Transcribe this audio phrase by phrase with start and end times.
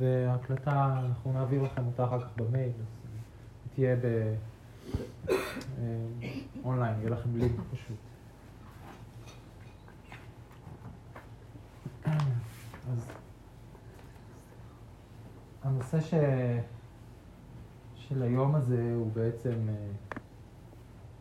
[0.00, 2.86] וההקלטה, אנחנו נעביר לכם אותה אחר כך במייל, אז
[3.64, 3.96] היא תהיה
[6.62, 7.96] באונליין, יהיה לכם לינק פשוט.
[12.92, 13.10] אז
[15.62, 16.14] הנושא ש...
[17.96, 19.74] של היום הזה הוא בעצם אה,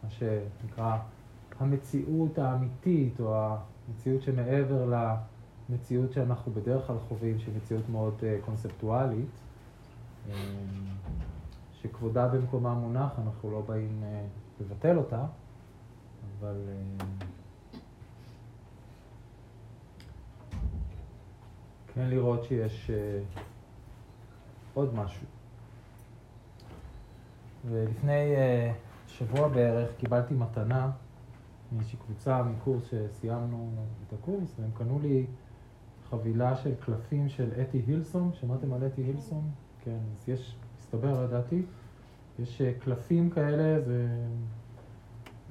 [0.04, 0.98] מה שנקרא
[1.59, 3.36] המציאות האמיתית, או
[3.88, 4.86] המציאות שמעבר
[5.70, 9.30] למציאות שאנחנו בדרך כלל חווים, שהיא מציאות מאוד אה, קונספטואלית,
[10.30, 10.34] אה,
[11.82, 14.04] שכבודה במקומה מונח, אנחנו לא באים
[14.62, 15.26] לבטל אותה,
[16.40, 16.56] אבל...
[21.93, 22.92] כן לראות שיש
[24.74, 25.28] עוד משהו.
[27.65, 28.36] ולפני
[29.07, 30.92] שבוע בערך קיבלתי מתנה
[31.71, 33.72] מאיזושהי קבוצה מקורס שסיימנו
[34.08, 35.26] את הקורס, והם קנו לי
[36.09, 39.50] חבילה של קלפים של אתי הילסון, שמעתם על אתי הילסון?
[39.84, 41.62] כן, אז יש, מסתבר, לדעתי,
[42.40, 44.08] יש uh, קלפים כאלה, זה...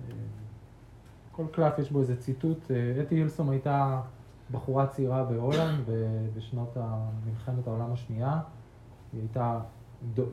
[0.08, 0.12] Uh,
[1.32, 2.70] כל קלף יש בו איזה ציטוט.
[3.02, 4.00] אתי הילסון הייתה
[4.50, 5.84] בחורה צעירה בהולנד
[6.36, 6.76] בשנות
[7.26, 8.40] מלחמת העולם השנייה.
[9.12, 9.60] היא הייתה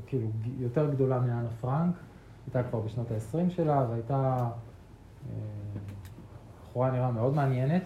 [0.05, 0.27] כאילו
[0.59, 1.95] יותר גדולה מאנה פרנק,
[2.45, 4.49] הייתה כבר בשנות ה-20 שלה, והייתה
[5.29, 5.35] אה,
[6.61, 7.83] בחורה נראה מאוד מעניינת,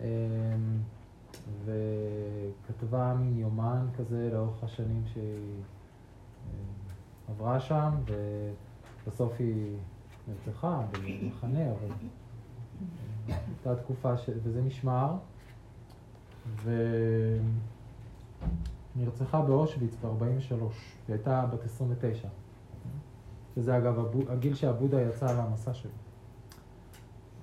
[0.00, 0.06] אה,
[1.64, 6.52] וכתבה מין יומן כזה לאורך השנים שהיא אה,
[7.28, 7.90] עברה שם,
[9.06, 9.76] ובסוף היא
[10.28, 11.88] נרצחה במחנה, אבל
[13.28, 14.30] הייתה תקופה ש...
[14.42, 15.14] וזה נשמר.
[16.62, 16.70] ו...
[18.96, 20.64] נרצחה באושוויץ ב-43, היא
[21.08, 22.28] הייתה בת 29.
[23.54, 23.98] שזה אגב
[24.28, 26.01] הגיל שהבודה יצא למסע שלו.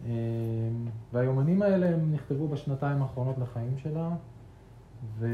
[0.05, 0.11] אמ,
[1.13, 4.09] והיומנים האלה הם נכתבו בשנתיים האחרונות לחיים שלה,
[5.17, 5.27] וזה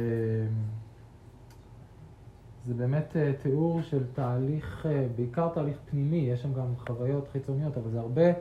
[2.65, 7.91] באמת אה, תיאור של תהליך, אה, בעיקר תהליך פנימי, יש שם גם חוויות חיצוניות, אבל
[7.91, 8.31] זה הרבה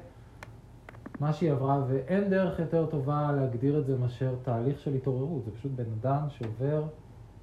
[1.20, 5.50] מה שהיא עברה, ואין דרך יותר טובה להגדיר את זה מאשר תהליך של התעוררות, זה
[5.50, 6.84] פשוט בן אדם שעובר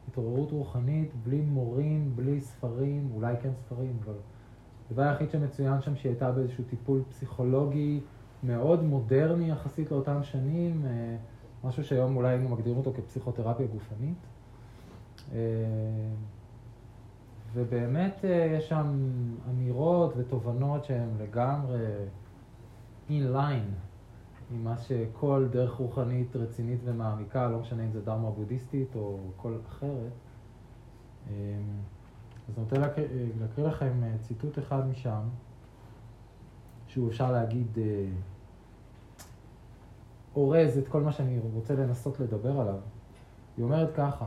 [0.08, 4.14] התעוררות רוחנית, בלי מורים, בלי ספרים, אולי כן ספרים, אבל
[4.90, 8.00] הדבר היחיד שמצוין שם שהיא הייתה באיזשהו טיפול פסיכולוגי
[8.44, 11.16] מאוד מודרני יחסית לאותם שנים, אה,
[11.64, 14.18] משהו שהיום אולי היינו מגדירים אותו כפסיכותרפיה גופנית.
[15.34, 15.40] אה,
[17.54, 19.10] ובאמת אה, יש שם
[19.50, 21.86] אמירות ותובנות שהן לגמרי
[23.10, 23.72] in line
[24.52, 29.54] עם מה שכל דרך רוחנית רצינית ומעמיקה, לא משנה אם זה דרמה בודהיסטית או כל
[29.68, 30.12] אחרת.
[31.28, 33.08] אז אני רוצה להקריא,
[33.40, 33.92] להקריא לכם
[34.22, 35.22] ציטוט אחד משם,
[36.88, 37.78] שהוא אפשר להגיד
[40.36, 42.80] אורז את כל מה שאני רוצה לנסות לדבר עליו.
[43.58, 44.26] היא אומרת ככה,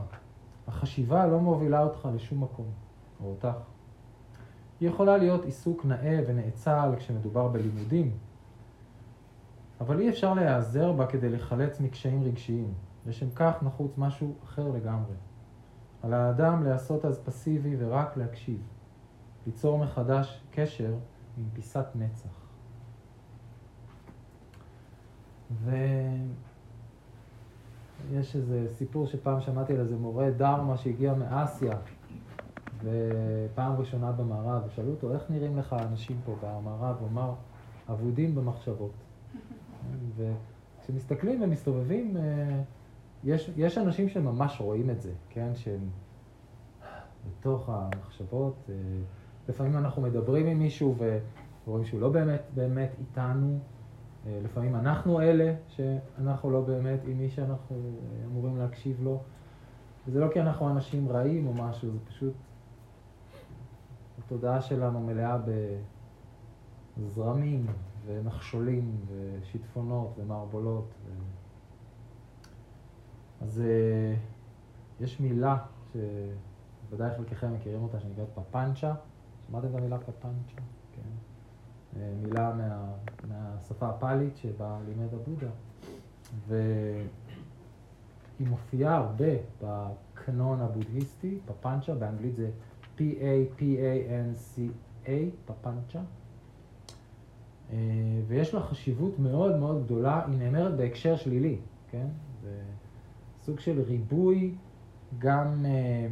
[0.67, 2.67] החשיבה לא מובילה אותך לשום מקום,
[3.23, 3.57] או אותך.
[4.79, 8.11] היא יכולה להיות עיסוק נאה ונאצל כשמדובר בלימודים,
[9.81, 12.73] אבל אי אפשר להיעזר בה כדי לחלץ מקשיים רגשיים.
[13.05, 15.15] לשם כך נחוץ משהו אחר לגמרי.
[16.03, 18.61] על האדם להיעשות אז פסיבי ורק להקשיב.
[19.45, 20.93] ליצור מחדש קשר
[21.37, 22.44] עם פיסת נצח.
[28.11, 31.77] ויש איזה סיפור שפעם שמעתי על איזה מורה דרמה שהגיע מאסיה,
[32.83, 36.95] ופעם ראשונה במערב, ושאלו אותו, איך נראים לך האנשים פה במערב?
[36.99, 37.33] הוא אמר,
[37.89, 38.91] אבודים במחשבות.
[40.15, 42.61] וכשמסתכלים ומסתובבים, אה,
[43.23, 45.55] יש, יש אנשים שממש רואים את זה, כן?
[45.55, 45.89] שהם
[47.29, 48.55] בתוך המחשבות.
[48.69, 48.73] אה,
[49.49, 50.95] לפעמים אנחנו מדברים עם מישהו
[51.65, 53.59] ורואים שהוא לא באמת באמת איתנו.
[54.25, 57.75] אה, לפעמים אנחנו אלה שאנחנו לא באמת עם מי שאנחנו
[58.25, 59.21] אמורים להקשיב לו.
[60.07, 62.33] וזה לא כי אנחנו אנשים רעים או משהו, זה פשוט...
[64.25, 65.37] התודעה שלנו מלאה
[66.97, 67.65] בזרמים
[68.05, 70.93] ונחשולים ושיטפונות ומערבולות.
[71.05, 71.09] ו...
[73.41, 75.57] אז uh, יש מילה
[75.93, 78.93] שוודאי חלקכם מכירים אותה, שנקראת פפנצ'ה.
[79.47, 80.61] שמעתם את המילה פפנצ'ה?
[80.91, 81.24] כן.
[81.95, 82.93] Uh, מילה מה,
[83.27, 85.47] מהשפה הפאלית שבה לימד הבודה.
[86.47, 87.07] והיא
[88.39, 89.33] מופיעה הרבה
[89.63, 92.49] בקנון הבודהיסטי, פפנצ'ה, באנגלית זה
[92.97, 95.09] P-A-P-A-N-C-A,
[95.45, 95.99] פפנצ'ה.
[97.71, 97.77] אה,
[98.27, 101.57] ויש לה חשיבות מאוד מאוד גדולה, היא נאמרת בהקשר שלילי,
[101.91, 102.07] כן?
[102.41, 102.61] זה
[103.43, 104.55] סוג של ריבוי
[105.17, 106.07] גם אה,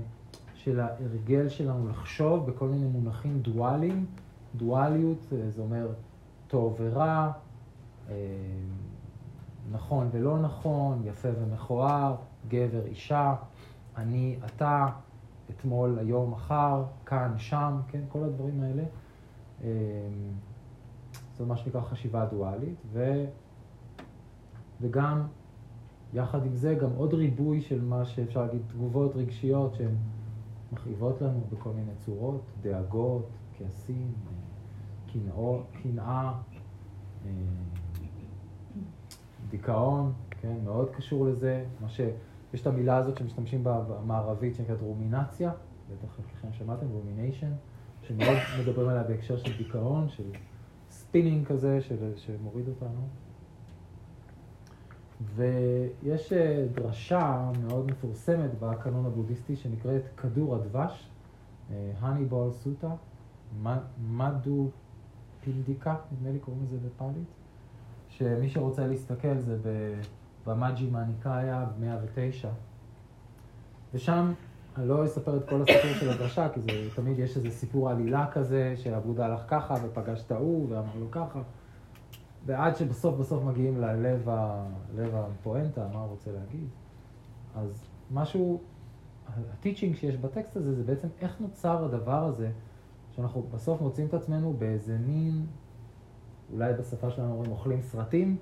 [0.54, 4.06] של ההרגל שלנו לחשוב בכל מיני מונחים דואליים.
[4.56, 5.88] דואליות אה, זה אומר
[6.48, 7.32] טוב ורע,
[9.72, 12.16] נכון ולא נכון, יפה ומכוער,
[12.48, 13.36] גבר, אישה,
[13.98, 14.88] אני, אתה,
[15.50, 18.84] אתמול, היום, מחר, כאן, שם, כן, כל הדברים האלה.
[19.62, 19.68] אמ,
[21.38, 23.26] זה מה שנקרא חשיבה דואלית, ו...
[24.82, 25.22] וגם,
[26.14, 29.96] יחד עם זה, גם עוד ריבוי של מה שאפשר להגיד, תגובות רגשיות שהן
[30.72, 33.28] מכאיבות לנו בכל מיני צורות, דאגות,
[33.58, 34.14] כעסים,
[35.84, 36.34] קנאה,
[37.26, 37.32] אה,
[39.50, 42.02] דיכאון, כן, מאוד קשור לזה, מה ש...
[42.54, 45.52] יש את המילה הזאת שמשתמשים בה במערבית שנקראת רומינציה,
[45.92, 47.52] בטח חלקכם שמעתם, rumination,
[48.02, 50.32] שמאוד מדברים עליה בהקשר של דיכאון, של
[50.90, 53.08] ספינינג כזה, של, שמוריד אותנו.
[55.36, 61.10] ויש אה, דרשה מאוד מפורסמת בקנון הבודהיסטי שנקראת כדור הדבש,
[62.00, 62.96] Honeyball Sutta,
[64.08, 67.28] מדהופינדיקה, נדמה לי קוראים לזה בפאלית,
[68.10, 69.96] שמי שרוצה להסתכל זה
[70.46, 72.50] במג'הימה ניקאיה 109,
[73.94, 74.34] ושם
[74.78, 78.32] אני לא אספר את כל הסיפור של הדרשה, כי זה, תמיד יש איזה סיפור עלילה
[78.32, 81.42] כזה, שהבודהה הלך ככה ופגש את ההוא ואמר לו ככה.
[82.46, 84.30] ועד שבסוף בסוף מגיעים ללב
[85.14, 86.68] הפואנטה, מה הוא רוצה להגיד.
[87.56, 88.62] אז משהו,
[89.54, 92.52] הטיצ'ינג שיש בטקסט הזה, זה בעצם איך נוצר הדבר הזה,
[93.16, 95.46] שאנחנו בסוף מוצאים את עצמנו באיזה מין,
[96.54, 98.38] אולי בשפה שלנו אומרים אוכלים סרטים,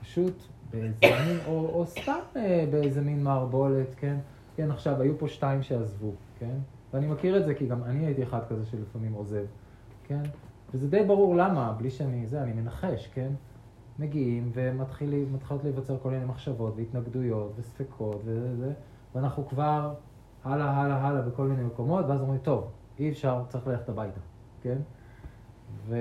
[0.00, 4.16] פשוט באיזה מין, או, או סתם אה, באיזה מין מערבולת, כן?
[4.56, 6.56] כן, עכשיו, היו פה שתיים שעזבו, כן?
[6.92, 9.44] ואני מכיר את זה כי גם אני הייתי אחד כזה שלפעמים עוזב,
[10.06, 10.22] כן?
[10.74, 13.32] וזה די ברור למה, בלי שאני, זה, אני מנחש, כן?
[13.98, 18.72] מגיעים ומתחילות להיווצר כל מיני מחשבות והתנגדויות וספקות וזה,
[19.14, 19.94] ואנחנו כבר
[20.44, 24.20] הלאה, הלאה, הלאה בכל מיני מקומות, ואז אומרים, טוב, אי אפשר, צריך ללכת הביתה,
[24.62, 24.78] כן?
[25.86, 25.96] ו...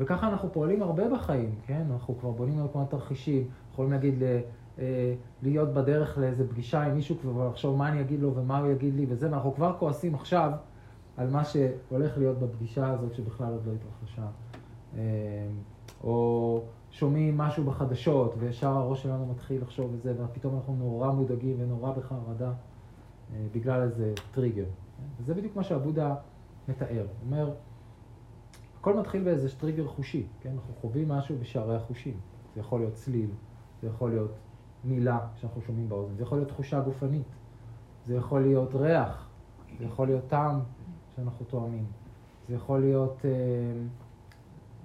[0.00, 1.82] וככה אנחנו פועלים הרבה בחיים, כן?
[1.92, 4.40] אנחנו כבר בונים על כל מיני תרחישים, יכולים להגיד ל...
[4.78, 8.70] אה, להיות בדרך לאיזה פגישה עם מישהו כבר לחשוב מה אני אגיד לו ומה הוא
[8.70, 10.52] יגיד לי וזה, ואנחנו כבר כועסים עכשיו
[11.16, 14.26] על מה שהולך להיות בפגישה הזאת שבכלל עוד לא התרחשה.
[14.96, 15.00] אה,
[16.04, 21.92] או שומעים משהו בחדשות וישר הראש שלנו מתחיל לחשוב וזה, ופתאום אנחנו נורא מודאגים ונורא
[21.92, 22.52] בחרדה
[23.32, 24.64] אה, בגלל איזה טריגר.
[25.18, 26.14] וזה בדיוק מה שעבודה
[26.68, 27.06] מתאר.
[27.20, 27.54] הוא אומר,
[28.80, 30.50] הכל מתחיל באיזה טריגר חושי, כן?
[30.50, 32.20] אנחנו חווים משהו בשערי החושים.
[32.54, 33.30] זה יכול להיות צליל,
[33.82, 34.34] זה יכול להיות
[34.84, 37.26] מילה שאנחנו שומעים באוזן, זה יכול להיות תחושה גופנית,
[38.06, 39.28] זה יכול להיות ריח,
[39.78, 40.60] זה יכול להיות טעם
[41.16, 41.84] שאנחנו תואמים,
[42.48, 43.30] זה יכול להיות אה,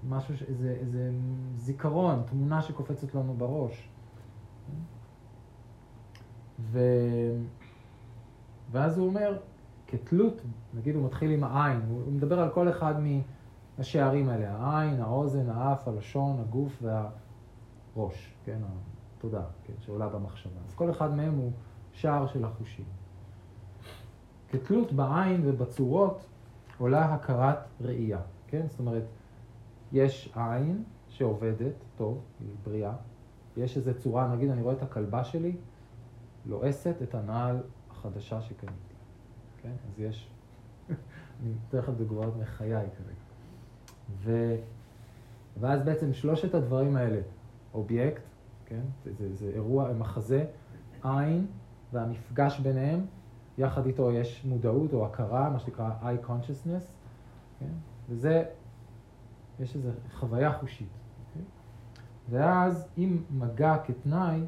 [0.09, 1.11] משהו, איזה, איזה
[1.55, 3.89] זיכרון, תמונה שקופצת לנו בראש.
[6.59, 6.79] ו...
[8.71, 9.37] ואז הוא אומר,
[9.91, 10.41] כתלות,
[10.73, 12.93] נגיד הוא מתחיל עם העין, הוא מדבר על כל אחד
[13.77, 18.59] מהשערים האלה, העין, האוזן, האף, הלשון, הגוף והראש, כן,
[19.17, 20.59] התודעה, כן, שעולה במחשבה.
[20.67, 21.51] אז כל אחד מהם הוא
[21.91, 22.85] שער של החושים.
[24.49, 26.25] כתלות בעין ובצורות
[26.77, 28.65] עולה הכרת ראייה, כן?
[28.69, 29.03] זאת אומרת,
[29.91, 32.93] יש עין שעובדת טוב, היא בריאה,
[33.57, 35.55] יש איזו צורה, נגיד אני רואה את הכלבה שלי
[36.45, 37.57] לועסת את הנעל
[37.91, 38.88] החדשה שקניתי,
[39.61, 39.71] כן?
[39.87, 40.29] אז יש,
[40.89, 43.19] אני אתן לך דוגמאות מחיי כרגע.
[44.17, 44.55] ו...
[45.59, 47.21] ואז בעצם שלושת הדברים האלה,
[47.73, 48.21] אובייקט,
[48.65, 48.81] כן?
[49.03, 50.45] זה, זה, זה אירוע, מחזה,
[51.03, 51.47] עין
[51.93, 53.05] והמפגש ביניהם,
[53.57, 56.85] יחד איתו יש מודעות או הכרה, מה שנקרא eye consciousness,
[57.59, 57.71] כן?
[58.09, 58.43] וזה,
[59.59, 60.89] יש איזו חוויה חושית.
[61.33, 61.43] כן?
[62.29, 64.41] ואז אם מגע כתנאי,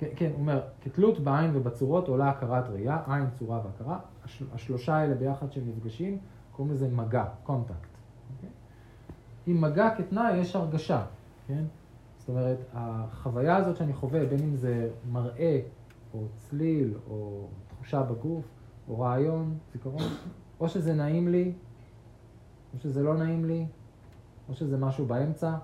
[0.00, 4.96] כן, כן, הוא אומר, כתלות בעין ובצורות עולה הכרת ראייה, עין, צורה והכרה, השל, השלושה
[4.96, 6.18] האלה ביחד שהם נפגשים,
[6.52, 7.74] קוראים לזה מגע, קונטקט.
[7.74, 8.46] Okay?
[9.46, 11.04] עם מגע כתנאי יש הרגשה,
[11.46, 11.64] כן?
[12.18, 15.60] זאת אומרת, החוויה הזאת שאני חווה, בין אם זה מראה,
[16.14, 18.44] או צליל, או תחושה בגוף,
[18.88, 20.02] או רעיון, זיכרון,
[20.60, 21.52] או שזה נעים לי,
[22.74, 23.66] או שזה לא נעים לי,
[24.48, 25.54] או שזה משהו באמצע,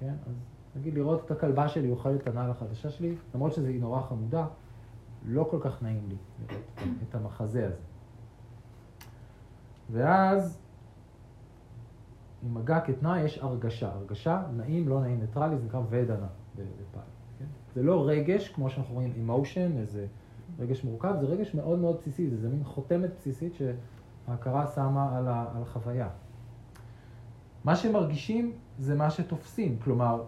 [0.00, 0.14] כן?
[0.26, 4.46] אז נגיד לראות את הכלבה שלי אוכלת את הנעל החדשה שלי, למרות שזה נורא חמודה,
[5.26, 6.62] לא כל כך נעים לי לראות
[7.08, 7.82] את המחזה הזה.
[9.90, 10.58] ואז
[12.42, 13.92] עם מגע כתנאי יש הרגשה.
[13.92, 17.02] הרגשה, נעים, לא נעים, ניטרלי, זה נקרא ודנה בפעל.
[17.38, 17.44] כן?
[17.74, 20.06] זה לא רגש, כמו שאנחנו רואים אמושן, איזה
[20.58, 26.08] רגש מורכב, זה רגש מאוד מאוד בסיסי, זה, מין חותמת בסיסית שההכרה שמה על החוויה.
[27.64, 30.22] מה שמרגישים זה מה שתופסים, כלומר,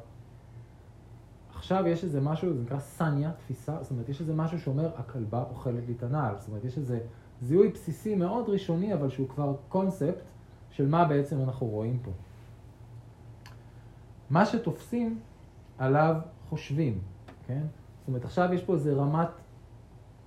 [1.58, 5.44] עכשיו יש איזה משהו, זה נקרא סניה, תפיסה, זאת אומרת, יש איזה משהו שאומר, הכלבה
[5.50, 7.00] אוכלת לי את הנעל, זאת אומרת, יש איזה
[7.42, 10.24] זיהוי בסיסי מאוד ראשוני, אבל שהוא כבר קונספט,
[10.70, 12.10] של מה בעצם אנחנו רואים פה.
[14.30, 15.18] מה שתופסים
[15.78, 16.16] עליו
[16.48, 16.98] חושבים,
[17.46, 17.62] כן?
[17.98, 19.28] זאת אומרת, עכשיו יש פה איזה רמת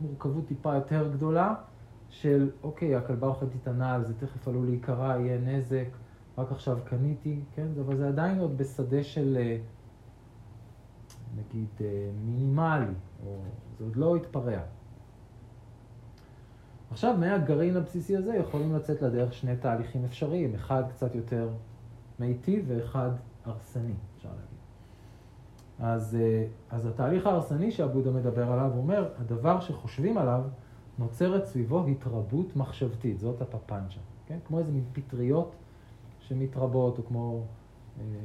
[0.01, 1.55] מורכבות טיפה יותר גדולה,
[2.09, 5.87] של אוקיי, הכלבה אוכלת את הנעל, זה תכף עלול להיקרע, יהיה נזק,
[6.37, 7.67] רק עכשיו קניתי, כן?
[7.85, 9.57] אבל זה עדיין עוד בשדה של אה,
[11.35, 12.93] נגיד אה, מינימלי,
[13.25, 13.37] או
[13.77, 14.59] זה עוד לא התפרע.
[16.91, 21.49] עכשיו, מהגרעין הבסיסי הזה יכולים לצאת לדרך שני תהליכים אפשריים, אחד קצת יותר
[22.19, 23.09] מיטיב ואחד
[23.45, 24.61] הרסני, אפשר להגיד.
[25.79, 30.43] אז, אה, אז התהליך ההרסני שעבודה מדבר עליו אומר, הדבר שחושבים עליו,
[30.99, 34.37] נוצרת סביבו התרבות מחשבתית, זאת הפפנצ'ה, כן?
[34.45, 35.55] כמו איזה מין פטריות
[36.19, 37.43] שמתרבות, או כמו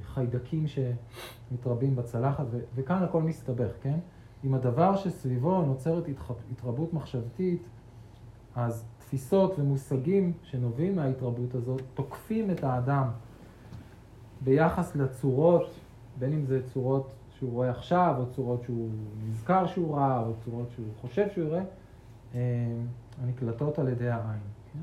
[0.02, 3.98] חיידקים שמתרבים בצלחת, ו- וכאן הכל מסתבך, כן?
[4.44, 6.04] אם הדבר שסביבו נוצרת
[6.52, 7.62] התרבות מחשבתית,
[8.54, 13.08] אז תפיסות ומושגים שנובעים מההתרבות הזאת תוקפים את האדם
[14.40, 15.70] ביחס לצורות,
[16.18, 18.90] בין אם זה צורות שהוא רואה עכשיו, או צורות שהוא
[19.28, 21.62] נזכר שהוא ראה, או צורות שהוא חושב שהוא יראה,
[22.34, 22.40] אה,
[23.22, 24.40] הנקלטות על ידי העין.
[24.72, 24.78] כן?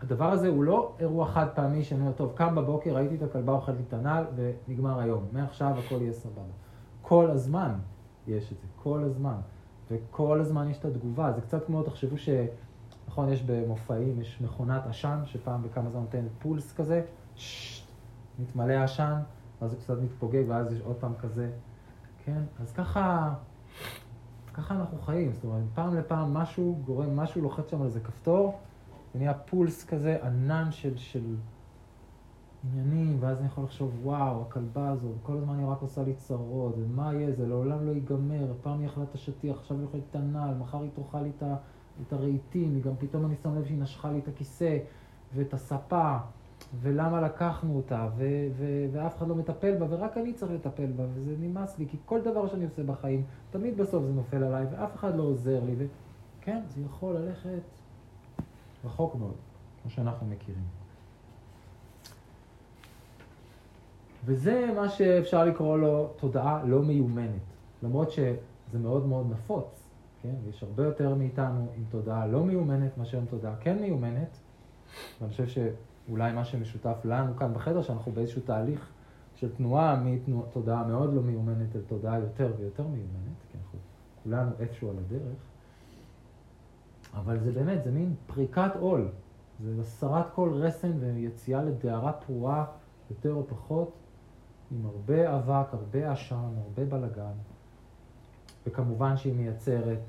[0.00, 3.52] והדבר הזה הוא לא אירוע חד פעמי שאני אומר, טוב, קם בבוקר, ראיתי את הכלבה
[3.52, 5.24] אוכלת את הנעל, ונגמר היום.
[5.32, 6.42] מעכשיו הכל יהיה סבבה.
[7.02, 7.72] כל הזמן
[8.26, 9.36] יש את זה, כל הזמן.
[9.90, 11.32] וכל הזמן יש את התגובה.
[11.32, 12.28] זה קצת כמו, תחשבו ש...
[13.08, 17.02] נכון, יש במופעים, יש מכונת עשן, שפעם בכמה זמן נותנת פולס כזה,
[17.34, 17.86] ששש,
[18.38, 19.20] מתמלא עשן,
[19.60, 21.50] ואז הוא קצת מתפוגג, ואז יש עוד פעם כזה,
[22.24, 22.42] כן?
[22.60, 23.34] אז ככה,
[24.54, 28.58] ככה אנחנו חיים, זאת אומרת, פעם לפעם משהו גורם, משהו לוחץ שם על איזה כפתור,
[29.16, 31.34] ונהיה פולס כזה, ענן של, של
[32.64, 36.74] עניינים, ואז אני יכול לחשוב, וואו, הכלבה הזאת, כל הזמן היא רק עושה לי צרות,
[36.78, 40.16] ומה יהיה, זה לעולם לא ייגמר, פעם היא אכלה את השטיח, עכשיו היא אוכלת את
[40.16, 41.30] הנעל, מחר היא תאכל לי
[42.06, 44.78] את הרהיטים, היא גם פתאום אני שם לב שהיא נשכה לי את הכיסא
[45.34, 46.16] ואת הספה.
[46.80, 51.04] ולמה לקחנו אותה, ו- ו- ואף אחד לא מטפל בה, ורק אני צריך לטפל בה,
[51.14, 54.96] וזה נמאס לי, כי כל דבר שאני עושה בחיים, תמיד בסוף זה נופל עליי, ואף
[54.96, 55.74] אחד לא עוזר לי,
[56.40, 57.75] וכן, זה יכול ללכת
[58.86, 59.34] רחוק מאוד,
[59.82, 60.64] כמו שאנחנו מכירים.
[64.24, 67.42] וזה מה שאפשר לקרוא לו תודעה לא מיומנת,
[67.82, 69.88] למרות שזה מאוד מאוד נפוץ,
[70.22, 70.34] כן?
[70.48, 74.36] יש הרבה יותר מאיתנו עם תודעה לא מיומנת מאשר עם תודעה כן מיומנת,
[75.20, 75.58] ואני חושב ש...
[76.08, 78.88] אולי מה שמשותף לנו כאן בחדר, שאנחנו באיזשהו תהליך
[79.34, 83.78] של תנועה מתודעה מאוד לא מיומנת אל תודעה יותר ויותר מיומנת, כי אנחנו
[84.22, 85.38] כולנו איפשהו על הדרך,
[87.16, 89.08] אבל זה באמת, זה מין פריקת עול,
[89.60, 92.64] זה הסרת כל רסן ויציאה לדהרה פרועה
[93.10, 93.92] יותר או פחות,
[94.70, 97.32] עם הרבה אבק, הרבה עשן, הרבה בלגן,
[98.66, 100.00] וכמובן שהיא מייצרת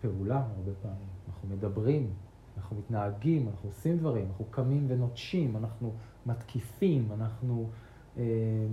[0.00, 1.08] פעולה הרבה פעמים.
[1.28, 2.10] אנחנו מדברים,
[2.56, 5.92] אנחנו מתנהגים, אנחנו עושים דברים, אנחנו קמים ונוטשים, אנחנו
[6.26, 7.68] מתקיפים, אנחנו,
[8.18, 8.22] אה,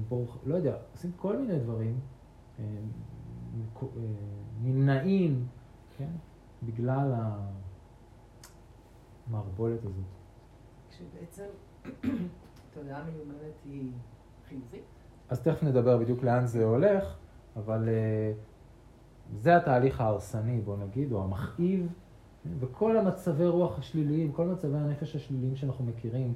[0.10, 2.00] ברוך, לא יודע, עושים כל מיני דברים,
[2.60, 2.66] אה,
[3.82, 3.88] אה,
[4.64, 5.46] נמנעים,
[5.98, 6.10] כן?
[6.64, 7.12] בגלל
[9.28, 10.06] המערבולת הזאת.
[10.90, 11.46] כשבעצם
[12.74, 13.92] תודעה מיומנת היא
[14.50, 14.84] חיובית?
[15.30, 17.16] אז תכף נדבר בדיוק לאן זה הולך,
[17.56, 18.34] אבל אה,
[19.38, 21.88] זה התהליך ההרסני, בוא נגיד, או המכאיב.
[22.60, 26.34] וכל המצבי רוח השליליים, כל מצבי הנפש השליליים שאנחנו מכירים,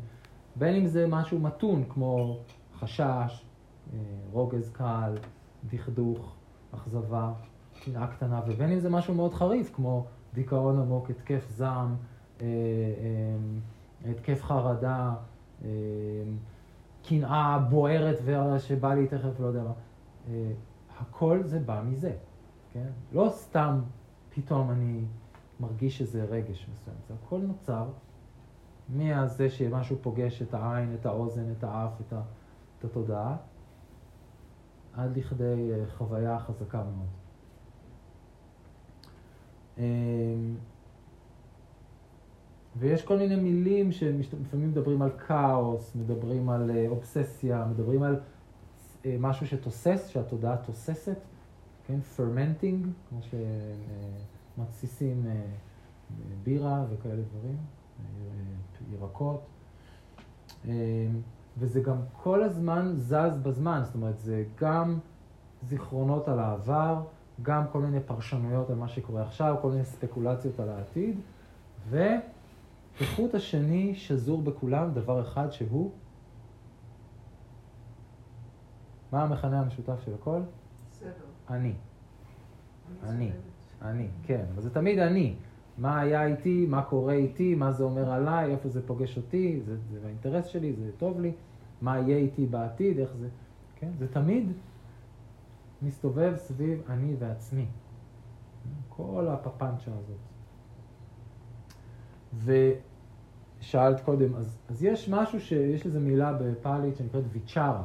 [0.56, 2.40] בין אם זה משהו מתון כמו
[2.80, 3.46] חשש,
[3.94, 4.00] אה,
[4.32, 5.16] רוגז קל,
[5.70, 6.36] דכדוך,
[6.72, 7.34] אכזבה,
[7.84, 11.96] קנאה קטנה, ובין אם זה משהו מאוד חריף כמו דיכאון עמוק, התקף זעם,
[14.06, 15.14] התקף חרדה,
[17.04, 18.18] קנאה בוערת
[18.60, 19.74] שבא לי תכף, לא יודע מה.
[21.00, 22.14] הכל זה בא מזה,
[22.74, 22.90] כן?
[23.12, 23.80] לא סתם
[24.30, 25.06] פתאום אני
[25.60, 26.98] מרגיש איזה רגש מסוים.
[27.08, 27.86] זה הכל נוצר
[28.90, 32.22] מזה שמשהו פוגש את העין, את האוזן, את האף, את, ה,
[32.80, 33.36] את התודעה,
[34.94, 37.10] עד לכדי אה, חוויה חזקה מאוד.
[42.78, 48.20] ויש כל מיני מילים שלפעמים מדברים על כאוס, מדברים על אה, אובססיה, מדברים על
[49.06, 51.18] אה, משהו שתוסס, שהתודעה תוססת,
[51.88, 52.00] כן?
[52.00, 53.36] fermenting, כמו ש...
[54.58, 55.42] מתסיסים אה,
[56.44, 57.58] בירה וכאלה דברים,
[58.92, 59.42] ירקות.
[61.58, 65.00] וזה גם כל הזמן זז בזמן, זאת אומרת, זה גם
[65.68, 67.02] זיכרונות על העבר,
[67.42, 71.20] גם כל מיני פרשנויות על מה שקורה עכשיו, כל מיני ספקולציות על העתיד,
[72.96, 75.92] וכחוט השני שזור בכולם דבר אחד שהוא,
[79.12, 80.42] מה המכנה המשותף של הכל?
[80.92, 81.12] סדר.
[81.50, 81.74] אני.
[83.04, 83.32] אני.
[83.82, 85.36] אני, כן, אבל זה תמיד אני.
[85.78, 89.78] מה היה איתי, מה קורה איתי, מה זה אומר עליי, איפה זה פוגש אותי, זה,
[89.92, 91.32] זה האינטרס שלי, זה טוב לי,
[91.82, 93.28] מה יהיה איתי בעתיד, איך זה,
[93.76, 93.92] כן?
[94.00, 94.52] זה תמיד
[95.82, 97.66] מסתובב סביב אני ועצמי.
[98.90, 100.29] כל הפפנצ'ה הזאת.
[102.46, 107.84] ושאלת קודם, אז, אז יש משהו שיש איזו מילה בפאלית שנקראת ויצ'ארה.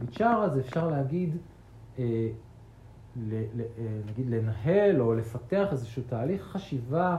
[0.00, 1.36] ויצ'ארה זה אפשר להגיד,
[1.98, 2.28] אה,
[3.16, 7.16] ל, ל, אה, נגיד לנהל או לפתח איזשהו תהליך חשיבה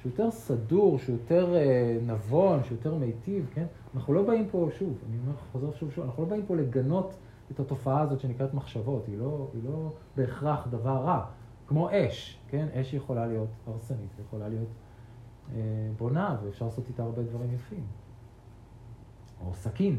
[0.00, 3.66] שהוא יותר סדור, שהוא יותר אה, נבון, שהוא יותר מיטיב, כן?
[3.94, 7.14] אנחנו לא באים פה, שוב, אני אומר, חוזר שוב שוב, אנחנו לא באים פה לגנות
[7.50, 11.24] את התופעה הזאת שנקראת מחשבות, היא לא, היא לא בהכרח דבר רע.
[11.66, 12.66] כמו אש, כן?
[12.74, 14.68] אש יכולה להיות הרסנית, יכולה להיות
[15.98, 17.84] בונה, ואפשר לעשות איתה הרבה דברים יפים.
[19.46, 19.98] או סכין,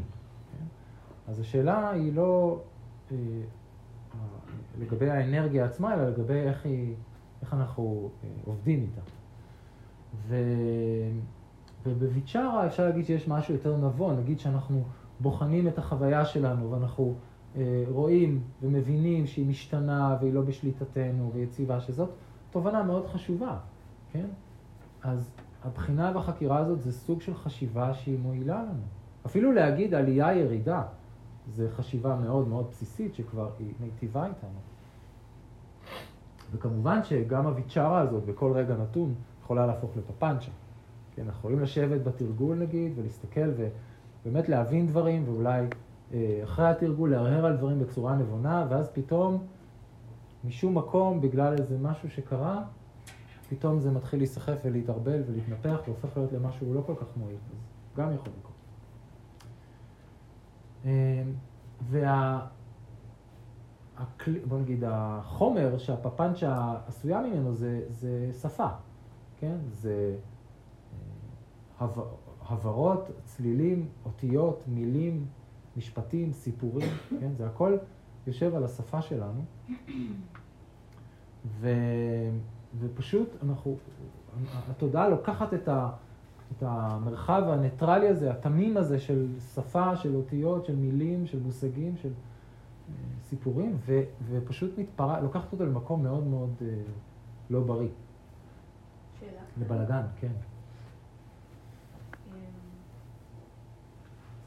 [0.52, 0.66] כן?
[1.28, 2.60] אז השאלה היא לא
[3.12, 3.18] אה,
[4.80, 6.96] לגבי האנרגיה עצמה, אלא לגבי איך, היא,
[7.42, 9.02] איך אנחנו אה, עובדים איתה.
[10.28, 10.36] ו...
[11.86, 14.84] ובוויצ'רה אפשר להגיד שיש משהו יותר נבון, נגיד שאנחנו
[15.20, 17.16] בוחנים את החוויה שלנו ואנחנו
[17.56, 22.10] אה, רואים ומבינים שהיא משתנה והיא לא בשליטתנו ויציבה, שזאת
[22.52, 23.58] תובנה מאוד חשובה,
[24.12, 24.26] כן?
[25.04, 25.32] אז
[25.64, 28.84] הבחינה והחקירה הזאת זה סוג של חשיבה שהיא מועילה לנו.
[29.26, 30.84] אפילו להגיד עלייה ירידה,
[31.56, 34.60] זה חשיבה מאוד מאוד בסיסית שכבר היא מיטיבה איתנו.
[36.52, 39.14] וכמובן שגם הוויצ'רה הזאת בכל רגע נתון
[39.44, 40.52] יכולה להפוך לפפנצ'ה.
[41.16, 43.50] כן, אנחנו יכולים לשבת בתרגול נגיד ולהסתכל
[44.26, 45.66] ובאמת להבין דברים ואולי
[46.14, 49.44] אה, אחרי התרגול להרהר על דברים בצורה נבונה, ואז פתאום,
[50.44, 52.64] משום מקום, בגלל איזה משהו שקרה,
[53.52, 58.14] פתאום זה מתחיל להיסחף ולהתערבל ולהתנפח והופך להיות למשהו לא כל כך מועיל, אז גם
[58.14, 58.56] יכול לקרות.
[60.86, 61.24] אה,
[61.82, 62.48] וה...
[63.98, 64.40] הקל...
[64.40, 68.68] בוא נגיד, החומר שהפפנצ'ה עשויה ממנו זה, זה שפה,
[69.38, 69.58] כן?
[69.70, 70.16] זה
[71.82, 71.88] אה,
[72.42, 75.26] הברות, צלילים, אותיות, מילים,
[75.78, 76.90] משפטים, סיפורים,
[77.20, 77.34] כן?
[77.38, 77.78] זה הכל
[78.28, 79.42] יושב על השפה שלנו.
[81.46, 81.70] ו,
[82.80, 83.78] ופשוט אנחנו,
[84.70, 85.90] התודעה לוקחת את, ה,
[86.58, 92.10] את המרחב הניטרלי הזה, התמים הזה של שפה, של אותיות, של מילים, של מושגים, של
[92.10, 96.68] אה, סיפורים, ו, ופשוט מתפרע, לוקחת אותו למקום מאוד מאוד אה,
[97.50, 97.90] לא בריא.
[99.20, 99.42] שאלה.
[99.58, 100.32] לבלגן, כן.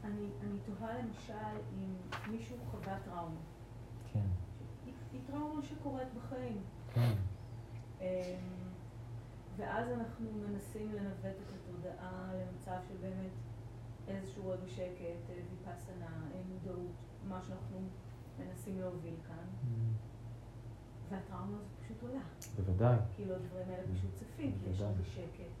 [0.05, 1.93] אני, אני תוהה למשל אם
[2.31, 3.35] מישהו חווה טראומה.
[4.13, 4.19] כן.
[4.85, 6.57] היא, היא טראומה שקורית בחיים.
[6.93, 7.13] כן.
[8.05, 8.65] אמ,
[9.57, 13.31] ואז אנחנו מנסים לנווט את התודעה למצב של באמת
[14.07, 16.91] איזשהו רגע שקט, ויפסנה, מודעות,
[17.27, 17.77] מה שאנחנו
[18.39, 19.47] מנסים להוביל כאן.
[19.63, 19.75] Mm.
[21.09, 22.21] והטראומה הזאת פשוט עולה.
[22.55, 22.97] בוודאי.
[23.15, 25.51] כאילו הדברים האלה פשוט צפים, כי יש הרבה שקט.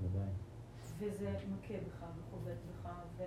[0.00, 0.28] בוודאי.
[0.98, 3.24] וזה מכה בך וחובט בך, ו...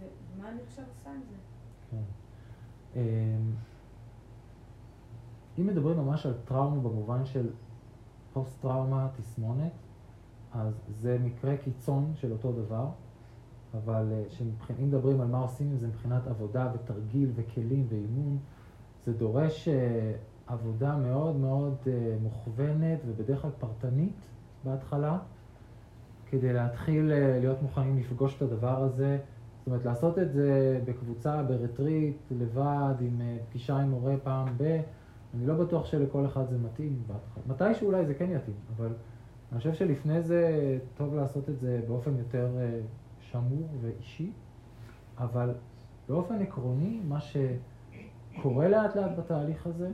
[0.00, 1.36] ומה אני עכשיו עושה עם זה?
[1.90, 2.02] כן.
[5.58, 7.48] אם מדברים ממש על טראומה במובן של
[8.32, 9.72] פוסט-טראומה, תסמונת,
[10.52, 12.86] אז זה מקרה קיצון של אותו דבר,
[13.74, 14.22] אבל אה,
[14.80, 18.38] אם מדברים על מה עושים עם זה מבחינת עבודה ותרגיל וכלים ואימון,
[19.06, 20.12] זה דורש אה,
[20.46, 24.28] עבודה מאוד מאוד אה, מוכוונת ובדרך כלל פרטנית
[24.64, 25.18] בהתחלה,
[26.30, 29.18] כדי להתחיל להיות מוכנים לפגוש את הדבר הזה.
[29.58, 34.80] זאת אומרת, לעשות את זה בקבוצה, ברטריט, לבד, עם פגישה עם מורה פעם ב...
[35.36, 37.42] אני לא בטוח שלכל אחד זה מתאים בהתחלה.
[37.46, 38.92] מתישהו אולי זה כן יתאים, אבל
[39.52, 42.80] אני חושב שלפני זה טוב לעשות את זה באופן יותר אה,
[43.20, 44.32] שמור ואישי,
[45.18, 45.54] אבל
[46.08, 49.90] באופן עקרוני, מה שקורה לאט לאט בתהליך הזה,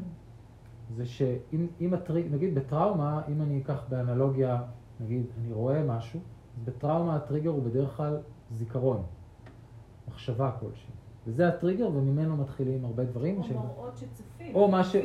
[0.96, 4.62] זה שאם הטריג, נגיד בטראומה, אם אני אקח באנלוגיה,
[5.00, 6.20] נגיד, אני רואה משהו,
[6.64, 8.18] בטראומה הטריגר הוא בדרך כלל
[8.50, 9.02] זיכרון.
[10.09, 10.92] מחשבה כלשהי.
[11.26, 13.38] וזה הטריגר וממנו מתחילים הרבה דברים.
[13.38, 14.96] או מראות שצפים, או מה ש...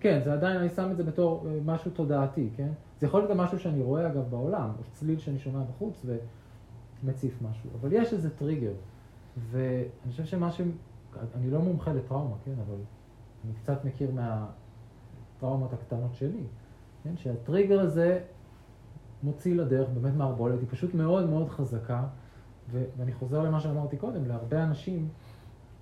[0.00, 2.68] כן, זה עדיין, אני שם את זה בתור אה, משהו תודעתי, כן?
[3.00, 6.06] זה יכול להיות גם משהו שאני רואה אגב בעולם, או צליל שאני שומע בחוץ
[7.02, 7.70] ומציף משהו.
[7.80, 8.72] אבל יש איזה טריגר,
[9.50, 10.60] ואני חושב שמה ש...
[11.34, 12.54] אני לא מומחה לטראומה, כן?
[12.66, 12.76] אבל
[13.44, 16.42] אני קצת מכיר מהטראומות הקטנות שלי,
[17.04, 17.16] כן?
[17.16, 18.20] שהטריגר הזה
[19.22, 22.04] מוציא לדרך באמת מערבולת, היא פשוט מאוד מאוד חזקה.
[22.70, 25.08] ואני חוזר למה שאמרתי קודם, להרבה אנשים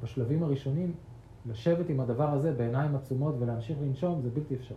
[0.02, 0.94] בשלבים הראשונים,
[1.46, 4.76] לשבת עם הדבר הזה בעיניים עצומות ולהמשיך לנשום זה בלתי אפשרי.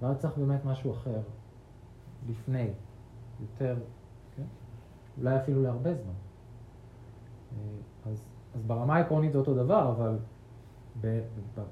[0.00, 1.20] ואז צריך באמת משהו אחר,
[2.28, 2.70] לפני,
[3.40, 3.76] יותר,
[4.36, 4.42] כן?
[5.18, 6.12] אולי אפילו להרבה זמן.
[7.52, 10.18] אה, אז, אז ברמה העקרונית זה אותו דבר, אבל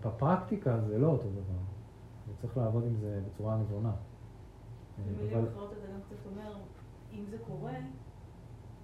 [0.02, 1.62] בפרקטיקה זה לא אותו דבר.
[2.28, 3.92] וצריך לעבוד עם זה בצורה נבונה.
[4.98, 6.56] במילים אחרות אתה גם קצת אומר,
[7.12, 7.76] אם זה קורה,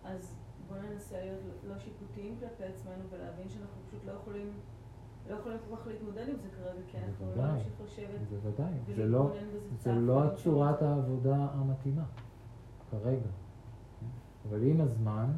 [0.04, 0.37] אז
[0.68, 4.52] בואו ננסה להיות לא שיפוטיים כלפי עצמנו ולהבין שאנחנו פשוט לא יכולים
[5.28, 7.52] לא יכולים כל כך להתמודד עם זה כרגע, כי אנחנו לא.
[7.52, 9.33] נמשיך לשבת בוודאי, זה לא,
[9.78, 10.83] זה לא צורת.
[10.83, 12.04] העבודה המתאימה,
[12.90, 13.28] כרגע.
[14.48, 15.33] אבל עם הזמן,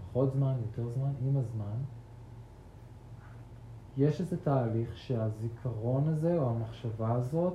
[0.00, 1.76] פחות זמן, יותר זמן, עם הזמן,
[3.96, 7.54] יש איזה תהליך שהזיכרון הזה או המחשבה הזאת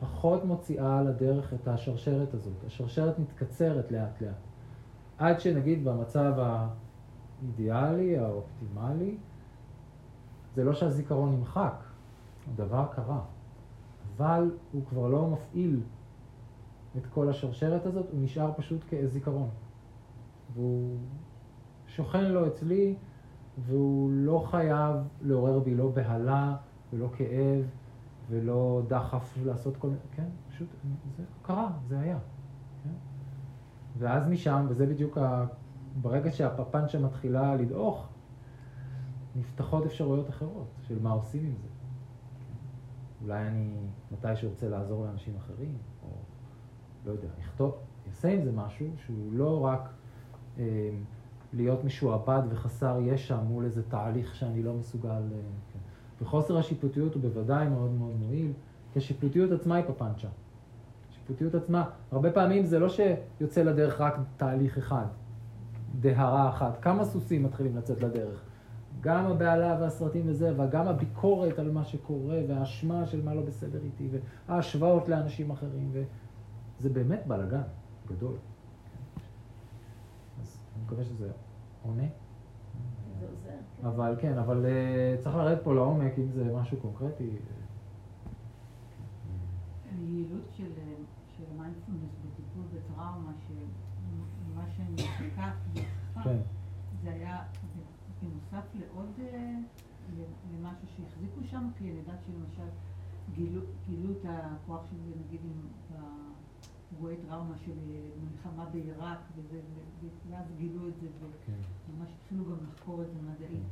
[0.00, 2.64] פחות מוציאה על הדרך את השרשרת הזאת.
[2.66, 4.53] השרשרת מתקצרת לאט לאט.
[5.18, 6.32] עד שנגיד במצב
[7.42, 9.16] האידיאלי, האופטימלי,
[10.54, 11.84] זה לא שהזיכרון נמחק,
[12.52, 13.20] הדבר קרה.
[14.16, 15.80] אבל הוא כבר לא מפעיל
[16.96, 19.48] את כל השרשרת הזאת, הוא נשאר פשוט כזיכרון.
[20.54, 20.96] והוא
[21.86, 22.94] שוכן לו אצלי,
[23.66, 26.56] והוא לא חייב לעורר בי לא בהלה
[26.92, 27.64] ולא כאב
[28.30, 30.68] ולא דחף לעשות כל מיני, כן, פשוט,
[31.16, 32.18] זה קרה, זה היה.
[32.84, 33.13] כן?
[33.98, 35.46] ואז משם, וזה בדיוק, ה...
[36.02, 38.08] ברגע שהפפנצ'ה מתחילה לדעוך,
[39.36, 41.68] נפתחות אפשרויות אחרות של מה עושים עם זה.
[43.22, 43.76] אולי אני
[44.12, 46.08] מתישהו רוצה לעזור לאנשים אחרים, או
[47.06, 47.74] לא יודע, לכתוב,
[48.06, 49.88] אעשה עם זה משהו שהוא לא רק
[50.58, 50.90] אה,
[51.52, 55.08] להיות משועבד וחסר ישע מול איזה תהליך שאני לא מסוגל...
[55.10, 55.40] אה,
[55.72, 55.78] כן.
[56.24, 58.52] וחוסר השיפוטיות הוא בוודאי מאוד מאוד מועיל,
[58.92, 60.28] כי השיפוטיות עצמה היא פפנצ'ה.
[61.24, 65.06] השיפוטיות עצמה, הרבה פעמים זה לא שיוצא לדרך רק תהליך אחד,
[66.00, 66.82] דהרה אחת.
[66.82, 68.44] כמה סוסים מתחילים לצאת לדרך?
[69.00, 74.08] גם הבהלה והסרטים וזה, וגם הביקורת על מה שקורה, והאשמה של מה לא בסדר איתי,
[74.48, 77.62] וההשוואות לאנשים אחרים, וזה באמת בלאגן
[78.06, 78.34] גדול.
[80.40, 81.30] אז אני מקווה שזה
[81.82, 82.02] עונה.
[83.20, 83.48] זה עוזר.
[83.80, 83.86] כן.
[83.86, 87.30] אבל כן, אבל uh, צריך לרדת פה לעומק, אם זה משהו קונקרטי.
[89.98, 90.64] היעילות של,
[91.36, 95.54] של המיינדפולנס בטיפול בטראומה, שמה שנזקק
[96.24, 96.38] כן.
[97.02, 97.42] זה היה
[98.22, 99.58] בנוסף לעוד, אה,
[100.52, 102.68] למשהו שהחזיקו שם, כי אני יודעת שלמשל
[103.34, 105.68] גילו, גילו את הכוח של זה, נגיד עם
[106.90, 109.18] באירועי טראומה של אה, מלחמה בעיראק,
[110.30, 111.06] ואז גילו את זה,
[111.46, 111.52] כן.
[111.88, 113.62] וממש התחילו גם לחקור את זה מדעית.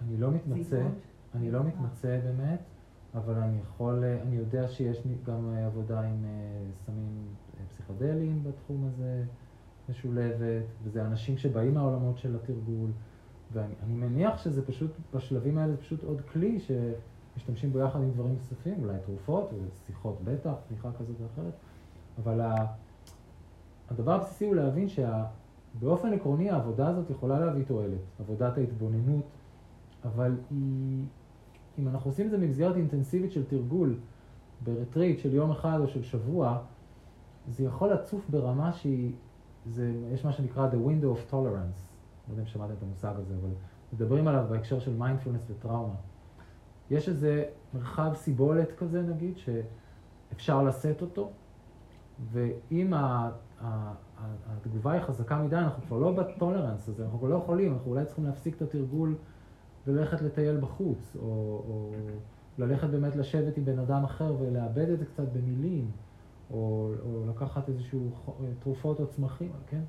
[0.00, 0.88] אני לא מתמצא?
[1.34, 2.60] אני לא מתמצא באמת,
[3.14, 7.26] אבל אני יכול, אני יודע שיש גם אה, עבודה עם אה, סמים
[7.60, 9.24] אה, פסיכדליים בתחום הזה,
[9.88, 12.90] משולבת, וזה אנשים שבאים מהעולמות של התרגול,
[13.52, 18.10] ואני אני מניח שזה פשוט, בשלבים האלה זה פשוט עוד כלי שמשתמשים בו יחד עם
[18.10, 21.54] דברים נוספים, אולי תרופות ושיחות בטח, תמיכה כזאת ואחרת,
[22.22, 22.54] אבל ה...
[23.90, 29.24] הדבר הבסיסי הוא להבין שבאופן עקרוני העבודה הזאת יכולה להביא תועלת, עבודת ההתבוננות,
[30.04, 31.04] אבל היא,
[31.78, 33.98] אם אנחנו עושים את זה במסגרת אינטנסיבית של תרגול,
[34.64, 36.58] ברטריט של יום אחד או של שבוע,
[37.48, 39.12] זה יכול לצוף ברמה שהיא,
[39.66, 41.82] זה, יש מה שנקרא the window of tolerance,
[42.28, 43.50] לא יודע אם שמעתם את המושג הזה, אבל
[43.92, 45.94] מדברים עליו בהקשר של מיינדפולנס וטראומה.
[46.90, 51.30] יש איזה מרחב סיבולת כזה נגיד, שאפשר לשאת אותו,
[52.32, 53.30] ואם ה,
[53.60, 53.66] ה,
[54.18, 57.90] ה, התגובה היא חזקה מדי, אנחנו כבר לא בטולרנס הזה, אנחנו כבר לא יכולים, אנחנו
[57.90, 59.14] אולי צריכים להפסיק את התרגול
[59.86, 61.22] וללכת לטייל בחוץ, או,
[61.68, 61.90] או
[62.58, 65.90] ללכת באמת לשבת עם בן אדם אחר ולאבד את זה קצת במילים,
[66.50, 69.80] או, או לקחת איזשהו ח- תרופות או צמחים, כן?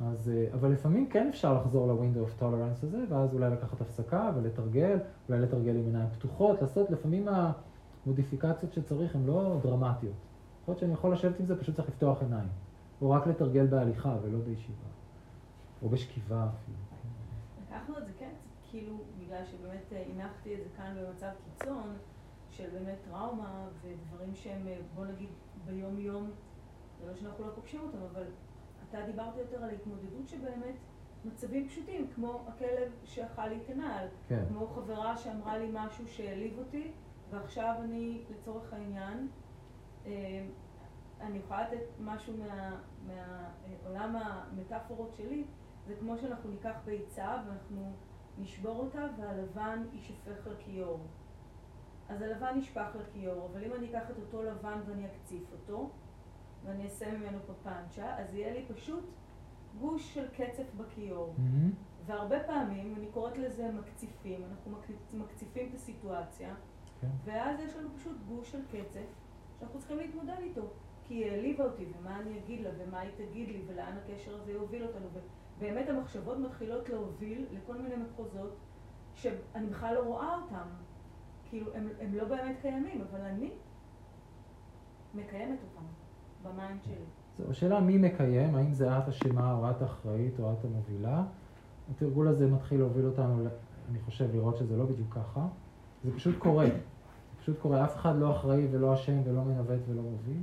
[0.00, 4.32] אז, אה, אבל לפעמים כן אפשר לחזור ל-window of tolerance הזה, ואז אולי לקחת הפסקה
[4.36, 7.28] ולתרגל, אולי לתרגל עם עיניים פתוחות, לעשות, לפעמים
[8.06, 10.14] המודיפיקציות שצריך הן לא דרמטיות.
[10.62, 12.48] יכול להיות שאני יכול לשבת עם זה, פשוט צריך לפתוח עיניים.
[13.02, 14.88] או רק לתרגל בהליכה ולא בישיבה.
[15.82, 16.78] או בשכיבה אפילו.
[17.68, 18.23] לקחנו את זה כן,
[18.74, 21.96] כאילו, בגלל שבאמת אה, הנחתי את זה כאן במצב קיצון,
[22.50, 25.28] של באמת טראומה ודברים שהם, אה, בוא נגיד,
[25.64, 26.30] ביום-יום,
[27.00, 28.24] זה לא שאנחנו לא פוגשים אותם, אבל
[28.88, 30.74] אתה דיברת יותר על התמודדות שבאמת
[31.24, 34.44] מצבים פשוטים, כמו הכלב שאכל לי את הנעל, כן.
[34.48, 36.92] כמו חברה שאמרה לי משהו שהעליב אותי,
[37.30, 39.28] ועכשיו אני, לצורך העניין,
[40.06, 40.46] אה,
[41.20, 45.44] אני יכולה לתת משהו מה- מהעולם המטאפורות שלי,
[45.86, 47.92] זה כמו שאנחנו ניקח ביצה ואנחנו
[48.38, 51.00] נשבור אותה והלבן יישפך לכיור.
[52.08, 55.90] אז הלבן נשפך לכיור, אבל אם אני אקח את אותו לבן ואני אקציף אותו,
[56.64, 59.04] ואני אעשה ממנו פפנצ'ה, אז יהיה לי פשוט
[59.80, 61.34] גוש של קצף בכיור.
[61.38, 61.70] מהמם.
[62.06, 66.54] והרבה פעמים, אני קוראת לזה מקציפים, אנחנו מק- מקציפים את הסיטואציה,
[67.00, 67.08] כן.
[67.24, 69.06] ואז יש לנו פשוט גוש של קצף
[69.58, 70.62] שאנחנו צריכים להתמודד איתו.
[71.08, 74.52] כי היא העליבה אותי, ומה אני אגיד לה, ומה היא תגיד לי, ולאן הקשר הזה
[74.52, 75.06] יוביל אותנו.
[75.58, 78.56] ובאמת המחשבות מתחילות להוביל לכל מיני מחוזות
[79.14, 80.68] שאני בכלל לא רואה אותם.
[81.48, 83.50] כאילו, הם, הם לא באמת קיימים, אבל אני
[85.14, 85.86] מקיימת אותם
[86.42, 87.04] ב mind שלי.
[87.38, 91.24] זהו, השאלה מי מקיים, האם זה את אשמה או את אחראית או את המובילה.
[91.90, 93.48] התרגול הזה מתחיל להוביל אותנו
[93.90, 95.46] אני חושב לראות שזה לא בדיוק ככה.
[96.04, 96.66] זה פשוט קורה.
[96.66, 97.84] זה פשוט קורה.
[97.84, 100.42] אף אחד לא אחראי ולא אשם ולא מנווט ולא מוביל,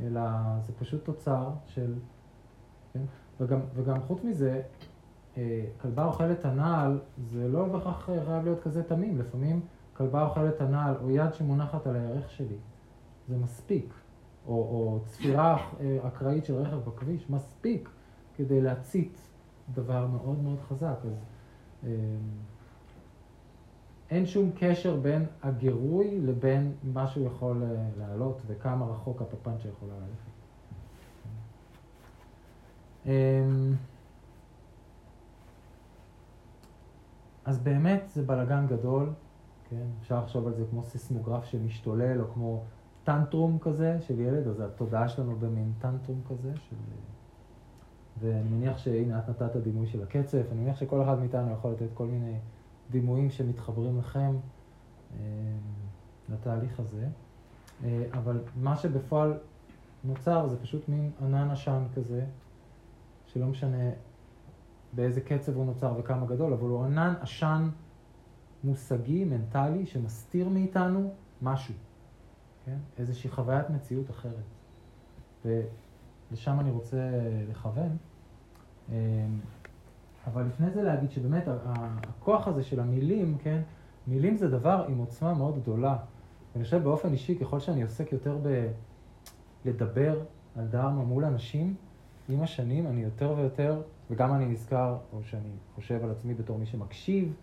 [0.00, 0.20] אלא
[0.66, 1.94] זה פשוט תוצר של...
[2.92, 3.02] כן?
[3.40, 4.62] וגם, וגם חוץ מזה,
[5.36, 6.98] אה, כלבה אוכלת הנעל,
[7.30, 9.18] זה לא בהכרח חייב להיות כזה תמים.
[9.18, 9.60] לפעמים
[9.92, 12.56] כלבה אוכלת הנעל או יד שמונחת על הירך שלי,
[13.28, 13.94] זה מספיק.
[14.46, 17.90] או, או צפירה אה, אקראית של רכב בכביש, מספיק
[18.36, 19.18] כדי להצית
[19.74, 20.96] דבר מאוד מאוד חזק.
[21.04, 21.10] אז
[21.84, 21.90] אה,
[24.10, 27.62] אין שום קשר בין הגירוי לבין מה שהוא יכול
[27.98, 30.29] לעלות וכמה רחוק הפפנצ'ה יכולה ללכת.
[37.44, 39.12] אז באמת זה בלגן גדול,
[39.70, 39.86] כן?
[40.00, 42.62] אפשר לחשוב על זה כמו סיסמוגרף שמשתולל, או כמו
[43.04, 46.76] טנטרום כזה של ילד, אז התודעה שלנו במין טנטרום כזה של...
[48.20, 51.88] ואני מניח שהנה את נתת דימוי של הקצף, אני מניח שכל אחד מאיתנו יכול לתת
[51.94, 52.34] כל מיני
[52.90, 54.36] דימויים שמתחברים לכם
[55.12, 55.18] אה,
[56.28, 57.06] לתהליך הזה.
[57.84, 59.38] אה, אבל מה שבפועל
[60.04, 62.24] נוצר זה פשוט מין ענן עשן כזה,
[63.32, 63.90] שלא משנה
[64.92, 67.68] באיזה קצב הוא נוצר וכמה גדול, אבל הוא ענן עשן
[68.64, 71.12] מושגי, מנטלי, שמסתיר מאיתנו
[71.42, 71.74] משהו,
[72.64, 72.76] כן?
[72.98, 74.34] איזושהי חוויית מציאות אחרת.
[75.44, 77.10] ולשם אני רוצה
[77.50, 77.96] לכוון.
[78.88, 78.94] אמ,
[80.26, 83.62] אבל לפני זה להגיד שבאמת הכוח הזה של המילים, כן?
[84.06, 85.96] מילים זה דבר עם עוצמה מאוד גדולה.
[86.52, 88.38] ואני חושב באופן אישי, ככל שאני עוסק יותר
[89.64, 90.20] בלדבר
[90.56, 91.74] על דרמה מול אנשים,
[92.30, 96.66] עם השנים אני יותר ויותר וגם אני נזכר, או שאני חושב על עצמי בתור מי
[96.66, 97.34] שמקשיב,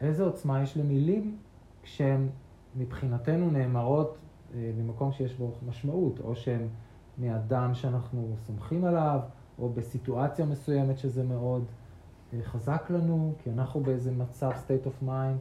[0.00, 1.36] איזה עוצמה יש למילים
[1.82, 2.28] כשהן
[2.76, 4.16] מבחינתנו נאמרות
[4.54, 6.68] אה, במקום שיש בו משמעות, או שהן
[7.18, 9.20] מאדם שאנחנו סומכים עליו,
[9.58, 11.64] או בסיטואציה מסוימת שזה מאוד
[12.32, 15.38] אה, חזק לנו, כי אנחנו באיזה מצב state of mind,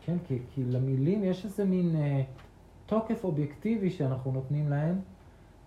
[0.00, 0.16] כן?
[0.24, 2.22] כי, כי למילים יש איזה מין אה,
[2.86, 5.00] תוקף אובייקטיבי שאנחנו נותנים להם,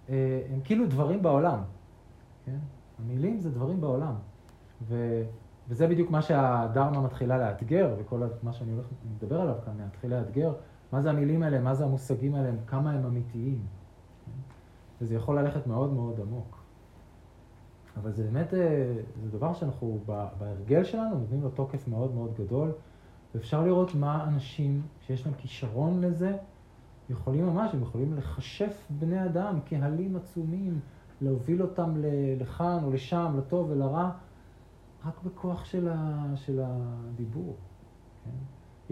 [0.09, 1.59] אה, הם כאילו דברים בעולם,
[2.51, 3.03] כן?
[3.03, 4.13] המילים זה דברים בעולם.
[4.87, 5.23] ו,
[5.69, 8.85] וזה בדיוק מה שהדרמה מתחילה לאתגר, וכל מה שאני הולך
[9.15, 10.53] לדבר עליו כאן, להתחיל לאתגר,
[10.91, 13.59] מה זה המילים האלה, מה זה המושגים האלה, כמה הם אמיתיים.
[15.01, 16.57] וזה יכול ללכת מאוד מאוד עמוק.
[17.97, 19.99] אבל זה באמת, אה, זה דבר שאנחנו
[20.39, 22.71] בהרגל שלנו נותנים לו תוקף מאוד מאוד גדול,
[23.35, 26.37] ואפשר לראות מה אנשים שיש להם כישרון לזה,
[27.09, 30.79] יכולים ממש, הם יכולים לחשף בני אדם, קהלים עצומים,
[31.21, 31.93] להוביל אותם
[32.39, 34.11] לכאן או לשם, לטוב ולרע,
[35.05, 37.55] רק בכוח של, ה, של הדיבור.
[38.23, 38.31] כן?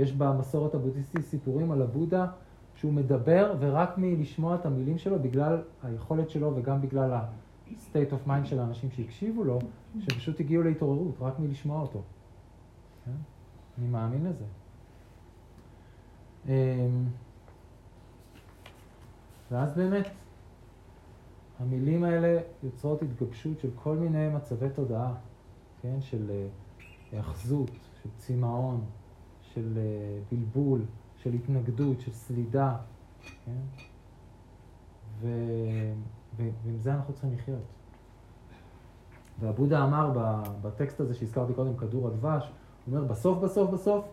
[0.01, 2.27] יש במסורת הבודהיסטית סיפורים על הבודה
[2.75, 8.45] שהוא מדבר ורק מלשמוע את המילים שלו, בגלל היכולת שלו וגם בגלל ה-state of mind
[8.45, 9.59] של האנשים שהקשיבו לו,
[9.99, 12.01] שפשוט הגיעו להתעוררות, רק מלשמוע אותו.
[13.05, 13.11] כן?
[13.77, 14.45] אני מאמין לזה.
[16.47, 17.05] אמ,
[19.51, 20.09] ואז באמת,
[21.59, 25.13] המילים האלה יוצרות התגבשות של כל מיני מצבי תודעה,
[25.81, 26.01] כן?
[26.01, 26.47] של אה,
[27.11, 27.71] היאחזות,
[28.03, 28.81] של צמאון,
[29.41, 30.81] של אה, בלבול,
[31.17, 32.77] של התנגדות, של סלידה,
[33.45, 33.85] כן?
[35.19, 35.27] ו...
[36.37, 37.63] ועם זה אנחנו צריכים לחיות.
[39.39, 40.11] והבודה אמר
[40.61, 42.51] בטקסט הזה שהזכרתי קודם, כדור הדבש,
[42.85, 44.05] הוא אומר, בסוף, בסוף, בסוף,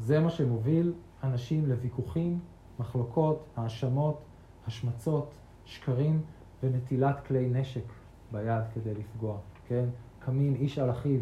[0.00, 2.38] זה מה שמוביל אנשים לוויכוחים,
[2.78, 4.20] מחלוקות, האשמות,
[4.66, 6.22] השמצות, שקרים,
[6.62, 7.84] ונטילת כלי נשק
[8.32, 9.38] ביד כדי לפגוע,
[9.68, 9.84] כן?
[10.18, 11.20] קמים איש על אחיו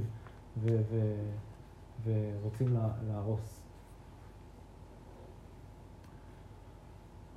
[0.58, 1.30] ו- ו-
[2.04, 3.60] ורוצים לה- להרוס.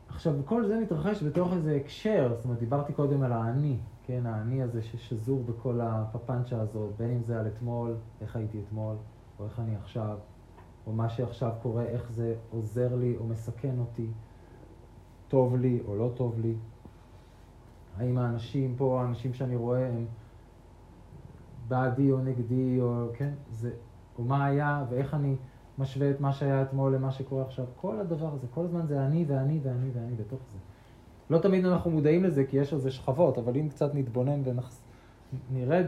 [0.10, 4.62] עכשיו, כל זה מתרחש בתוך איזה הקשר, זאת אומרת, דיברתי קודם על האני, כן, האני
[4.62, 8.96] הזה ששזור בכל הפפנצ'ה הזאת, בין אם זה על אתמול, איך הייתי אתמול,
[9.40, 10.18] או איך אני עכשיו,
[10.88, 14.08] או מה שעכשיו קורה, איך זה עוזר לי או מסכן אותי,
[15.28, 16.54] טוב לי או לא טוב לי.
[17.98, 20.06] האם האנשים פה, האנשים שאני רואה, הם
[21.68, 23.72] בעדי או נגדי, או כן, זה,
[24.18, 25.36] או מה היה, ואיך אני
[25.78, 27.66] משווה את מה שהיה אתמול למה שקורה עכשיו.
[27.76, 30.58] כל הדבר הזה, כל הזמן זה אני ואני ואני ואני בתוך זה.
[31.30, 34.42] לא תמיד אנחנו מודעים לזה, כי יש לזה שכבות, אבל אם קצת נתבונן
[35.52, 35.86] ונרד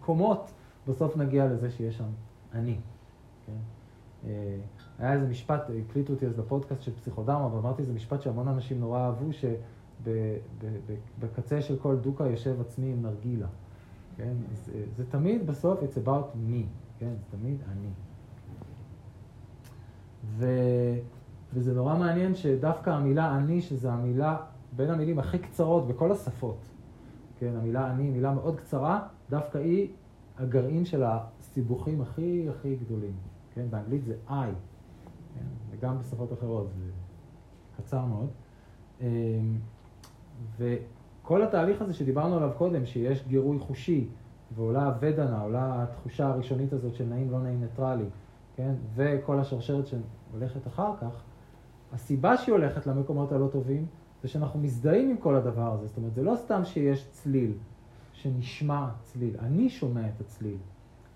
[0.00, 0.50] קומות,
[0.88, 2.10] בסוף נגיע לזה שיש שם
[2.52, 2.76] אני.
[3.46, 3.52] כן?
[4.24, 4.56] אה,
[4.98, 9.00] היה איזה משפט, הקליטו אותי אז לפודקאסט של פסיכודרמה, ואמרתי איזה משפט שהמון אנשים נורא
[9.00, 9.44] אהבו, ש...
[11.18, 13.46] בקצה של כל דוקה יושב עצמי עם נרגילה,
[14.16, 14.32] כן?
[14.52, 16.62] זה, זה תמיד בסוף it's about me,
[16.98, 17.12] כן?
[17.18, 17.88] זה תמיד אני.
[20.24, 20.46] ו,
[21.54, 24.36] וזה נורא מעניין שדווקא המילה אני, שזו המילה
[24.76, 26.58] בין המילים הכי קצרות בכל השפות,
[27.38, 27.52] כן?
[27.56, 29.88] המילה אני מילה מאוד קצרה, דווקא היא
[30.38, 33.14] הגרעין של הסיבוכים הכי הכי גדולים,
[33.54, 33.66] כן?
[33.70, 34.32] באנגלית זה I,
[35.34, 35.44] כן?
[35.70, 36.90] וגם בשפות אחרות, זה
[37.76, 38.28] קצר מאוד.
[40.58, 44.08] וכל התהליך הזה שדיברנו עליו קודם, שיש גירוי חושי,
[44.54, 48.04] ועולה הוודנה, עולה התחושה הראשונית הזאת של נעים לא נעים ניטרלי,
[48.56, 48.74] כן?
[48.94, 51.22] וכל השרשרת שהולכת אחר כך,
[51.92, 53.86] הסיבה שהיא הולכת למקומות הלא טובים,
[54.22, 55.86] זה שאנחנו מזדהים עם כל הדבר הזה.
[55.86, 57.52] זאת אומרת, זה לא סתם שיש צליל,
[58.12, 59.36] שנשמע צליל.
[59.38, 60.56] אני שומע את הצליל.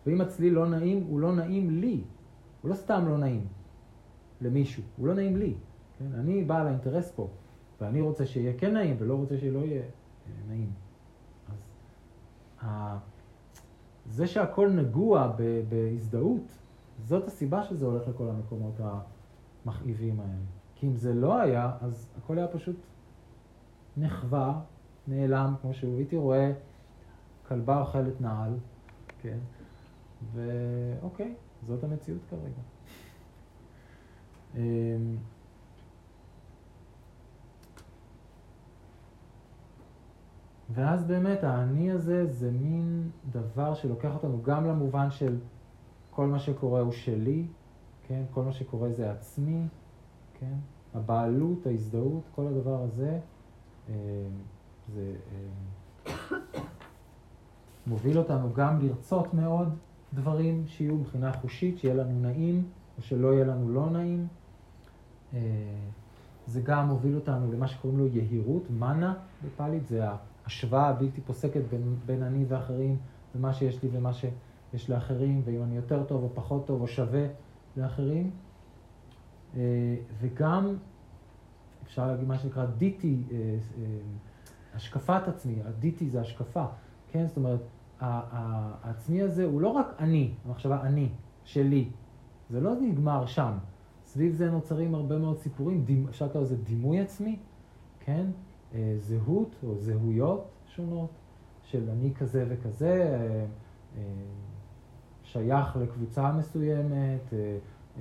[0.07, 2.01] ואם הצליל לא נעים, הוא לא נעים לי.
[2.63, 3.47] הוא לא סתם לא נעים
[4.41, 5.55] למישהו, הוא לא נעים לי.
[5.99, 6.05] כן?
[6.15, 7.29] אני בעל האינטרס פה,
[7.81, 9.89] ואני רוצה שיהיה כן נעים ולא רוצה שלא יהיה אה,
[10.49, 10.71] נעים.
[12.61, 12.99] אז
[14.07, 15.33] זה שהכל נגוע
[15.69, 16.59] בהזדהות,
[17.05, 18.75] זאת הסיבה שזה הולך לכל המקומות
[19.65, 20.33] המכאיבים האלה.
[20.75, 22.77] כי אם זה לא היה, אז הכל היה פשוט
[23.97, 24.61] נחווה,
[25.09, 25.97] נעלם, כמו שהוא.
[25.97, 26.53] הייתי רואה
[27.49, 28.55] כלבה אוכלת נעל,
[29.23, 29.39] כן?
[30.33, 31.35] ואוקיי,
[31.67, 32.63] זאת המציאות כרגע.
[40.71, 45.37] ואז באמת האני הזה זה מין דבר שלוקח אותנו גם למובן של
[46.11, 47.47] כל מה שקורה הוא שלי,
[48.09, 48.23] כן?
[48.31, 49.67] כל מה שקורה זה עצמי,
[50.41, 50.55] כן?
[50.95, 53.19] הבעלות, ההזדהות, כל הדבר הזה,
[53.89, 53.95] אה,
[54.95, 56.15] זה אה,
[57.87, 59.69] מוביל אותנו גם לרצות מאוד
[60.15, 62.65] דברים שיהיו מבחינה חושית, שיהיה לנו נעים,
[62.97, 64.27] או שלא יהיה לנו לא נעים.
[65.35, 65.39] אה,
[66.47, 70.05] זה גם מוביל אותנו למה שקוראים לו יהירות, מנה בפאלית, זה
[70.49, 72.97] ההשוואה הבלתי פוסקת בין, בין אני ואחרים,
[73.35, 77.27] ומה שיש לי ומה שיש לאחרים, ואם אני יותר טוב או פחות טוב או שווה
[77.77, 78.31] לאחרים.
[79.57, 79.61] אה,
[80.21, 80.77] וגם,
[81.85, 83.85] אפשר להגיד מה שנקרא דיטי, אה, אה,
[84.75, 86.65] השקפת עצמי, הדיטי זה השקפה,
[87.09, 87.27] כן?
[87.27, 87.61] זאת אומרת,
[88.01, 91.09] העצמי הזה הוא לא רק אני, המחשבה אני,
[91.45, 91.89] שלי,
[92.51, 93.53] זה לא נגמר שם.
[94.05, 97.37] סביב זה נוצרים הרבה מאוד סיפורים, אפשר לקרוא לזה דימוי עצמי,
[98.01, 98.27] כן?
[98.99, 101.11] זהות או זהויות שונות
[101.63, 103.19] של אני כזה וכזה,
[105.23, 107.35] שייך לקבוצה מסוימת,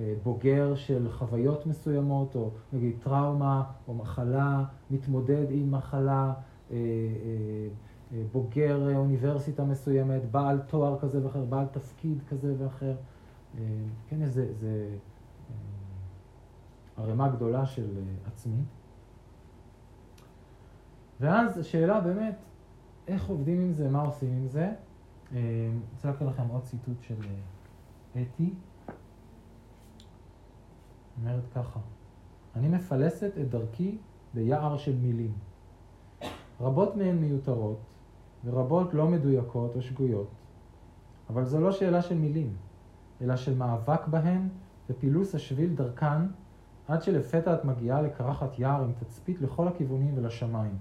[0.00, 6.32] אה, בוגר של חוויות מסוימות, או נגיד טראומה או מחלה, מתמודד עם מחלה,
[6.70, 12.94] אה, אה, בוגר אוניברסיטה מסוימת, בעל תואר כזה ואחר, בעל תפקיד כזה ואחר.
[14.08, 14.88] כן, זה, זה
[16.96, 18.62] ערימה גדולה של עצמי.
[21.20, 22.34] ואז השאלה באמת,
[23.08, 24.72] איך עובדים עם זה, מה עושים עם זה?
[25.32, 27.14] אני רוצה לקרוא לכם עוד ציטוט של
[28.12, 28.54] אתי.
[31.20, 31.80] אומרת ככה,
[32.56, 33.98] אני מפלסת את דרכי
[34.34, 35.32] ביער של מילים.
[36.60, 37.80] רבות מהן מיותרות,
[38.44, 40.30] ורבות לא מדויקות או שגויות,
[41.30, 42.56] אבל זו לא שאלה של מילים,
[43.20, 44.48] אלא של מאבק בהן
[44.90, 46.22] ופילוס השביל דרכן,
[46.88, 50.78] עד שלפתע את מגיעה לקרחת יער עם תצפית לכל הכיוונים ולשמיים.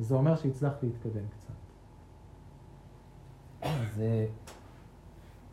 [0.00, 1.52] וזה אומר שהצלחת להתקדם קצת.
[3.94, 4.26] זה,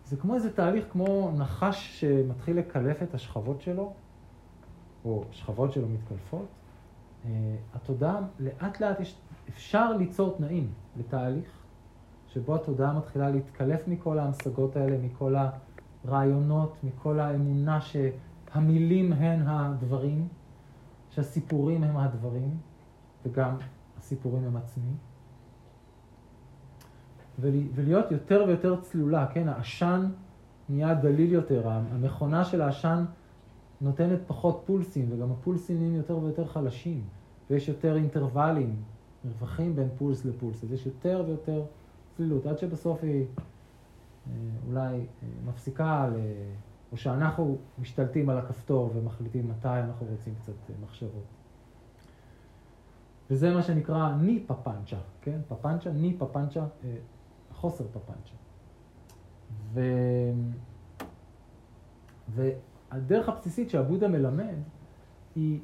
[0.05, 3.93] זה כמו איזה תהליך, כמו נחש שמתחיל לקלף את השכבות שלו,
[5.05, 6.45] או שכבות שלו מתקלפות,
[7.25, 9.15] אה, התודעה, לאט לאט יש,
[9.49, 11.63] אפשר ליצור תנאים לתהליך
[12.27, 15.35] שבו התודעה מתחילה להתקלף מכל ההמשגות האלה, מכל
[16.05, 20.27] הרעיונות, מכל האמונה שהמילים הן הדברים,
[21.09, 22.57] שהסיפורים הם הדברים,
[23.25, 23.55] וגם
[24.03, 24.93] הסיפורים הם עצמי.
[27.39, 30.09] ולהיות יותר ויותר צלולה, כן, העשן
[30.69, 33.05] נהיה דליל יותר, המכונה של העשן
[33.81, 37.01] נותנת פחות פולסים, וגם הפולסים נהיים יותר ויותר חלשים,
[37.49, 38.75] ויש יותר אינטרוולים,
[39.25, 41.63] מרווחים בין פולס לפולס, אז יש יותר ויותר
[42.15, 43.25] צלילות, עד שבסוף היא
[44.27, 44.31] אה,
[44.67, 46.17] אולי אה, מפסיקה, ל...
[46.91, 51.42] או שאנחנו משתלטים על הכפתור ומחליטים מתי אנחנו רוצים קצת אה, מחשבות.
[53.31, 55.39] וזה מה שנקרא ני פפנצ'ה, כן?
[55.47, 56.65] פפנצ'ה, ני פפנצ'ה,
[57.51, 58.35] חוסר פפנצ'ה.
[59.73, 59.81] ו...
[62.29, 62.49] ו...
[62.93, 64.55] הדרך הבסיסית שהבודה מלמד
[65.35, 65.59] היא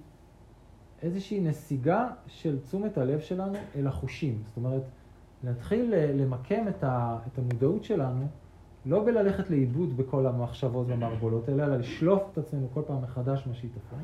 [1.01, 4.41] איזושהי נסיגה של תשומת הלב שלנו אל החושים.
[4.45, 4.81] זאת אומרת,
[5.43, 8.27] להתחיל למקם את, המודעות שלנו
[8.85, 13.99] לא בללכת לאיבוד בכל המחשבות והמערבולות אלא לשלוף את עצמנו כל פעם מחדש מהשיטפון,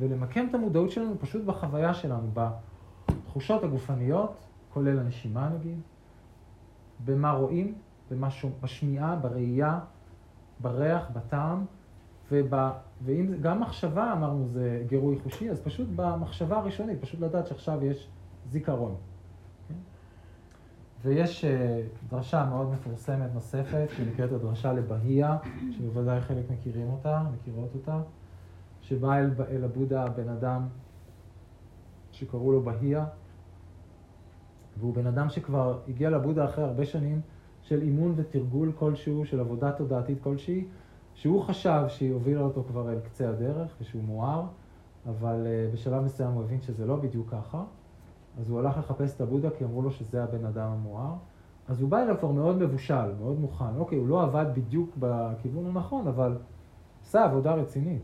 [0.00, 2.28] ולמקם את המודעות שלנו פשוט בחוויה שלנו,
[3.34, 4.36] בתחושות הגופניות,
[4.72, 5.78] כולל הנשימה נגיד,
[7.04, 7.74] במה רואים,
[8.10, 9.80] במה שומע, בשמיעה, בראייה,
[10.60, 11.64] בריח, בטעם,
[12.32, 12.72] ובא,
[13.04, 18.08] ואם גם מחשבה, אמרנו, זה גירוי חושי, אז פשוט במחשבה הראשונית, פשוט לדעת שעכשיו יש
[18.50, 18.94] זיכרון.
[19.68, 19.74] כן?
[21.02, 25.36] ויש אה, דרשה מאוד מפורסמת נוספת, שנקראת הדרשה לבהיה,
[25.70, 28.00] שבוודאי חלק מכירים אותה, מכירות אותה,
[28.82, 30.68] שבא אל, אל הבודה בן אדם
[32.12, 33.04] שקראו לו בהיה,
[34.78, 37.20] והוא בן אדם שכבר הגיע לבודה אחרי הרבה שנים
[37.62, 40.64] של אימון ותרגול כלשהו, של עבודה תודעתית כלשהי,
[41.14, 44.44] שהוא חשב שהיא הובילה אותו כבר אל קצה הדרך ושהוא מואר,
[45.06, 47.64] אבל uh, בשלב מסוים הוא הבין שזה לא בדיוק ככה,
[48.40, 51.14] אז הוא הלך לחפש את הבודה כי אמרו לו שזה הבן אדם המואר.
[51.68, 53.76] אז הוא בא אליו כבר מאוד מבושל, מאוד מוכן.
[53.76, 56.38] אוקיי, הוא לא עבד בדיוק בכיוון הנכון, אבל
[57.02, 58.02] עשה עבודה רצינית.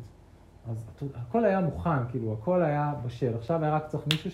[0.71, 3.35] אז הכל היה מוכן, כאילו, הכל היה בשל.
[3.35, 4.31] עכשיו היה רק צריך מישהו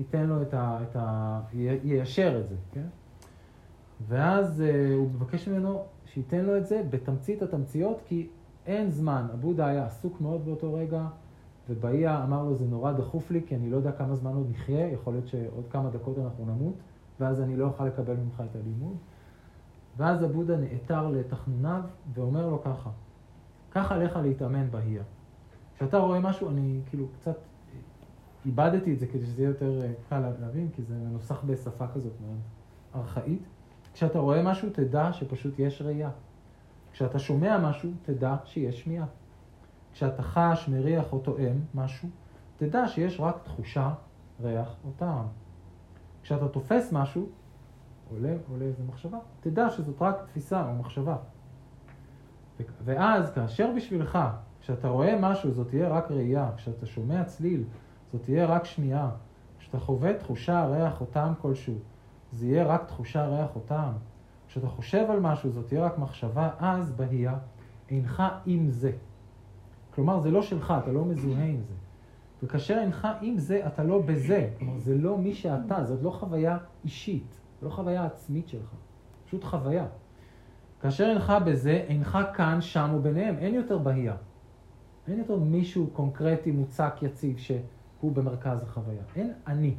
[0.00, 0.78] שייתן לו את ה...
[0.82, 1.40] את ה
[1.84, 2.86] יישר את זה, כן?
[4.08, 8.28] ואז uh, הוא מבקש ממנו שייתן לו את זה בתמצית התמציות, כי
[8.66, 9.26] אין זמן.
[9.32, 11.06] הבודה היה עסוק מאוד באותו רגע,
[11.68, 14.88] ובאיה אמר לו, זה נורא דחוף לי, כי אני לא יודע כמה זמן עוד נחיה,
[14.88, 16.74] יכול להיות שעוד כמה דקות אנחנו נמות,
[17.20, 18.96] ואז אני לא אוכל לקבל ממך את הלימוד.
[19.96, 21.82] ואז הבודה נעתר לתחנוניו
[22.14, 22.90] ואומר לו ככה,
[23.70, 25.02] קח עליך להתאמן באיה.
[25.76, 27.36] כשאתה רואה משהו, אני כאילו קצת
[28.46, 32.12] איבדתי את זה כדי שזה יהיה יותר אה, קל להבין, כי זה מנוסח בשפה כזאת
[32.26, 32.38] מאוד
[32.94, 33.42] ארכאית.
[33.92, 36.10] כשאתה רואה משהו, תדע שפשוט יש ראייה.
[36.92, 39.06] כשאתה שומע משהו, תדע שיש שמיעה.
[39.92, 42.08] כשאתה חש, מריח או טועם משהו,
[42.56, 43.94] תדע שיש רק תחושה,
[44.40, 45.26] ריח או טעם.
[46.22, 47.28] כשאתה תופס משהו,
[48.10, 51.16] עולה, עולה איזה מחשבה, תדע שזאת רק תפיסה או מחשבה.
[52.84, 54.18] ואז כאשר בשבילך,
[54.60, 57.64] כשאתה רואה משהו, זאת תהיה רק ראייה, כשאתה שומע צליל,
[58.12, 59.10] זאת תהיה רק שמיעה,
[59.58, 61.74] כשאתה חווה תחושה, ריח או טעם כלשהו,
[62.32, 63.92] זה יהיה רק תחושה, ריח או טעם.
[64.48, 67.38] כשאתה חושב על משהו, זאת תהיה רק מחשבה, אז בהייה,
[67.90, 68.92] אינך עם זה.
[69.94, 71.74] כלומר, זה לא שלך, אתה לא מזוהה עם זה.
[72.42, 74.50] וכאשר אינך עם זה, אתה לא בזה.
[74.58, 78.74] כלומר, זה לא מי שאתה, זאת לא חוויה אישית, זו לא חוויה עצמית שלך,
[79.26, 79.86] פשוט חוויה.
[80.80, 84.16] כאשר אינך בזה, אינך כאן, שם וביניהם, אין יותר בהייה.
[85.08, 87.38] אין יותר מישהו קונקרטי, מוצק, יציב,
[88.00, 89.02] שהוא במרכז החוויה.
[89.16, 89.74] אין אני,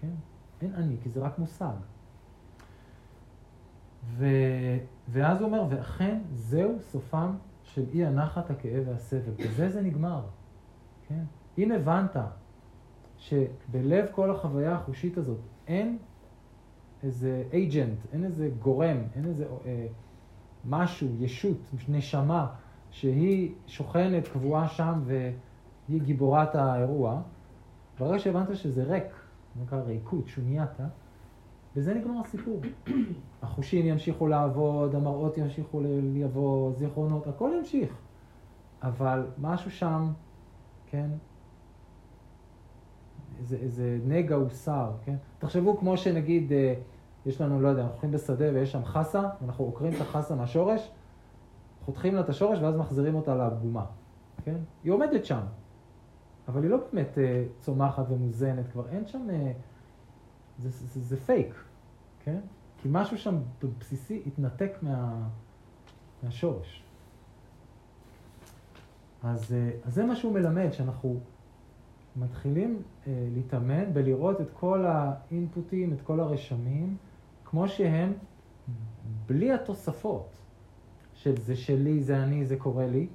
[0.00, 0.10] כן?
[0.60, 1.74] אין אני, כי זה רק מושג.
[4.04, 4.26] ו...
[5.08, 9.32] ואז הוא אומר, ואכן זהו סופם של אי הנחת, הכאב והסבל.
[9.38, 10.22] בזה זה נגמר,
[11.08, 11.24] כן?
[11.58, 12.16] אם הבנת
[13.18, 15.98] שבלב כל החוויה החושית הזאת אין
[17.02, 19.86] איזה אייג'נט, אין איזה גורם, אין איזה אה,
[20.64, 21.58] משהו, ישות,
[21.88, 22.46] נשמה,
[22.90, 27.22] שהיא שוכנת, קבועה שם והיא גיבורת האירוע,
[27.98, 29.04] ברגע שהבנת שזה ריק,
[29.62, 30.86] נקרא ריקות, שונייתה,
[31.76, 32.60] בזה נגמר הסיפור.
[33.42, 35.80] החושים ימשיכו לעבוד, המראות ימשיכו
[36.14, 37.92] לבוא, זיכרונות, הכל ימשיך.
[38.82, 40.12] אבל משהו שם,
[40.86, 41.10] כן,
[43.38, 45.16] איזה, איזה נגע הוסר, כן?
[45.38, 46.74] תחשבו כמו שנגיד, אה,
[47.26, 50.90] יש לנו, לא יודע, אנחנו הולכים בשדה ויש שם חסה, אנחנו עוקרים את החסה מהשורש,
[51.84, 53.84] חותכים לה את השורש ואז מחזירים אותה לפגומה,
[54.44, 54.56] כן?
[54.84, 55.40] היא עומדת שם,
[56.52, 59.30] אבל היא לא באמת אה, צומחת ומוזנת, כבר אין שם...
[59.30, 59.52] אה,
[60.58, 61.54] זה, זה, זה פייק,
[62.24, 62.40] כן?
[62.78, 65.28] כי משהו שם בבסיסי התנתק מה,
[66.22, 66.82] מהשורש.
[69.22, 71.20] אז, אה, אז זה מה שהוא מלמד, שאנחנו
[72.16, 76.96] מתחילים אה, להתאמן בלראות את כל האינפוטים, את כל הרשמים,
[77.44, 78.12] כמו שהם,
[79.26, 80.28] בלי התוספות
[81.14, 83.06] של זה שלי, זה אני, זה קורה לי,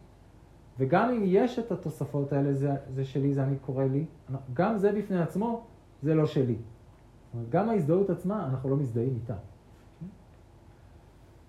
[0.80, 4.06] וגם אם יש את התוספות האלה, זה, זה שלי, זה אני, קורה לי,
[4.54, 5.64] גם זה בפני עצמו,
[6.02, 6.56] זה לא שלי.
[7.50, 9.36] גם ההזדהות עצמה, אנחנו לא מזדהים איתה.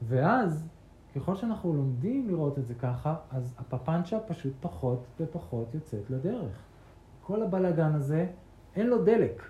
[0.02, 0.68] ואז,
[1.14, 6.62] ככל שאנחנו לומדים לראות את זה ככה, אז הפפנצ'ה פשוט פחות ופחות יוצאת לדרך.
[7.22, 8.26] כל הבלגן הזה,
[8.76, 9.42] אין לו דלק,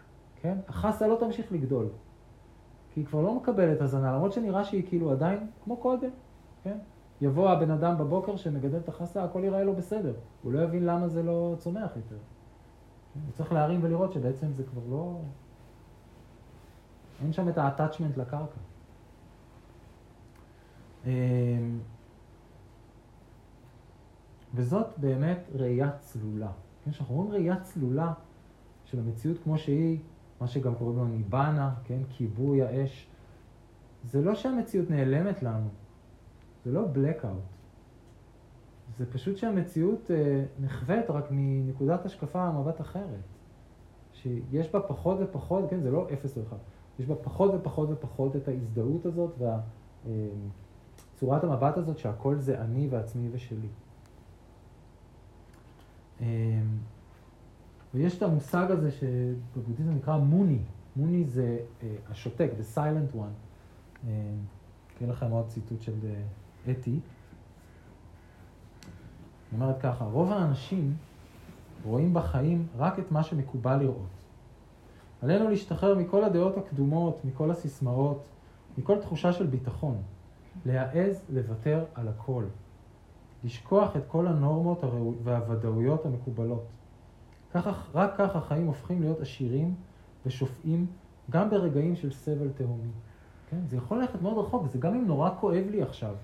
[0.43, 0.59] כן?
[0.69, 1.87] החסה לא תמשיך לגדול.
[2.95, 6.11] כי היא כבר לא מקבלת הזנה, למרות שנראה שהיא כאילו עדיין כמו קודם,
[6.65, 6.79] כן?
[7.21, 10.15] יבוא הבן אדם בבוקר שמגדל את החסה, הכל ייראה לו בסדר.
[10.43, 12.17] הוא לא יבין למה זה לא צומח יותר.
[13.15, 15.21] הוא צריך להרים ולראות שבעצם זה כבר לא...
[17.23, 18.61] אין שם את ה-attachment לקרקע.
[21.07, 21.11] אמ,
[24.55, 26.51] וזאת באמת ראייה צלולה.
[26.85, 28.13] כן, כשאנחנו רואים ראייה צלולה
[28.85, 29.99] של המציאות כמו שהיא,
[30.41, 33.09] מה שגם קוראים לו ניבנה, כן, כיבוי האש,
[34.05, 35.69] זה לא שהמציאות נעלמת לנו,
[36.65, 37.59] זה לא blackout.
[38.99, 43.21] זה פשוט שהמציאות אה, נחווית רק מנקודת השקפה מבט אחרת.
[44.13, 46.57] שיש בה פחות ופחות, כן, זה לא אפס או אחד.
[46.99, 49.35] יש בה פחות ופחות ופחות את ההזדהות הזאת
[50.05, 53.69] והצורת המבט הזאת שהכל זה אני ועצמי ושלי.
[56.21, 56.27] אמ,
[57.95, 60.63] ויש את המושג הזה שבבודהיזם נקרא מוני,
[60.97, 63.35] מוני זה אה, השותק, the silent one.
[64.09, 64.35] אה,
[64.95, 66.23] אקריא לכם עוד ציטוט של אה,
[66.71, 66.91] אתי.
[66.91, 67.01] היא
[69.53, 70.97] אומרת ככה, רוב האנשים
[71.85, 74.09] רואים בחיים רק את מה שמקובל לראות.
[75.23, 78.25] עלינו להשתחרר מכל הדעות הקדומות, מכל הסיסמאות,
[78.79, 79.97] מכל תחושה של ביטחון.
[80.67, 82.45] להעז לוותר על הכל.
[83.45, 84.81] לשכוח את כל הנורמות
[85.23, 86.65] והוודאויות המקובלות.
[87.55, 89.75] ככה, רק ככה החיים הופכים להיות עשירים
[90.27, 90.87] ושופעים
[91.31, 92.91] גם ברגעים של סבל תהומי.
[93.51, 93.57] כן?
[93.67, 96.15] זה יכול ללכת מאוד רחוק, זה גם אם נורא כואב לי עכשיו.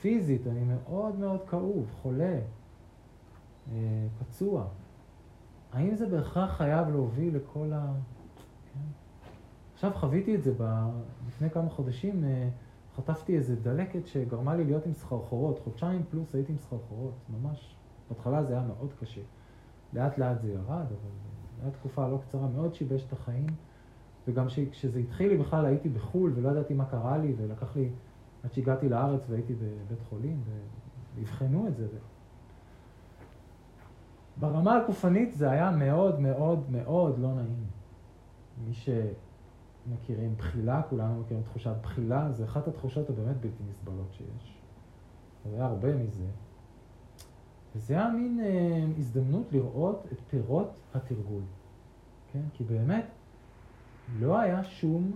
[0.00, 2.38] פיזית, אני מאוד מאוד כאוב, חולה,
[3.72, 4.66] אה, פצוע.
[5.72, 7.92] האם זה בהכרח חייב להוביל לכל ה...
[8.74, 8.80] כן?
[9.74, 10.88] עכשיו חוויתי את זה ב...
[11.28, 12.48] לפני כמה חודשים, אה,
[12.96, 15.58] חטפתי איזה דלקת שגרמה לי להיות עם סחרחורות.
[15.58, 17.76] חודשיים פלוס הייתי עם סחרחורות, ממש.
[18.08, 19.20] בהתחלה זה היה מאוד קשה.
[19.92, 21.10] לאט לאט זה ירד, אבל
[21.62, 23.46] הייתה תקופה לא קצרה, מאוד שיבש את החיים.
[24.28, 27.90] וגם כשזה התחיל לי בכלל הייתי בחו"ל ולא ידעתי מה קרה לי, ולקח לי
[28.44, 30.40] עד שהגעתי לארץ והייתי בבית חולים,
[31.16, 31.86] ואבחנו את זה.
[34.36, 37.66] ברמה הגופנית זה היה מאוד מאוד מאוד לא נעים.
[38.64, 44.60] מי שמכירים בחילה, כולנו מכירים תחושת בחילה, זה אחת התחושות הבאמת בלתי נסבלות שיש.
[45.44, 46.26] היה הרבה מזה.
[47.76, 51.42] וזה היה מין אה, הזדמנות לראות את פירות התרגול.
[52.32, 52.42] כן?
[52.52, 53.04] כי באמת
[54.18, 55.12] לא היה שום,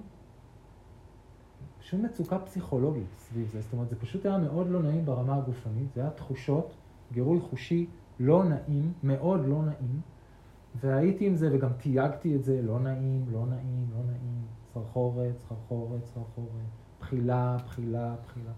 [1.85, 3.61] שום מצוקה פסיכולוגית סביב זה.
[3.61, 5.93] זאת אומרת, זה פשוט היה מאוד לא נעים ברמה הגופנית.
[5.95, 6.75] זה היה תחושות,
[7.13, 7.87] גירוי חושי
[8.21, 10.01] לא נעים, מאוד לא נעים.
[10.81, 16.05] והייתי עם זה וגם תייגתי את זה, לא נעים, לא נעים, לא נעים, סחרחורת, סחרחורת,
[16.05, 16.49] סחרחורת,
[17.01, 18.53] בחילה, בחילה, בחילה,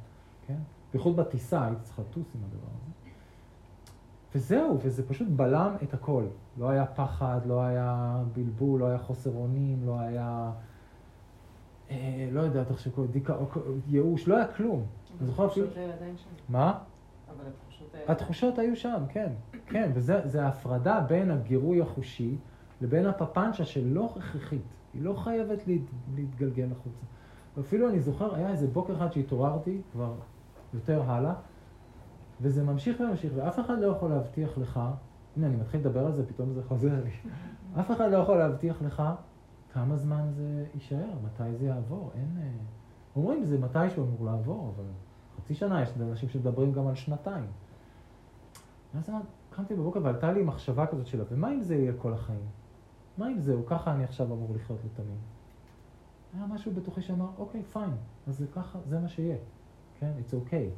[0.47, 0.59] כן?
[0.93, 3.11] בייחוד בטיסה הייתי צריך לטוס עם הדבר הזה.
[4.35, 6.25] וזהו, וזה פשוט בלם את הכל.
[6.59, 10.53] לא היה פחד, לא היה בלבול, לא היה חוסר אונים, לא היה...
[11.91, 13.47] אה, לא יודע, תחשבו, דיכאון,
[13.89, 14.87] ייאוש, לא היה כלום.
[15.21, 15.67] אני זוכר אפילו...
[15.67, 16.31] התחושות האלה עדיין שם.
[16.49, 16.79] מה?
[17.29, 18.13] אבל התחושות האלה...
[18.13, 19.33] התחושות היו שם, כן.
[19.67, 22.37] כן, וזה ההפרדה בין הגירוי החושי
[22.81, 24.63] לבין הפפנצ'ה שלא הכרחית.
[24.95, 25.81] היא לא חייבת להת,
[26.15, 27.07] להתגלגל החוצה.
[27.57, 30.15] ואפילו אני זוכר, היה איזה בוקר אחד שהתעוררתי, כבר
[30.75, 31.35] יותר הלאה,
[32.41, 34.81] וזה ממשיך וממשיך, ואף אחד לא יכול להבטיח לך,
[35.37, 37.11] הנה, אני מתחיל לדבר על זה, פתאום זה חוזר לי.
[37.81, 39.03] אף אחד לא יכול להבטיח לך
[39.77, 42.11] כמה זמן זה יישאר, מתי זה יעבור.
[42.15, 42.39] אין...
[42.43, 42.49] אה,
[43.17, 44.85] אומרים, זה מתי שהוא אמור לעבור, אבל
[45.37, 47.47] חצי שנה, יש אנשים שמדברים גם על שנתיים.
[48.95, 49.11] ואז
[49.51, 52.47] קמתי בבוקר ועלתה לי מחשבה כזאת שלה, ומה אם זה יהיה כל החיים?
[53.19, 55.19] מה אם זהו, ככה אני עכשיו אמור לחיות לתמיד?
[56.35, 57.91] היה משהו בתוכי שאמר, אוקיי, פיין,
[58.27, 59.37] אז זה ככה, זה מה שיהיה.
[60.01, 60.71] כן, it's okay.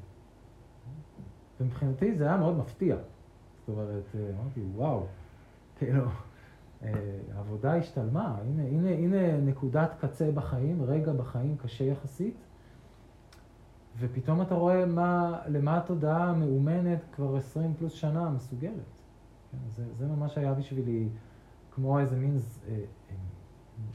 [1.61, 2.97] ומבחינתי זה היה מאוד מפתיע.
[2.97, 5.07] זאת אומרת, אה, אמרתי, וואו,
[5.79, 6.05] כאילו,
[7.35, 12.37] העבודה השתלמה, הנה, הנה, הנה נקודת קצה בחיים, רגע בחיים קשה יחסית,
[13.99, 18.73] ופתאום אתה רואה מה, למה התודעה המאומנת כבר 20 פלוס שנה מסוגלת.
[19.53, 21.09] כן, זה, זה ממש היה בשבילי
[21.71, 22.37] כמו איזה מין,
[22.69, 22.81] אה, אה,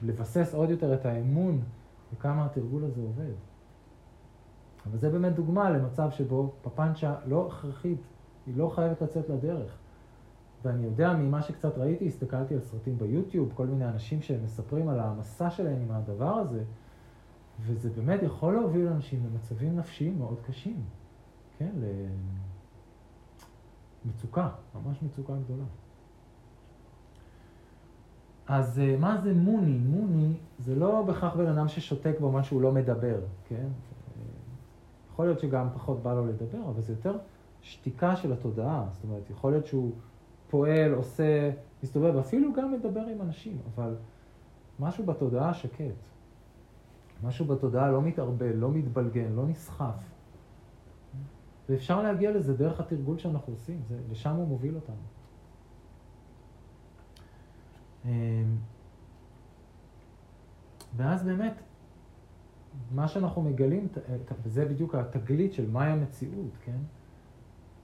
[0.04, 1.62] לבסס עוד יותר את האמון
[2.14, 3.34] וכמה התרגול הזה עובד.
[4.86, 8.02] אבל זה באמת דוגמה למצב שבו פפנצ'ה לא הכרחית,
[8.46, 9.78] היא לא חייבת לצאת לדרך.
[10.64, 15.50] ואני יודע ממה שקצת ראיתי, הסתכלתי על סרטים ביוטיוב, כל מיני אנשים שמספרים על המסע
[15.50, 16.64] שלהם עם הדבר הזה,
[17.62, 20.84] וזה באמת יכול להוביל אנשים למצבים נפשיים מאוד קשים,
[21.58, 21.72] כן?
[24.06, 25.66] למצוקה, ממש מצוקה גדולה.
[28.48, 29.78] אז אה, מה זה מוני?
[29.78, 33.68] מוני זה לא בהכרח בן אדם ששותק במה שהוא לא מדבר, כן?
[35.12, 37.18] יכול להיות שגם פחות בא לו לדבר, אבל זה יותר
[37.62, 38.86] שתיקה של התודעה.
[38.92, 39.92] זאת אומרת, יכול להיות שהוא
[40.54, 41.52] פועל, עושה,
[41.84, 43.96] מסתובב, אפילו גם מדבר עם אנשים, אבל
[44.80, 45.96] משהו בתודעה שקט.
[47.24, 49.96] משהו בתודעה לא מתערבל, לא מתבלגן, לא נסחף.
[51.70, 54.96] ואפשר להגיע לזה דרך התרגול שאנחנו עושים, זה, לשם הוא מוביל אותנו.
[58.06, 58.58] אמ,
[60.96, 61.62] ואז באמת,
[62.92, 63.88] מה שאנחנו מגלים,
[64.44, 66.80] וזה בדיוק התגלית של מהי המציאות, כן?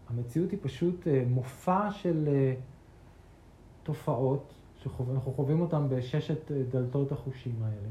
[0.09, 2.53] המציאות היא פשוט אה, מופע של אה,
[3.83, 7.89] תופעות שאנחנו חווים אותן בששת אה, דלתות החושים האלה.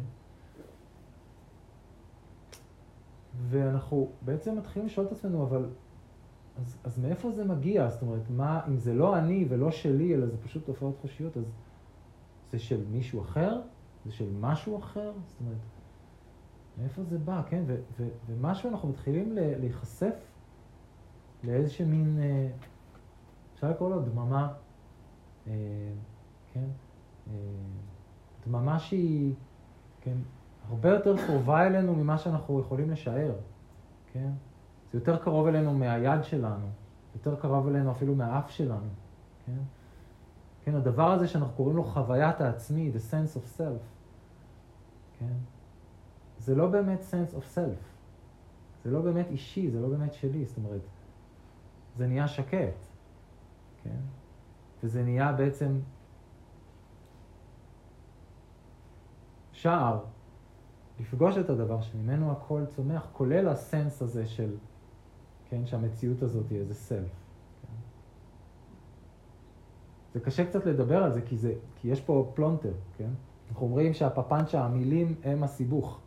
[3.49, 5.69] ואנחנו בעצם מתחילים לשאול את עצמנו, אבל
[6.59, 7.89] אז, אז מאיפה זה מגיע?
[7.89, 11.45] זאת אומרת, מה, אם זה לא אני ולא שלי, אלא זה פשוט תופעות חושיות, אז
[12.51, 13.61] זה של מישהו אחר?
[14.05, 15.13] זה של משהו אחר?
[15.27, 15.59] זאת אומרת,
[16.79, 17.63] מאיפה זה בא, כן?
[17.67, 20.15] ו- ו- ומשהו אנחנו מתחילים להיחשף
[21.45, 22.49] לאיזשהו מין, אה,
[23.55, 24.53] אפשר לקרוא לו דממה,
[25.47, 25.53] אה,
[26.53, 26.65] כן?
[27.31, 27.35] אה,
[28.47, 29.35] דממה שהיא,
[30.01, 30.17] כן,
[30.69, 33.33] הרבה יותר קרובה אלינו ממה שאנחנו יכולים לשער,
[34.13, 34.31] כן?
[34.93, 36.67] זה יותר קרוב אלינו מהיד שלנו,
[37.15, 38.89] יותר קרוב אלינו אפילו מהאף שלנו,
[39.47, 39.59] כן?
[40.65, 43.83] כן, הדבר הזה שאנחנו קוראים לו חוויית העצמי, the sense of self,
[45.19, 45.35] כן?
[46.39, 47.83] זה לא באמת sense of self,
[48.85, 50.81] זה לא באמת אישי, זה לא באמת שלי, זאת אומרת,
[51.99, 52.87] זה נהיה שקט,
[53.83, 54.01] כן?
[54.83, 55.79] וזה נהיה בעצם
[59.53, 60.01] שער
[61.01, 64.57] לפגוש את הדבר שממנו הכל צומח, כולל הסנס הזה של,
[65.49, 67.11] כן, שהמציאות הזאת היא איזה סלף.
[67.63, 67.75] כן?
[70.15, 73.11] זה קשה קצת לדבר על זה, כי, זה, כי יש פה פלונטר, כן?
[73.51, 76.01] אנחנו אומרים שהפפנצ'ה, המילים הם הסיבוך.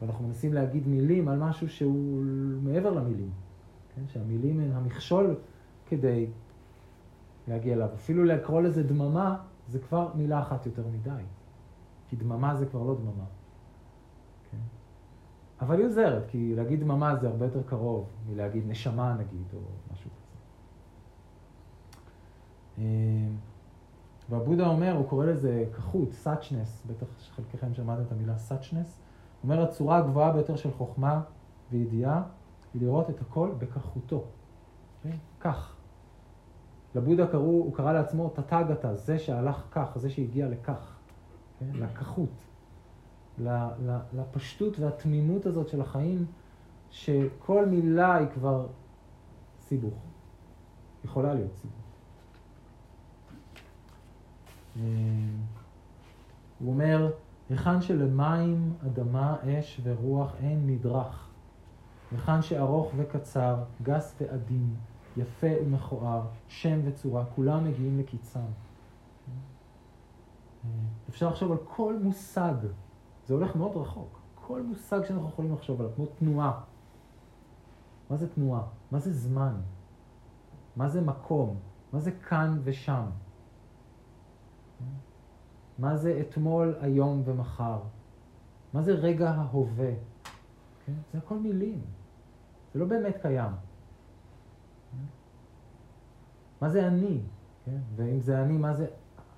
[0.00, 2.22] ואנחנו מנסים להגיד מילים על משהו שהוא
[2.62, 3.30] מעבר למילים.
[3.94, 4.02] כן?
[4.08, 5.36] שהמילים הן המכשול
[5.86, 6.26] כדי
[7.48, 7.88] להגיע אליו.
[7.94, 9.36] אפילו לקרוא לזה דממה,
[9.68, 11.22] זה כבר מילה אחת יותר מדי.
[12.08, 13.24] כי דממה זה כבר לא דממה.
[14.50, 14.58] כן?
[15.60, 19.58] אבל היא עוזרת, כי להגיד דממה זה הרבה יותר קרוב מלהגיד נשמה נגיד, או
[19.92, 20.36] משהו כזה.
[22.78, 23.36] אמ,
[24.30, 29.00] והבודה אומר, הוא קורא לזה כחות, סאצ'נס, בטח חלקכם שמעתם את המילה סאצ'נס,
[29.42, 31.22] הוא אומר, הצורה הגבוהה ביותר של חוכמה
[31.70, 32.22] וידיעה
[32.74, 34.24] לראות את הכל בכחותו.
[35.02, 35.16] כן?
[35.40, 35.74] כך.
[36.94, 40.96] לבודה קראו, הוא קרא לעצמו תתגתה, זה שהלך כך, זה שהגיע לכך,
[41.58, 41.70] כן?
[41.74, 42.44] לכחות,
[44.12, 46.26] לפשטות והתמימות הזאת של החיים,
[46.90, 48.66] שכל מילה היא כבר
[49.60, 49.94] סיבוך,
[51.04, 51.76] יכולה להיות סיבוך.
[54.76, 54.82] אה,
[56.58, 57.10] הוא אומר,
[57.50, 61.29] היכן שלמים, אדמה, אש ורוח אין מדרך.
[62.12, 64.74] היכן שארוך וקצר, גס ועדין,
[65.16, 68.40] יפה ומכוער, שם וצורה, כולם מגיעים לקיצם.
[71.08, 72.54] אפשר לחשוב על כל מושג,
[73.26, 76.60] זה הולך מאוד רחוק, כל מושג שאנחנו יכולים לחשוב עליו, כמו תנועה.
[78.10, 78.62] מה זה תנועה?
[78.90, 79.54] מה זה זמן?
[80.76, 81.56] מה זה מקום?
[81.92, 83.04] מה זה כאן ושם?
[85.78, 87.78] מה זה אתמול, היום ומחר?
[88.72, 89.92] מה זה רגע ההווה?
[90.86, 90.92] כן?
[91.12, 91.80] זה הכל מילים.
[92.74, 93.52] זה לא באמת קיים.
[96.60, 97.20] מה זה אני?
[97.64, 97.78] כן?
[97.96, 98.86] ואם זה אני, מה זה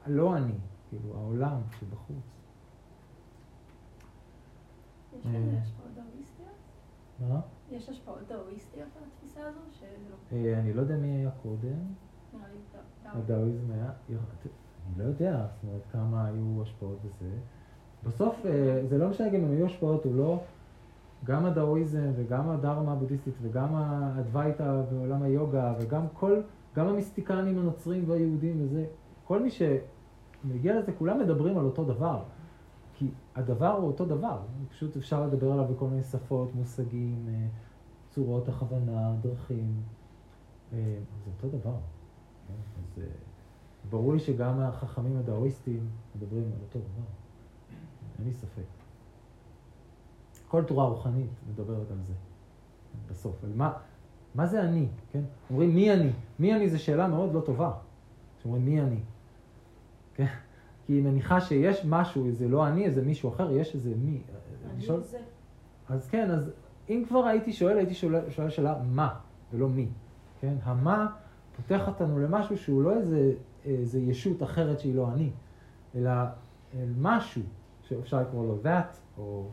[0.06, 0.54] לא אני?
[0.88, 2.16] כאילו, העולם שבחוץ.
[5.12, 6.48] יש לזה השפעות דאוויסטיות?
[7.28, 7.40] מה?
[7.70, 9.60] יש השפעות דאוויסטיות על התפיסה הזו?
[10.32, 11.78] אה, אני לא יודע מי היה קודם.
[13.04, 13.90] הדאוויזם היה...
[14.08, 17.30] אני לא יודע, זאת אומרת, כמה היו השפעות בזה.
[18.04, 20.40] בסוף, אה, זה לא משנה גם אם היו השפעות או לא,
[21.24, 26.40] גם הדאואיזם וגם הדרמה הבודהיסטית וגם האדווייתא ועולם היוגה וגם כל,
[26.76, 28.84] גם המיסטיקנים הנוצרים והיהודים וזה,
[29.24, 32.22] כל מי שמגיע לזה, כולם מדברים על אותו דבר.
[32.94, 34.38] כי הדבר הוא אותו דבר,
[34.70, 37.46] פשוט אפשר לדבר עליו בכל מיני שפות, מושגים, אה,
[38.10, 39.82] צורות הכוונה, דרכים.
[40.72, 41.76] אה, זה אותו דבר.
[42.78, 43.00] אז
[43.90, 47.06] ברור לי שגם החכמים הדאואיסטים מדברים על אותו דבר.
[48.18, 48.81] אין לי ספק.
[50.52, 52.12] כל תורה רוחנית מדברת על זה,
[53.10, 53.44] בסוף.
[53.44, 53.72] על מה,
[54.34, 55.20] מה זה אני, כן?
[55.50, 56.10] אומרים מי אני?
[56.38, 57.72] מי אני זו שאלה מאוד לא טובה.
[58.42, 59.00] שאומרים מי אני.
[60.14, 60.26] כן?
[60.86, 64.20] כי היא מניחה שיש משהו, זה לא אני, זה מישהו אחר, יש איזה מי.
[64.74, 65.00] אני שואל...
[65.02, 65.18] זה.
[65.88, 66.50] אז כן, אז
[66.88, 69.14] אם כבר הייתי שואל, הייתי שואל, שואל שאלה מה,
[69.52, 69.88] ולא מי.
[70.40, 70.54] כן?
[70.62, 71.06] המה
[71.56, 73.32] פותח אותנו למשהו שהוא לא איזה,
[73.64, 75.30] איזה ישות אחרת שהיא לא אני,
[75.94, 76.10] אלא
[76.74, 77.42] אל משהו
[77.82, 79.46] שאפשר לקרוא לו that, או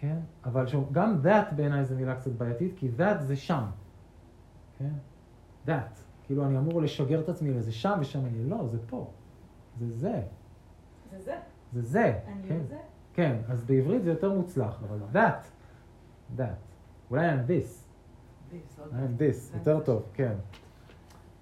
[0.00, 0.16] כן?
[0.44, 3.64] אבל שוב, גם that בעיניי זו מילה קצת בעייתית, כי that זה שם,
[4.78, 4.92] כן?
[5.66, 6.00] that.
[6.24, 9.10] כאילו אני אמור לשגר את עצמי לזה שם ושם אני, לא, זה פה.
[9.78, 10.22] זה זה.
[11.10, 11.36] זה זה.
[11.72, 12.18] זה זה.
[12.26, 12.60] אני כן.
[12.68, 12.76] זה.
[13.14, 15.46] כן, אז בעברית זה יותר מוצלח, אבל that,
[16.38, 16.42] that.
[17.10, 17.90] אולי I'm this.
[18.78, 20.34] I'm this, יותר טוב, כן.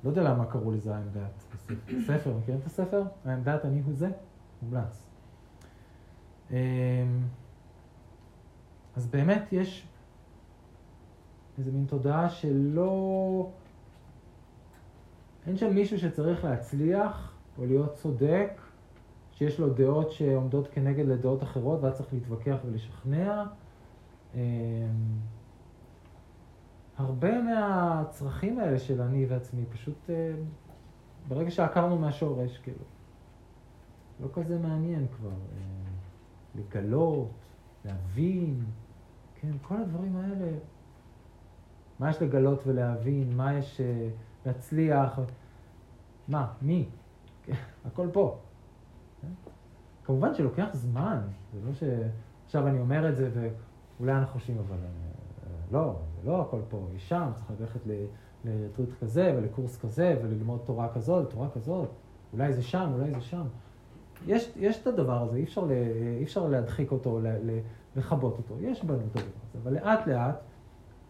[0.04, 1.58] לא יודע למה קראו לזה I'm that
[1.98, 3.02] בספר, מכירים את הספר?
[3.24, 4.08] I'm that, אני הוא זה?
[4.62, 5.02] מומלץ.
[8.98, 9.86] אז באמת יש
[11.58, 13.50] איזה מין תודעה שלא...
[15.46, 18.60] אין שם מישהו שצריך להצליח או להיות צודק,
[19.32, 23.44] שיש לו דעות שעומדות כנגד לדעות אחרות ואז צריך להתווכח ולשכנע.
[24.34, 24.40] אמ,
[26.96, 30.32] הרבה מהצרכים האלה של אני ועצמי פשוט אה,
[31.28, 32.84] ברגע שעקרנו מהשורש, כאילו,
[34.20, 35.90] לא כזה מעניין כבר אה,
[36.54, 37.30] לגלות,
[37.84, 38.64] להבין,
[39.40, 40.50] כן, כל הדברים האלה,
[41.98, 45.18] מה יש לגלות ולהבין, מה יש uh, להצליח,
[46.28, 46.88] מה, מי,
[47.42, 47.52] כן,
[47.84, 48.38] הכל פה.
[49.22, 49.28] כן?
[50.04, 51.20] כמובן שלוקח זמן,
[51.52, 51.82] זה לא ש...
[52.44, 53.30] עכשיו אני אומר את זה
[53.98, 57.80] ואולי אנחנו חושבים, אבל אה, לא, זה לא הכל פה, יש שם, צריך ללכת
[58.44, 61.88] לריטרוט כזה ולקורס כזה וללמוד תורה כזאת, תורה כזאת,
[62.32, 63.46] אולי זה שם, אולי זה שם.
[64.26, 65.70] יש, יש את הדבר הזה, אי אפשר, ל,
[66.18, 67.20] אי אפשר להדחיק אותו,
[67.96, 70.40] לכבות אותו, יש בנו את הדבר הזה, אבל לאט לאט,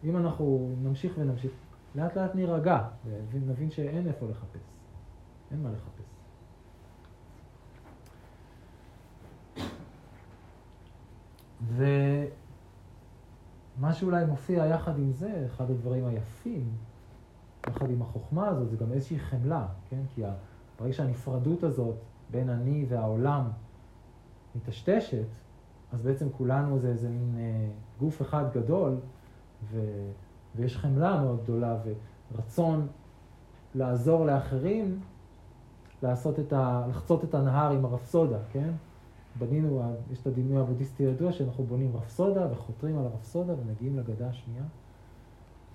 [0.03, 1.51] אם אנחנו נמשיך ונמשיך,
[1.95, 2.87] לאט לאט נירגע
[3.31, 4.61] ונבין שאין איפה לחפש,
[5.51, 6.09] אין מה לחפש.
[13.77, 16.69] ומה שאולי מופיע יחד עם זה, אחד הדברים היפים,
[17.69, 20.01] יחד עם החוכמה הזאת, זה גם איזושהי חמלה, כן?
[20.15, 20.21] כי
[20.79, 21.95] ברגע שהנפרדות הזאת
[22.31, 23.43] בין אני והעולם
[24.55, 25.27] מטשטשת,
[25.91, 27.69] אז בעצם כולנו זה איזה מין אה,
[27.99, 28.97] גוף אחד גדול,
[29.71, 29.79] ו,
[30.55, 31.77] ויש חמלה מאוד גדולה
[32.31, 32.87] ורצון
[33.75, 34.99] לעזור לאחרים
[36.03, 38.69] לעשות את ה, לחצות את הנהר עם הרפסודה, כן?
[39.39, 44.63] בנינו, יש את הדימוי הבודהיסטי הידוע שאנחנו בונים רפסודה וחותרים על הרפסודה ומגיעים לגדה השנייה.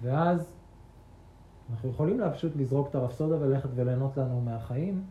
[0.02, 0.54] ואז
[1.70, 5.04] אנחנו יכולים פשוט לזרוק את הרפסודה וללכת וליהנות לנו מהחיים,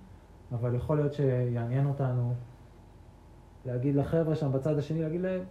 [0.54, 2.34] אבל יכול להיות שיעניין אותנו
[3.66, 5.44] להגיד לחבר'ה שם בצד השני, להגיד להם,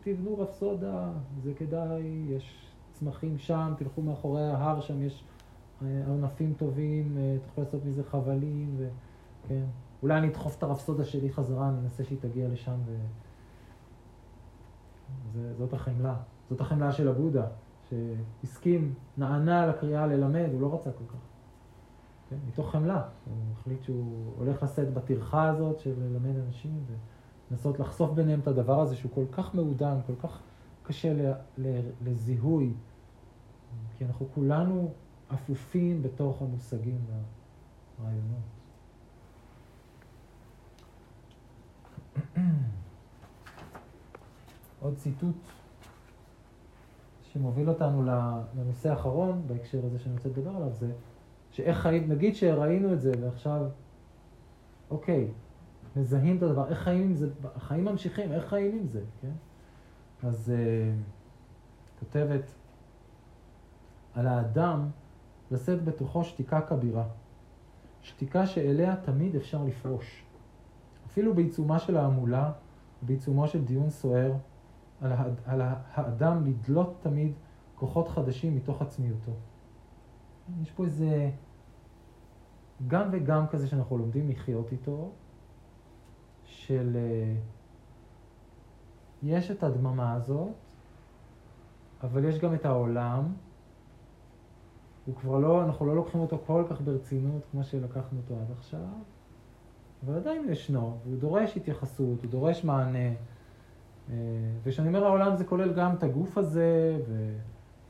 [0.00, 1.08] תבנו רפסודה,
[1.42, 5.24] זה כדאי, יש צמחים שם, תלכו מאחורי ההר, שם יש
[5.82, 9.64] אה, ענפים טובים, אה, תוכלו לעשות מזה חבלים, וכן.
[10.02, 12.96] אולי אני אדחוף את הרפסודה שלי חזרה, אני אנסה שהיא תגיע לשם ו...
[15.32, 16.16] זה, זאת החמלה.
[16.50, 17.46] זאת החמלה של הבודה,
[17.88, 21.33] שהסכים, נענה לקריאה ללמד, הוא לא רצה כל כך.
[22.34, 22.48] כן?
[22.48, 23.02] מתוך חמלה.
[23.24, 26.84] הוא החליט שהוא הולך לשאת בטרחה הזאת של ללמד אנשים
[27.50, 30.40] ולנסות לחשוף ביניהם את הדבר הזה שהוא כל כך מעודן, כל כך
[30.82, 32.72] קשה ל, ל, לזיהוי,
[33.98, 34.92] כי אנחנו כולנו
[35.34, 36.98] אפופים בתוך המושגים
[37.98, 38.38] והרעיונות.
[44.80, 45.36] עוד ציטוט
[47.22, 48.02] שמוביל אותנו
[48.54, 50.92] לנושא האחרון בהקשר הזה שאני רוצה לדבר עליו זה
[51.54, 53.66] שאיך חיים, נגיד שראינו את זה ועכשיו,
[54.90, 55.28] אוקיי,
[55.96, 59.32] מזהים את הדבר, איך חיים עם זה, החיים ממשיכים, איך חיים עם זה, כן?
[60.22, 62.54] אז uh, כותבת
[64.14, 64.88] על האדם
[65.50, 67.04] לשאת בתוכו שתיקה כבירה,
[68.02, 70.24] שתיקה שאליה תמיד אפשר לפרוש.
[71.06, 72.52] אפילו בעיצומה של ההמולה,
[73.02, 74.32] בעיצומו של דיון סוער,
[75.00, 75.12] על,
[75.46, 77.32] על האדם לדלות תמיד
[77.74, 79.32] כוחות חדשים מתוך עצמיותו.
[80.62, 81.30] יש פה איזה
[82.86, 85.10] גם וגם כזה שאנחנו לומדים לחיות איתו,
[86.44, 87.34] של אה,
[89.22, 90.54] יש את הדממה הזאת,
[92.02, 93.32] אבל יש גם את העולם.
[95.06, 98.80] הוא כבר לא, אנחנו לא לוקחים אותו כל כך ברצינות כמו שלקחנו אותו עד עכשיו,
[100.04, 103.08] אבל עדיין ישנו, והוא דורש התייחסות, הוא דורש מענה.
[104.10, 104.14] אה,
[104.62, 106.98] וכשאני אומר העולם זה כולל גם את הגוף הזה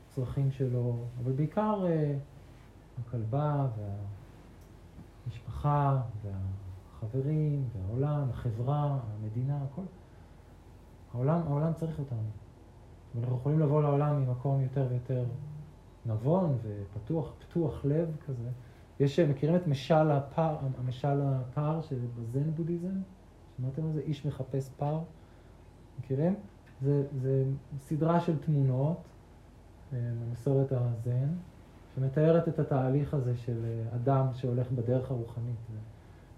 [0.09, 2.15] וצרכים שלו, אבל בעיקר אה,
[2.99, 3.67] הכלבה
[5.25, 9.81] והמשפחה והחברים והעולם, החברה, המדינה, הכל.
[11.13, 12.29] העולם, העולם צריך אותנו.
[13.15, 15.25] ואנחנו יכולים לבוא לעולם ממקום יותר ויותר
[16.05, 18.49] נבון ופתוח, פתוח לב כזה.
[18.99, 23.01] יש, מכירים את משל הפער, המשל הפער שבזן בודהיזם?
[23.57, 23.99] שמעתם על זה?
[23.99, 24.99] איש מחפש פער?
[25.99, 26.35] מכירים?
[26.81, 27.43] זה, זה
[27.79, 28.97] סדרה של תמונות
[29.91, 31.29] במסורת אה, הזן,
[31.95, 35.55] שמתארת את התהליך הזה של אה, אדם שהולך בדרך הרוחנית.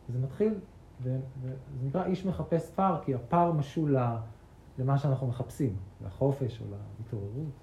[0.10, 0.54] וזה מתחיל,
[1.02, 1.20] וזה
[1.84, 3.98] נקרא איש מחפש פער, כי הפער משול
[4.78, 6.66] למה שאנחנו מחפשים, לחופש או
[7.00, 7.54] להתעוררות.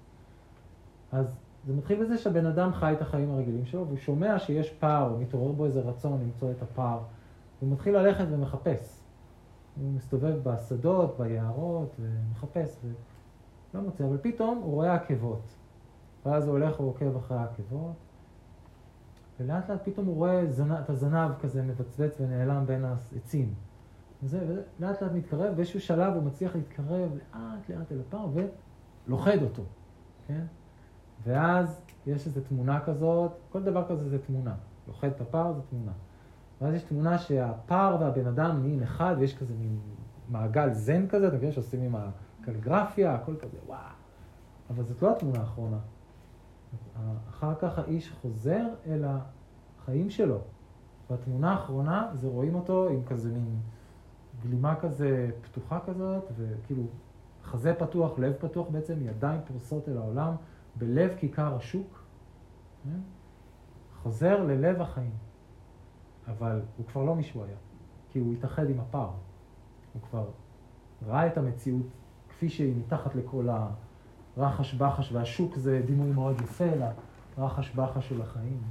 [1.11, 1.35] אז
[1.67, 5.17] זה מתחיל בזה שהבן אדם חי את החיים הרגילים שלו, והוא שומע שיש פער, או
[5.17, 6.99] מתעורר בו איזה רצון למצוא את הפער,
[7.61, 8.99] והוא מתחיל ללכת ומחפש.
[9.81, 12.77] הוא מסתובב בשדות, ביערות, ומחפש,
[13.73, 15.55] ולא מוצא, אבל פתאום הוא רואה עקבות.
[16.25, 17.93] ואז הוא הולך ועוקב אחרי העקבות,
[19.39, 20.71] ולאט לאט פתאום הוא רואה זנ...
[20.71, 23.53] את הזנב כזה מבצבץ ונעלם בין העצים.
[24.23, 28.27] וזה, ולאט לאט מתקרב, באיזשהו שלב הוא מצליח להתקרב לאט לאט אל הפער
[29.07, 29.63] ולוכד אותו,
[30.27, 30.45] כן?
[31.23, 34.55] ואז יש איזו תמונה כזאת, כל דבר כזה זה תמונה.
[34.87, 35.91] לוכד את הפער זה תמונה.
[36.61, 39.79] ואז יש תמונה שהפער והבן אדם נהיים אחד, ויש כזה מין
[40.29, 41.95] מעגל זן כזה, אתה מבין שעושים עם
[42.41, 43.79] הקליגרפיה, הכל כזה, וואו.
[44.69, 45.77] אבל זאת לא התמונה האחרונה.
[47.29, 50.39] אחר כך האיש חוזר אל החיים שלו.
[51.09, 53.59] והתמונה האחרונה, זה רואים אותו עם כזה מין
[54.43, 56.83] גלימה כזה פתוחה כזאת, וכאילו
[57.43, 60.35] חזה פתוח, לב פתוח בעצם, ידיים פרוסות אל העולם,
[60.75, 62.03] בלב כיכר השוק.
[62.83, 62.99] כן?
[64.01, 65.15] חוזר ללב החיים.
[66.27, 67.57] אבל הוא כבר לא מי שהוא היה,
[68.09, 69.11] כי הוא התאחד עם הפער.
[69.93, 70.29] הוא כבר
[71.07, 71.85] ראה את המציאות
[72.29, 73.49] כפי שהיא מתחת לכל
[74.37, 76.65] הרחש בחש, והשוק זה דימוי מאוד יפה
[77.37, 78.61] לרחש בחש של החיים.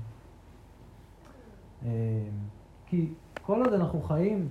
[1.85, 1.91] אה,
[2.87, 3.13] כי
[3.43, 4.49] כל עוד אנחנו חיים,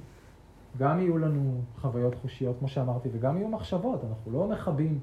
[0.78, 5.00] גם יהיו לנו חוויות חושיות, כמו שאמרתי, וגם יהיו מחשבות, אנחנו לא מכבים,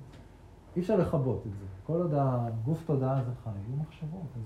[0.77, 1.67] אי אפשר לכבות את זה.
[1.87, 4.27] כל עוד הגוף תודעה הזה חי, יהיו מחשבות.
[4.37, 4.43] אז,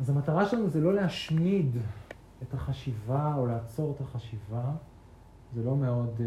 [0.00, 1.76] אז המטרה שלנו זה לא להשמיד
[2.42, 4.62] את החשיבה או לעצור את החשיבה,
[5.54, 6.22] זה לא מאוד uh,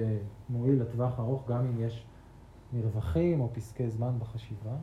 [0.50, 2.06] מועיל לטווח ארוך, גם אם יש
[2.74, 4.76] מרווחים או פסקי זמן בחשיבה.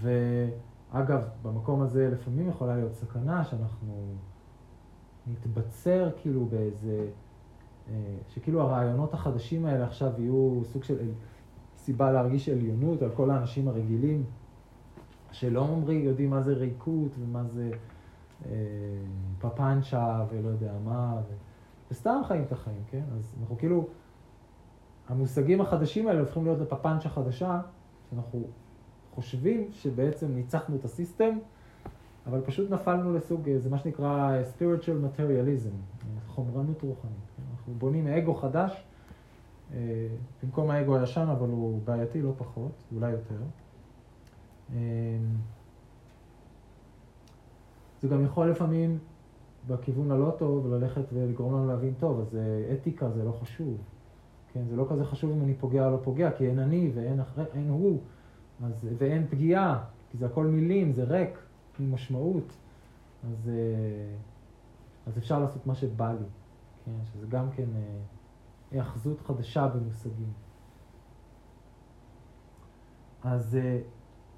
[0.00, 4.14] ואגב, במקום הזה לפעמים יכולה להיות סכנה שאנחנו
[5.26, 7.08] נתבצר כאילו באיזה,
[7.86, 7.90] uh,
[8.28, 11.10] שכאילו הרעיונות החדשים האלה עכשיו יהיו סוג של
[11.76, 14.24] סיבה להרגיש עליונות על כל האנשים הרגילים,
[15.32, 17.70] שלא אומרים, יודעים מה זה ריקות ומה זה
[18.46, 18.50] אה,
[19.38, 21.20] פפנצ'ה ולא יודע מה.
[21.28, 21.32] ו...
[21.90, 23.02] וסתם חיים את החיים, כן?
[23.18, 23.88] אז אנחנו כאילו,
[25.08, 27.60] המושגים החדשים האלה הופכים להיות לפפנצ'ה חדשה,
[28.10, 28.44] שאנחנו
[29.14, 31.38] חושבים שבעצם ניצחנו את הסיסטם,
[32.26, 37.14] אבל פשוט נפלנו לסוג, זה מה שנקרא spiritual materialism, חומרנות רוחנית.
[37.52, 38.84] אנחנו בונים אגו חדש,
[39.72, 40.08] אה,
[40.42, 43.40] במקום האגו הישן, אבל הוא בעייתי לא פחות, אולי יותר.
[44.74, 44.78] אה,
[48.00, 48.98] זה גם יכול לפעמים
[49.68, 53.76] בכיוון הלא טוב וללכת ולגרום לנו להבין, טוב, אז אה, אתיקה זה לא חשוב.
[54.58, 57.20] כן, זה לא כזה חשוב אם אני פוגע או לא פוגע, כי אין אני ואין
[57.20, 58.00] אחרי, אין הוא,
[58.64, 61.38] אז, ואין פגיעה, כי זה הכל מילים, זה ריק
[61.80, 62.56] ממשמעות.
[63.30, 63.54] אז, אה,
[65.06, 66.26] אז אפשר לעשות מה שבא לי,
[66.84, 67.98] כן, שזה גם כן אה,
[68.70, 70.32] היאחזות חדשה במושגים.
[73.22, 73.58] אז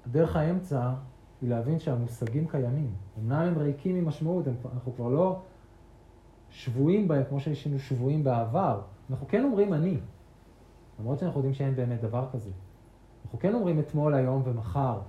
[0.07, 0.93] דרך האמצע
[1.41, 2.93] היא להבין שהמושגים קיימים.
[3.19, 5.41] אמנם הם ריקים ממשמעות, אנחנו כבר לא
[6.49, 8.81] שבויים בהם כמו שהיינו שבויים בעבר.
[9.11, 9.97] אנחנו כן אומרים אני,
[10.99, 12.49] למרות שאנחנו יודעים שאין באמת דבר כזה.
[13.25, 15.01] אנחנו כן אומרים אתמול, היום ומחר,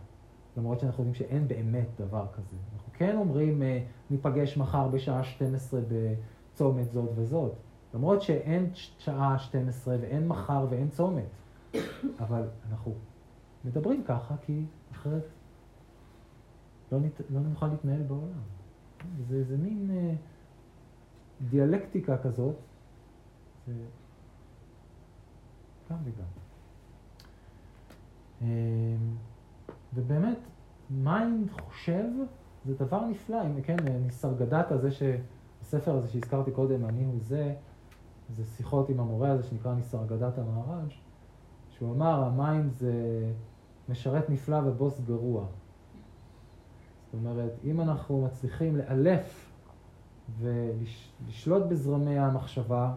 [0.57, 2.57] למרות שאנחנו יודעים שאין באמת דבר כזה.
[2.75, 7.53] אנחנו כן אומרים, אה, ניפגש מחר בשעה 12 בצומת זאת וזאת,
[7.95, 11.29] למרות שאין שעה 12 ואין מחר ואין צומת.
[12.21, 12.95] אבל אנחנו
[13.65, 15.27] מדברים ככה כי אחרת
[16.93, 18.43] לא, נת, לא נוכל להתנהל בעולם.
[19.29, 20.15] זה איזה מין אה,
[21.51, 22.55] דיאלקטיקה כזאת,
[23.67, 23.73] זה
[25.91, 26.25] גם וגם.
[28.43, 28.97] אה,
[29.95, 30.39] ובאמת,
[30.91, 32.05] mind חושב
[32.65, 34.89] זה דבר נפלא, אם כן, ניסרגדטה הזה,
[35.61, 37.55] הספר הזה שהזכרתי קודם, אני הוא זה,
[38.37, 40.87] זה שיחות עם המורה הזה שנקרא ניסרגדטה מהרג',
[41.71, 42.93] שהוא אמר, ה mind זה
[43.89, 45.47] משרת נפלא ובוס גרוע.
[47.05, 49.53] זאת אומרת, אם אנחנו מצליחים לאלף
[50.39, 52.95] ולשלוט בזרמי המחשבה,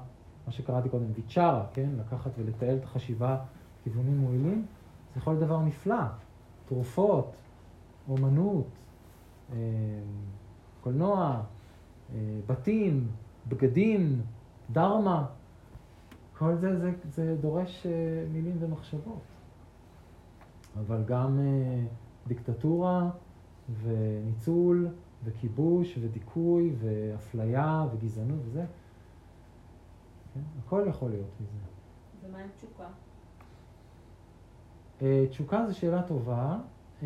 [0.48, 1.90] מה שקראתי קודם, ויצ'ארה, כן?
[2.00, 3.38] לקחת ולתעל את החשיבה
[3.84, 4.66] כיוונים מועילים,
[5.14, 6.04] זה יכול להיות דבר נפלא.
[6.66, 7.36] תרופות,
[8.10, 8.68] אומנות,
[9.54, 9.58] אה,
[10.82, 11.42] קולנוע,
[12.14, 13.08] אה, בתים,
[13.48, 14.22] בגדים,
[14.72, 15.26] דרמה,
[16.38, 17.92] כל זה, זה, זה דורש אה,
[18.34, 19.22] מילים ומחשבות.
[20.80, 21.40] אבל גם
[22.28, 23.10] דיקטטורה,
[23.84, 24.88] וניצול,
[25.24, 28.66] וכיבוש, ודיכוי, ואפליה, וגזענות וזה.
[30.36, 30.40] כן?
[30.66, 31.58] הכל יכול להיות מזה.
[32.24, 32.88] ומה עם תשוקה?
[35.00, 36.58] Uh, תשוקה זו שאלה טובה.
[37.02, 37.06] Uh,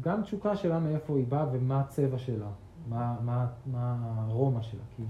[0.00, 2.48] גם תשוקה שאלה מאיפה היא באה ומה הצבע שלה,
[2.88, 3.96] מה, מה, מה
[4.28, 4.82] הרומא שלה.
[4.96, 5.02] כי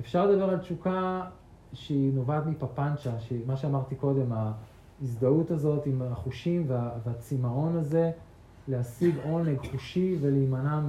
[0.00, 1.28] אפשר לדבר על תשוקה
[1.72, 3.10] שהיא נובעת מפפנצ'ה,
[3.46, 8.12] מה שאמרתי קודם, ההזדהות הזאת עם החושים וה, והצמאון הזה.
[8.68, 10.80] להשיג עונג חושי ולהימנע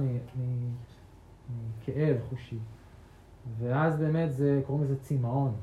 [1.82, 2.58] מכאב חושי.
[3.58, 5.54] ואז באמת זה, קוראים לזה צמאון.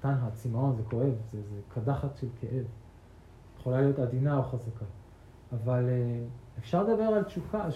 [0.00, 2.64] תנא, צמאון, זה כואב, זה, זה קדחת של כאב.
[3.58, 4.84] יכולה להיות עדינה או חזקה.
[5.52, 6.24] אבל אה,
[6.58, 7.68] אפשר לדבר על תשוקה,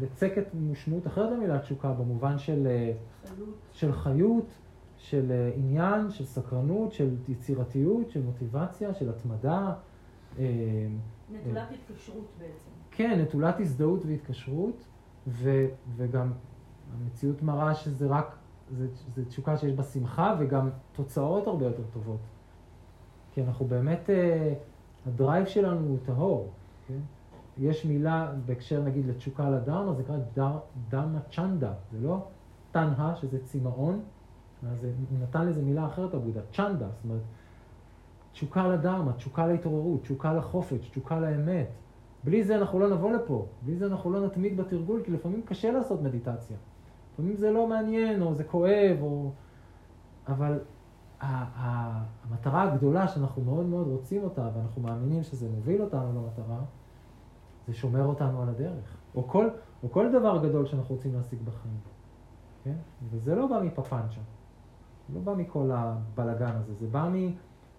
[0.00, 2.92] לצקת משמעות אחרת למילה תשוקה, במובן של אה,
[3.26, 4.46] חיות, של, חיות,
[4.96, 9.74] של אה, עניין, של סקרנות, של יצירתיות, של מוטיבציה, של התמדה.
[11.30, 12.70] נטולת התקשרות בעצם.
[12.90, 14.84] כן, נטולת הזדהות והתקשרות,
[15.26, 15.66] ו,
[15.96, 16.32] וגם
[16.92, 18.36] המציאות מראה שזה רק,
[19.14, 22.20] זה תשוקה שיש בה שמחה וגם תוצאות הרבה יותר טובות.
[23.32, 24.54] כי אנחנו באמת, אה,
[25.06, 26.50] הדרייב שלנו הוא טהור,
[26.88, 26.98] כן?
[27.58, 30.58] יש מילה בהקשר נגיד לתשוקה לדרמה, זה נקרא דר,
[30.88, 32.18] דרמה צ'נדה, זה לא
[32.70, 34.00] תנהה, שזה צמאון,
[34.72, 37.20] אז הוא נתן לזה מילה אחרת עבודה, צ'נדה, זאת אומרת,
[38.32, 41.66] תשוקה לדרמה, תשוקה להתעוררות, תשוקה לחופש, תשוקה לאמת.
[42.24, 45.70] בלי זה אנחנו לא נבוא לפה, בלי זה אנחנו לא נתמיד בתרגול, כי לפעמים קשה
[45.70, 46.56] לעשות מדיטציה.
[47.22, 49.30] לפעמים זה לא מעניין, או זה כואב, או...
[50.28, 50.58] אבל
[51.20, 56.60] המטרה הגדולה שאנחנו מאוד מאוד רוצים אותה, ואנחנו מאמינים שזה מוביל אותנו למטרה,
[57.66, 58.96] זה שומר אותנו על הדרך.
[59.14, 59.48] או כל,
[59.82, 61.78] או כל דבר גדול שאנחנו רוצים להשיג בחיים.
[62.64, 62.76] כן?
[63.10, 64.20] וזה לא בא מפפנצ'ה.
[65.14, 66.74] לא בא מכל הבלגן הזה.
[66.74, 67.10] זה בא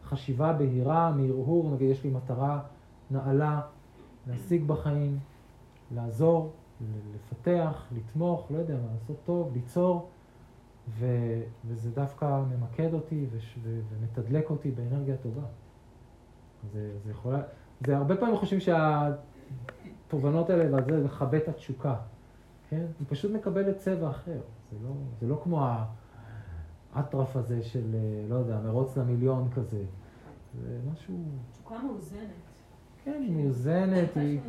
[0.03, 2.59] מחשיבה בהירה, מהרהור, נגיד יש לי מטרה
[3.11, 3.61] נעלה
[4.27, 5.19] להשיג בחיים,
[5.91, 6.51] לעזור,
[7.15, 10.09] לפתח, לתמוך, לא יודע מה, לעשות טוב, ליצור.
[10.89, 11.05] ו,
[11.65, 15.41] וזה דווקא ממקד אותי וש, ו, ומתדלק אותי באנרגיה טובה.
[16.73, 17.41] זה, זה יכולה,
[17.85, 21.95] זה הרבה פעמים חושבים שהתובנות האלה ועל זה לכבה את התשוקה,
[22.69, 22.85] כן?
[22.99, 24.39] היא פשוט מקבלת צבע אחר.
[24.71, 25.67] זה לא, זה לא כמו
[26.93, 27.95] האטרף הזה של,
[28.29, 29.83] לא יודע, מרוץ למיליון כזה.
[30.61, 31.15] זה משהו...
[31.51, 32.52] תשוקה מאוזנת.
[33.03, 34.39] כן, היא מאוזנת, היא...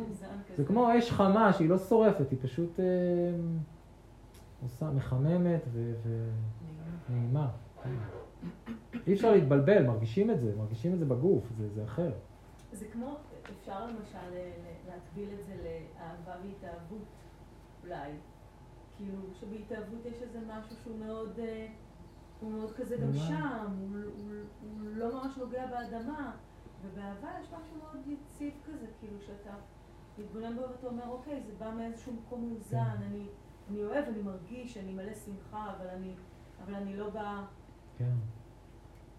[0.57, 2.79] זה כמו אש חמה שהיא לא שורפת, היא פשוט...
[2.79, 2.85] אה,
[4.65, 5.61] עושה, מחממת
[7.09, 7.49] ונעימה.
[9.07, 11.43] אי אפשר להתבלבל, מרגישים את זה, מרגישים את זה בגוף,
[11.75, 12.11] זה, אחר.
[12.73, 13.15] זה כמו,
[13.59, 14.37] אפשר למשל
[14.87, 17.05] להטביל את זה לאהבה והתאהבות,
[17.83, 18.11] אולי.
[18.97, 21.67] כאילו, שבהתאהבות יש איזה משהו שהוא מאוד, אה,
[22.41, 26.31] הוא מאוד כזה גם שם, הוא לא ממש נוגע באדמה,
[26.85, 29.55] ובאהבה יש משהו מאוד יציב כזה, כאילו שאתה
[30.17, 33.03] מתבונן בו ואתה אומר, אוקיי, זה בא מאיזשהו מקום מאוזן, כן.
[33.03, 33.27] אני...
[33.69, 36.13] אני אוהב, אני מרגיש, אני מלא שמחה, אבל אני,
[36.65, 37.43] אבל אני לא באה...
[37.97, 38.13] כן,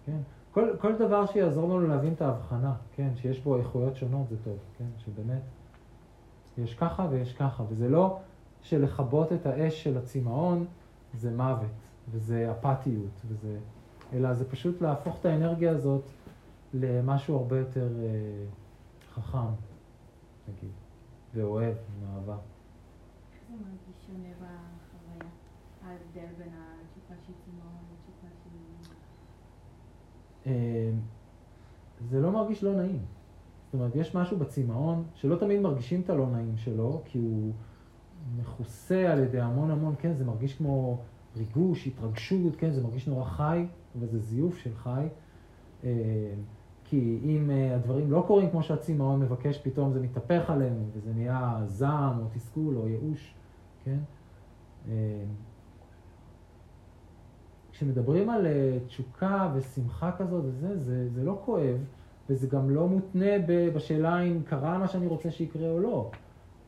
[0.07, 0.19] כן.
[0.53, 4.59] כל, כל דבר שיעזור לנו להבין את ההבחנה, כן, שיש בו איכויות שונות זה טוב,
[4.79, 5.43] כן, שבאמת
[6.59, 8.19] יש ככה ויש ככה, וזה לא
[8.63, 10.67] שלכבות את האש של הצמאון
[11.15, 13.59] זה מוות, וזה אפתיות, וזה,
[14.13, 16.03] אלא זה פשוט להפוך את האנרגיה הזאת
[16.81, 18.45] למשהו הרבה יותר אה,
[19.15, 19.53] חכם,
[20.49, 20.71] נגיד,
[21.35, 22.37] ואוהב, עם אהבה.
[23.49, 25.31] זה מרגיש שונה בחוויה?
[25.83, 28.27] ההבדל בין התשוקה לתשוקה.
[30.47, 31.01] אמ,
[32.11, 33.05] זה לא מרגיש לא נעים.
[33.65, 37.53] זאת אומרת, יש משהו בצמאון שלא תמיד מרגישים את הלא נעים שלו, כי הוא
[38.37, 41.01] מכוסה על ידי המון המון, כן, זה מרגיש כמו
[41.37, 43.67] ריגוש, התרגשות, כן, זה מרגיש נורא חי,
[43.99, 45.07] אבל זה זיוף של חי.
[46.89, 51.61] כי אם אה, הדברים לא קורים כמו שהצמאון מבקש, פתאום זה מתהפך עלינו, וזה נהיה
[51.67, 53.35] זעם או תסכול או ייאוש.
[53.85, 53.99] כן?
[54.89, 55.25] אה,
[57.73, 61.77] כשמדברים על אה, תשוקה ושמחה כזאת וזה, זה, זה לא כואב,
[62.31, 63.33] וזה גם לא מותנה
[63.75, 66.11] בשאלה אם קרה מה שאני רוצה שיקרה או לא,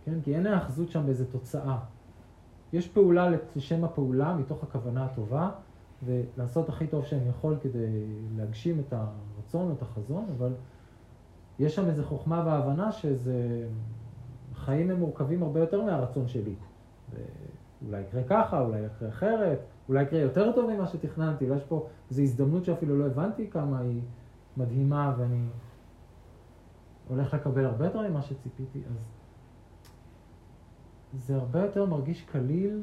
[0.04, 0.20] כן?
[0.24, 1.78] כי אין האחזות שם באיזה תוצאה.
[2.72, 5.50] יש פעולה לשם הפעולה מתוך הכוונה הטובה,
[6.04, 10.52] ולעשות הכי טוב שאני יכול כדי להגשים את הרצון את החזון, אבל
[11.58, 13.68] יש שם איזו חוכמה והבנה שזה...
[14.54, 16.54] חיים הם מורכבים הרבה יותר מהרצון שלי.
[17.86, 21.86] אולי יקרה ככה, אולי יקרה אחרת, אולי יקרה יותר טוב ממה שתכננתי, אולי יש פה
[22.10, 24.00] איזו הזדמנות שאפילו לא הבנתי כמה היא
[24.56, 25.46] מדהימה ואני
[27.08, 28.82] הולך לקבל הרבה יותר ממה שציפיתי,
[31.14, 32.82] אז זה הרבה יותר מרגיש קליל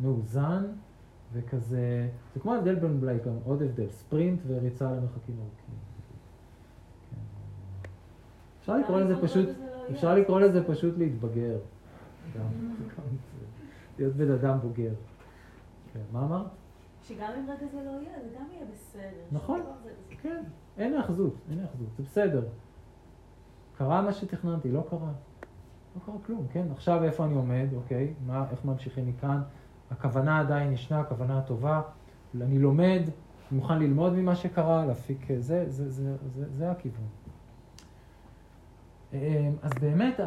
[0.00, 0.64] ומאוזן
[1.32, 5.74] וכזה, זה כמו ההבדל בין אולי גם עוד הבדל, ספרינט וריצה למרחקים ארוכים.
[7.10, 7.16] כן.
[8.60, 11.58] אפשר לקרוא לזה פשוט, לא אפשר לקרוא לזה פשוט להתבגר.
[13.98, 14.92] להיות בן אדם בוגר.
[15.92, 16.46] כן, מה אמרת?
[17.02, 19.22] שגם אם רגע זה לא יהיה, זה גם יהיה בסדר.
[19.32, 19.60] נכון,
[20.22, 20.42] כן,
[20.78, 22.42] אין היאחזות, אין היאחזות, זה בסדר.
[23.76, 25.12] קרה מה שתכננתי, לא קרה.
[25.96, 26.66] לא קרה כלום, כן?
[26.72, 28.14] עכשיו איפה אני עומד, אוקיי?
[28.26, 29.42] מה, איך ממשיכים מכאן?
[29.92, 31.80] הכוונה עדיין ישנה, הכוונה הטובה.
[32.40, 37.06] אני לומד, אני מוכן ללמוד ממה שקרה, להפיק זה, זה, זה, זה, זה, זה הכיוון.
[39.12, 39.18] אמ,
[39.62, 40.20] אז באמת,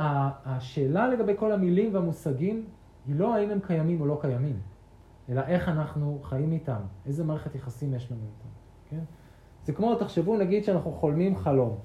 [0.45, 2.66] השאלה לגבי כל המילים והמושגים
[3.07, 4.59] היא לא האם הם קיימים או לא קיימים,
[5.30, 8.49] אלא איך אנחנו חיים איתם, איזה מערכת יחסים יש לנו איתם,
[8.89, 9.03] כן?
[9.66, 11.76] זה כמו, תחשבו נגיד שאנחנו חולמים חלום.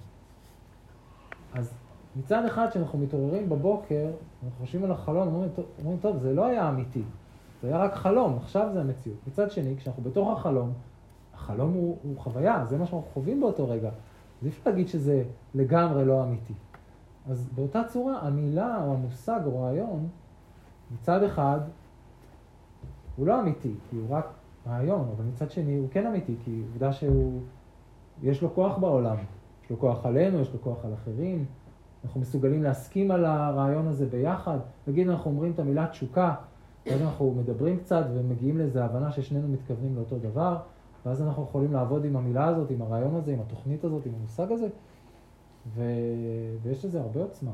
[1.53, 1.75] אז
[2.17, 4.11] מצד אחד, כשאנחנו מתעוררים בבוקר,
[4.45, 7.03] אנחנו חושבים על החלום, אומרים, טוב, זה לא היה אמיתי,
[7.63, 9.19] זה היה רק חלום, עכשיו זה המציאות.
[9.27, 10.73] מצד שני, כשאנחנו בתוך החלום,
[11.35, 13.89] החלום הוא, הוא חוויה, זה מה שאנחנו חווים באותו רגע.
[13.89, 15.23] אז אי אפשר להגיד שזה
[15.55, 16.55] לגמרי לא אמיתי.
[17.31, 20.09] אז באותה צורה, המילה או המושג או רעיון,
[20.95, 21.61] מצד אחד,
[23.17, 24.27] הוא לא אמיתי, כי הוא רק
[24.67, 27.41] רעיון, אבל מצד שני הוא כן אמיתי, כי עובדה שהוא,
[28.23, 29.17] יש לו כוח בעולם.
[29.65, 31.45] יש לו כוח עלינו, יש לו כוח על אחרים.
[32.05, 34.59] אנחנו מסוגלים להסכים על הרעיון הזה ביחד.
[34.87, 36.35] נגיד אנחנו אומרים את המילה תשוקה,
[36.87, 40.57] ואז אנחנו מדברים קצת ומגיעים לאיזו הבנה ששנינו מתכוונים לאותו דבר,
[41.07, 44.53] ואז אנחנו יכולים לעבוד עם המילה הזאת, עם הרעיון הזה, עם התוכנית הזאת, עם המושג
[44.53, 44.69] הזה,
[45.75, 45.83] ו...
[46.63, 47.51] ויש לזה הרבה עוצמה.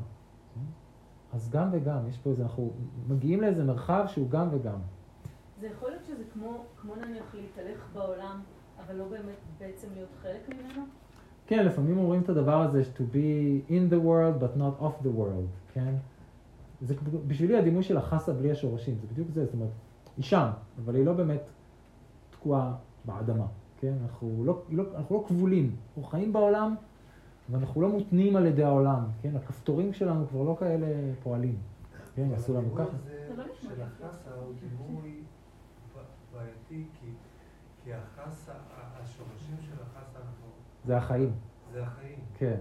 [1.33, 2.69] אז גם וגם, יש פה איזה, אנחנו
[3.07, 4.79] מגיעים לאיזה מרחב שהוא גם וגם.
[5.59, 8.39] זה יכול להיות שזה כמו, כמו נניח להתהלך בעולם,
[8.85, 10.85] אבל לא באמת בעצם להיות חלק ממנו?
[11.47, 15.19] כן, לפעמים אומרים את הדבר הזה, to be in the world but not of the
[15.19, 15.93] world, כן?
[16.81, 16.95] זה
[17.27, 19.69] בשבילי הדימוי של החסה בלי השורשים, זה בדיוק זה, זאת אומרת,
[20.17, 20.49] היא שם,
[20.85, 21.49] אבל היא לא באמת
[22.29, 22.75] תקועה
[23.05, 23.45] באדמה,
[23.79, 23.93] כן?
[24.03, 26.75] אנחנו לא, לא, אנחנו לא כבולים, אנחנו חיים בעולם,
[27.49, 29.35] ואנחנו לא מותנים על ידי העולם, כן?
[29.35, 30.87] הכפתורים שלנו כבר לא כאלה
[31.23, 31.57] פועלים,
[32.15, 32.27] כן?
[32.31, 32.83] יעשו לנו ככה.
[32.83, 35.21] הדימוי הזה של החסה הוא דימוי
[36.33, 36.87] בעייתי,
[37.83, 38.51] כי החסה,
[39.01, 40.45] השורשים של החסה, אנחנו...
[40.85, 41.31] זה החיים.
[41.73, 42.19] זה החיים.
[42.37, 42.59] כן.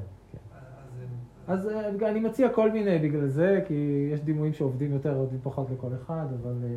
[1.48, 5.70] אז אה, אני מציע כל מיני בגלל זה, כי יש דימויים שעובדים יותר, עובדים פחות
[5.70, 6.76] לכל אחד, אבל אה,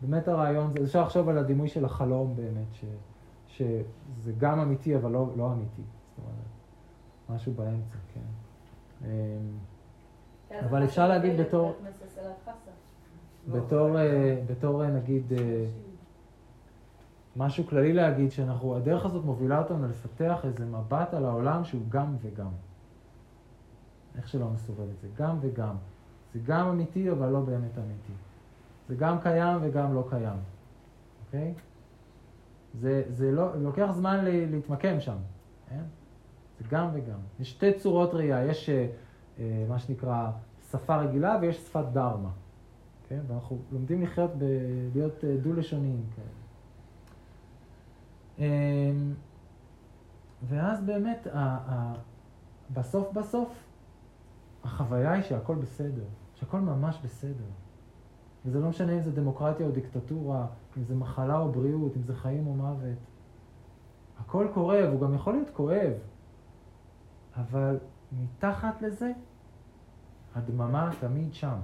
[0.00, 2.84] באמת הרעיון, זה אפשר לחשוב על הדימוי של החלום באמת, ש,
[3.48, 5.82] שזה גם אמיתי אבל לא, לא אמיתי.
[5.82, 8.20] זאת אומרת, משהו באמצע, כן.
[9.04, 9.08] אמ,
[10.48, 11.74] כן אבל אפשר להגיד בתור...
[13.48, 15.32] בתור, אה, בתור נגיד...
[17.36, 22.16] משהו כללי להגיד שאנחנו, הדרך הזאת מובילה אותנו לפתח איזה מבט על העולם שהוא גם
[22.22, 22.50] וגם.
[24.16, 25.76] איך שלא נסובב את זה, גם וגם.
[26.34, 28.12] זה גם אמיתי אבל לא באמת אמיתי.
[28.88, 30.38] זה גם קיים וגם לא קיים,
[31.26, 31.54] אוקיי?
[32.74, 35.16] זה, זה לא, לוקח זמן להתמקם שם,
[35.68, 35.82] כן?
[36.58, 37.18] זה גם וגם.
[37.40, 38.86] יש שתי צורות ראייה, יש אה,
[39.38, 40.30] אה, מה שנקרא
[40.70, 42.30] שפה רגילה ויש שפת דרמה,
[43.08, 43.20] כן?
[43.26, 44.44] ואנחנו לומדים לחיות, ב,
[44.94, 46.26] להיות אה, דו-לשוניים כאלה.
[50.48, 51.94] ואז באמת, ה, ה,
[52.74, 53.65] בסוף בסוף,
[54.66, 56.04] החוויה היא שהכל בסדר,
[56.34, 57.44] שהכל ממש בסדר.
[58.44, 60.46] וזה לא משנה אם זה דמוקרטיה או דיקטטורה,
[60.76, 62.98] אם זה מחלה או בריאות, אם זה חיים או מוות.
[64.18, 65.92] הכל קורה, והוא גם יכול להיות כואב,
[67.36, 67.78] אבל
[68.12, 69.12] מתחת לזה,
[70.34, 71.58] הדממה תמיד שם.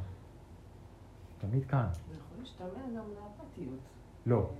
[1.38, 1.86] תמיד כאן.
[1.92, 3.80] זה יכול להשתמע גם לאפתיות.
[4.26, 4.50] לא.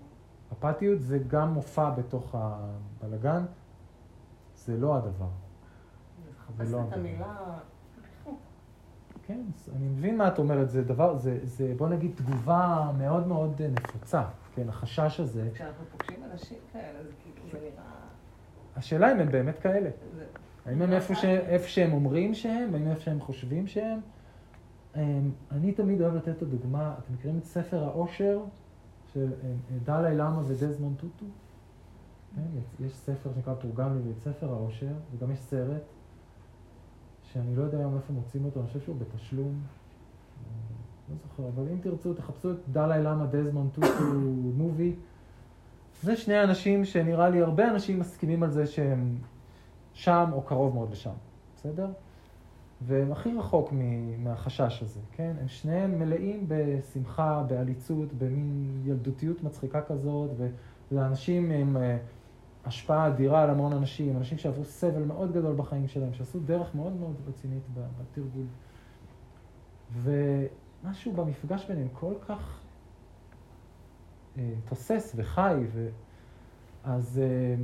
[0.53, 3.45] אפתיות זה גם מופע בתוך הבלגן,
[4.55, 5.29] זה לא הדבר.
[6.57, 7.72] זה לא הדבר.
[9.27, 9.41] כן,
[9.77, 14.23] אני מבין מה את אומרת, זה דבר, זה, זה בוא נגיד תגובה מאוד מאוד נפוצה,
[14.55, 15.49] כן, החשש הזה.
[15.55, 17.83] כשאנחנו פוגשים אנשים כאלה, זה כאילו, נראה...
[18.77, 19.91] השאלה אם הם באמת כאלה.
[20.15, 20.25] זה...
[20.67, 21.25] האם הם איפה, ש...
[21.25, 24.01] איפה שהם אומרים שהם, האם איפה שהם חושבים שהם.
[24.97, 28.41] אמ, אני תמיד אוהב לתת את הדוגמה, אתם מכירים את ספר האושר?
[29.13, 31.27] של אה, אה, דלאי למה ודזמונד טוטו.
[32.37, 32.85] כן?
[32.87, 35.83] יש ספר שנקרא תורגם לי ספר האושר, וגם יש סרט,
[37.33, 39.61] שאני לא יודע היום איפה מוצאים אותו, אני חושב שהוא בתשלום.
[41.11, 44.05] לא זוכר, אבל אם תרצו, תחפשו את דלאי למה דזמונד טוטו
[44.55, 44.95] מובי.
[46.03, 49.17] זה שני אנשים שנראה לי הרבה אנשים מסכימים על זה שהם
[49.93, 51.13] שם או קרוב מאוד לשם,
[51.57, 51.89] בסדר?
[52.87, 53.73] והם הכי רחוק
[54.19, 55.33] מהחשש הזה, כן?
[55.41, 60.31] הם שניהם מלאים בשמחה, בעליצות, במין ילדותיות מצחיקה כזאת,
[60.91, 61.97] ולאנשים עם אה,
[62.65, 66.93] השפעה אדירה על המון אנשים, אנשים שעברו סבל מאוד גדול בחיים שלהם, שעשו דרך מאוד
[66.93, 68.47] מאוד רצינית בתרגול.
[69.93, 72.61] ומשהו במפגש ביניהם כל כך
[74.39, 75.89] אה, תוסס וחי, ו...
[76.85, 77.55] אז אה,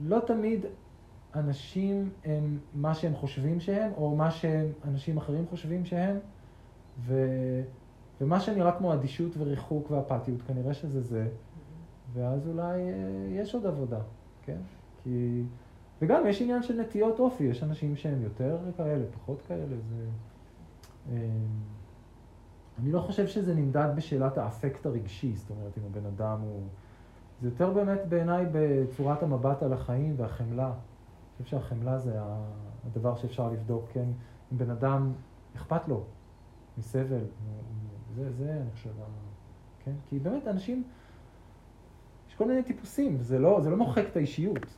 [0.00, 0.66] לא תמיד
[1.34, 6.16] אנשים הם מה שהם חושבים שהם, או מה שאנשים אחרים חושבים שהם,
[6.98, 7.14] ו...
[8.20, 11.28] ומה שנראה כמו אדישות וריחוק ואפתיות, כנראה שזה זה,
[12.12, 12.94] ואז אולי אה,
[13.30, 14.00] יש עוד עבודה,
[14.42, 14.58] כן?
[15.02, 15.42] כי...
[16.02, 20.06] וגם יש עניין של נטיות אופי, יש אנשים שהם יותר כאלה, פחות כאלה, זה...
[21.12, 21.16] אה,
[22.78, 26.62] אני לא חושב שזה נמדד בשאלת האפקט הרגשי, זאת אומרת, אם הבן אדם הוא...
[27.42, 30.72] זה יותר באמת בעיניי בצורת המבט על החיים והחמלה.
[31.42, 32.18] חושב שהחמלה זה
[32.86, 34.08] הדבר שאפשר לבדוק, כן?
[34.52, 35.12] אם בן אדם
[35.56, 36.02] אכפת לו
[36.78, 37.24] מסבל,
[38.14, 38.90] זה, זה אני חושב,
[39.84, 39.92] כן?
[40.08, 40.84] כי באמת אנשים,
[42.40, 44.76] כל מיני טיפוסים, זה לא, זה לא מוחק את האישיות.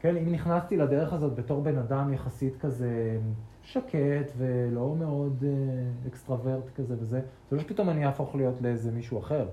[0.00, 3.18] כן, אם נכנסתי לדרך הזאת בתור בן אדם יחסית כזה
[3.62, 7.20] שקט ולא מאוד אה, אקסטרוורט כזה וזה,
[7.50, 9.48] זה לא שפתאום אני אהפוך להיות לאיזה מישהו אחר.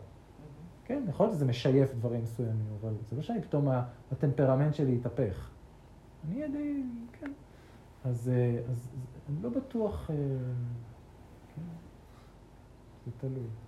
[0.85, 3.67] כן, יכול להיות שזה משייף דברים מסוימים, אבל זה לא שאני פתאום,
[4.11, 5.49] הטמפרמנט שלי יתהפך.
[6.27, 6.83] אני די,
[7.19, 7.31] כן.
[8.03, 8.89] אז, אה, אז
[9.29, 10.15] אני לא בטוח, אה,
[11.55, 11.61] כן,
[13.05, 13.64] זה תלוי.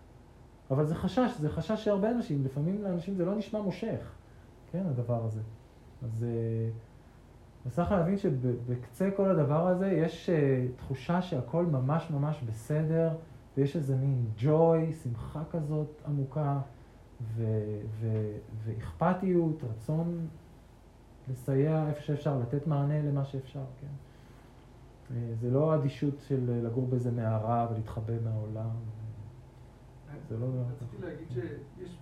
[0.72, 4.12] אבל זה חשש, זה חשש שהרבה אנשים, לפעמים לאנשים זה לא נשמע מושך,
[4.72, 5.42] כן, הדבר הזה.
[6.04, 6.70] אז אה,
[7.70, 10.30] צריך להבין שבקצה כל הדבר הזה יש
[10.76, 13.10] תחושה שהכל ממש ממש בסדר,
[13.58, 16.60] ויש איזה מין ג'וי, שמחה כזאת עמוקה,
[17.36, 20.28] ו- ו- ואכפתיות, רצון
[21.32, 23.88] לסייע איפה שאפשר, לתת מענה למה שאפשר, כן.
[25.16, 28.70] אה, זה לא אדישות של לגור באיזה מערה ולהתחבא מהעולם.
[30.30, 30.46] זה לא...
[30.46, 31.98] רציתי להגיד שיש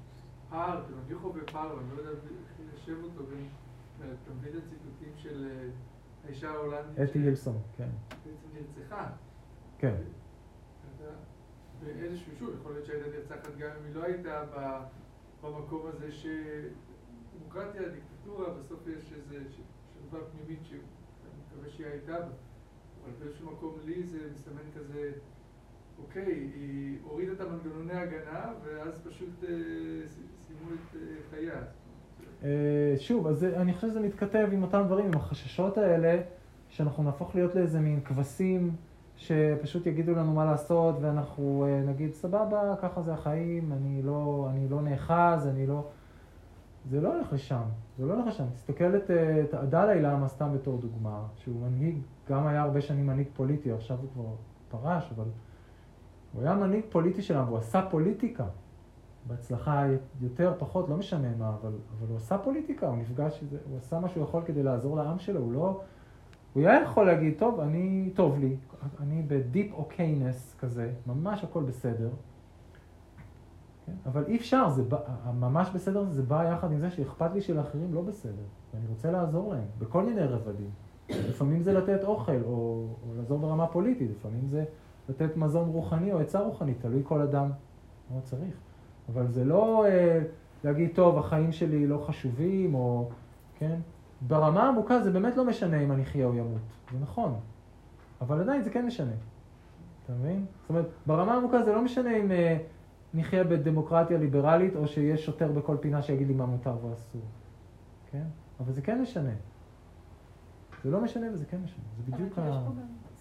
[0.50, 2.20] פער, כאילו, אני חווה פער, ואני לא יודע איך
[2.60, 3.48] ליישב אותו בין,
[3.98, 5.70] אתה מבין את הציטוטים של אה,
[6.26, 7.90] האישה ההולנדית, אתי הילסון, כן.
[8.10, 9.10] שבעצם נרצחה.
[9.78, 9.96] כן.
[11.80, 14.44] באיזשהו, שוב, יכול להיות שהייתה נרצחת גם אם היא לא הייתה
[15.44, 19.62] במקום הזה שדמוקרטיה, דיקטטורה, בסוף יש איזה ש-
[19.94, 20.80] שלווה פנימית שאני
[21.48, 22.28] מקווה שהיא הייתה בה.
[23.04, 25.12] אבל באיזשהו מקום לי זה מסתמן כזה,
[26.04, 29.50] אוקיי, היא הורידה את המנגנוני הגנה, ואז פשוט אה,
[30.42, 31.00] סיימו את אה,
[31.30, 31.62] חייה.
[32.44, 36.22] אה, שוב, אז אני חושב שזה מתכתב עם אותם דברים, עם החששות האלה,
[36.70, 38.76] שאנחנו נהפוך להיות לאיזה מין כבשים
[39.18, 44.82] שפשוט יגידו לנו מה לעשות, ואנחנו נגיד, סבבה, ככה זה החיים, אני לא, אני לא
[44.82, 45.88] נאחז, אני לא...
[46.90, 47.64] זה לא הולך לשם,
[47.98, 48.46] זה לא הולך לשם.
[48.54, 49.12] תסתכל את,
[49.44, 51.96] את עדאלה למה סתם בתור דוגמה, שהוא מנהיג,
[52.30, 54.36] גם היה הרבה שנים מנהיג פוליטי, עכשיו הוא כבר
[54.70, 55.26] פרש, אבל
[56.36, 58.46] הוא היה מנהיג פוליטי שלנו, והוא עשה פוליטיקה.
[59.28, 59.84] בהצלחה
[60.22, 64.10] יותר, פחות, לא משנה מה, אבל, אבל הוא עשה פוליטיקה, הוא נפגש, הוא עשה מה
[64.10, 65.82] שהוא יכול כדי לעזור לעם שלו, הוא לא...
[66.54, 68.56] הוא היה יכול להגיד, טוב, אני, טוב לי,
[69.00, 72.10] אני בדיפ אוקיינס כזה, ממש הכל בסדר.
[73.86, 73.94] כן?
[74.06, 74.98] אבל אי אפשר, זה בא,
[75.40, 78.44] ממש בסדר, זה בא יחד עם זה שאכפת לי שלאחרים לא בסדר,
[78.74, 80.70] ואני רוצה לעזור להם, בכל מיני רבדים.
[81.10, 84.66] לפעמים זה לתת אוכל, או, או לעזור ברמה פוליטית, לפעמים זה
[85.10, 87.52] לתת מזון רוחני או עצה רוחנית, תלוי כל אדם
[88.16, 88.56] מה צריך.
[89.14, 90.22] אבל זה לא אה,
[90.64, 93.10] להגיד, טוב, החיים שלי לא חשובים, או,
[93.60, 93.80] כן?
[94.22, 96.62] ברמה העמוקה זה באמת לא משנה אם אני אחיה או ימות,
[96.92, 97.36] זה נכון.
[98.22, 99.12] אבל עדיין זה כן משנה.
[100.06, 100.46] אתה מבין?
[100.62, 102.58] זאת אומרת, ברמה העמוקה זה לא משנה אם אה,
[103.14, 107.22] נחיה בדמוקרטיה ליברלית, או שיש שוטר בכל פינה שיגיד לי מה מותר ואסור.
[108.12, 108.24] כן?
[108.60, 109.32] אבל זה כן משנה.
[110.84, 111.84] זה לא משנה וזה כן משנה.
[111.98, 112.70] זה בדיוק ה...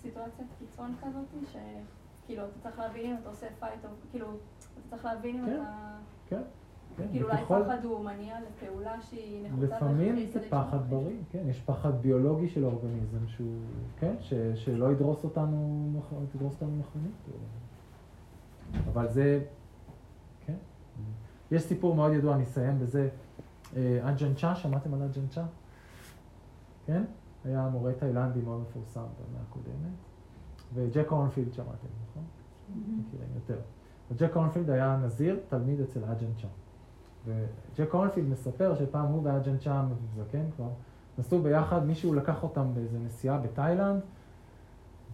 [0.04, 4.26] סיטואציית קיצון כזאת, שכאילו, אתה צריך להבין אם אתה עושה fight, או כאילו,
[4.72, 5.96] אתה צריך להבין אם כן, אתה...
[6.28, 6.42] כן,
[6.96, 7.06] כן.
[7.10, 9.76] כאילו, אולי וככל- פחד הוא מניע לפעולה שהיא נחוצה.
[9.76, 13.58] לפעמים זה פחד בריא, כן, יש פחד ביולוגי של האורגניזם שהוא,
[13.98, 15.90] כן, ש, שלא ידרוס אותנו,
[16.32, 17.12] תדרוס אותנו מכונית.
[18.92, 19.44] אבל זה,
[20.46, 20.54] כן.
[21.50, 23.08] יש סיפור מאוד ידוע, אני אסיים בזה.
[23.76, 25.44] אה, אג'ן צ'ה, שמעתם על אג'ן צ'ה?
[26.86, 27.02] כן?
[27.44, 29.94] היה מורה תאילנדי מאוד מפורסם במאה הקודמת.
[30.74, 32.22] וג'ק קורנפילד שמעתם, נכון?
[32.76, 33.58] מכירים יותר.
[34.10, 36.48] וג'ק קורנפילד היה נזיר, תלמיד אצל אג'ן צ'ה.
[37.26, 39.82] וג'ק קורנפילד מספר שפעם הוא ואג'ן צ'ה,
[40.16, 40.68] זקן כבר,
[41.18, 44.00] נסעו ביחד, מישהו לקח אותם באיזה נסיעה בתאילנד,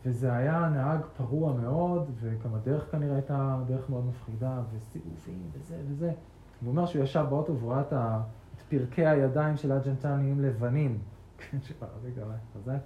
[0.07, 6.13] וזה היה נהג פרוע מאוד, וגם הדרך כנראה הייתה דרך מאוד מפחידה, וסיבובים וזה וזה.
[6.61, 10.99] הוא אומר שהוא ישב באוטו והוא ראה את פרקי הידיים של צ'ה נהיים לבנים.
[11.41, 12.81] כן, שבערבי היה חזק.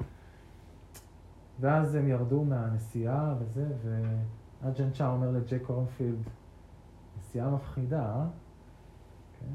[1.60, 6.22] ואז הם ירדו מהנסיעה וזה, ואג'ן צ'ה אומר לג'ק אורנפילד,
[7.18, 8.26] נסיעה מפחידה, אה?
[9.40, 9.54] כן?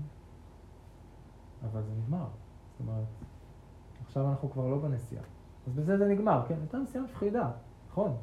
[1.72, 2.28] אבל זה נגמר.
[2.72, 3.08] זאת אומרת,
[4.06, 5.24] עכשיו אנחנו כבר לא בנסיעה.
[5.68, 6.56] אז בזה זה נגמר, כן?
[6.60, 7.52] הייתה נסיעה מפחידה,
[7.90, 8.18] נכון.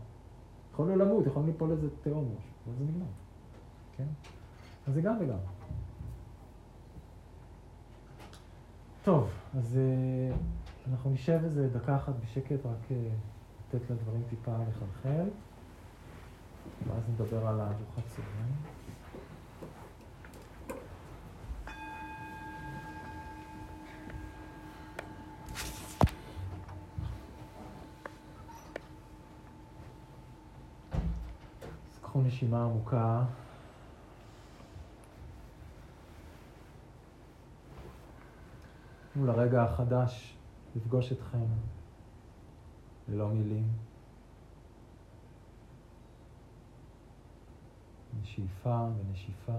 [0.72, 3.06] יכולנו למות, יכולנו ליפול לאיזה תהום או משהו, אבל זה נגמר,
[3.96, 4.06] כן?
[4.86, 5.38] אז זה גם וגם.
[9.04, 10.36] טוב, אז אה,
[10.90, 12.96] אנחנו נשב איזה דקה אחת בשקט, רק אה,
[13.74, 15.28] לתת לדברים טיפה לחלחל,
[16.86, 18.56] ואז נדבר על הארוחת צהריים.
[31.92, 33.24] אז קחו נשימה עמוקה.
[39.12, 40.35] תנו לרגע החדש
[40.76, 41.46] לפגוש אתכם
[43.08, 43.68] ללא מילים.
[48.24, 49.58] שאיפה ונשיפה.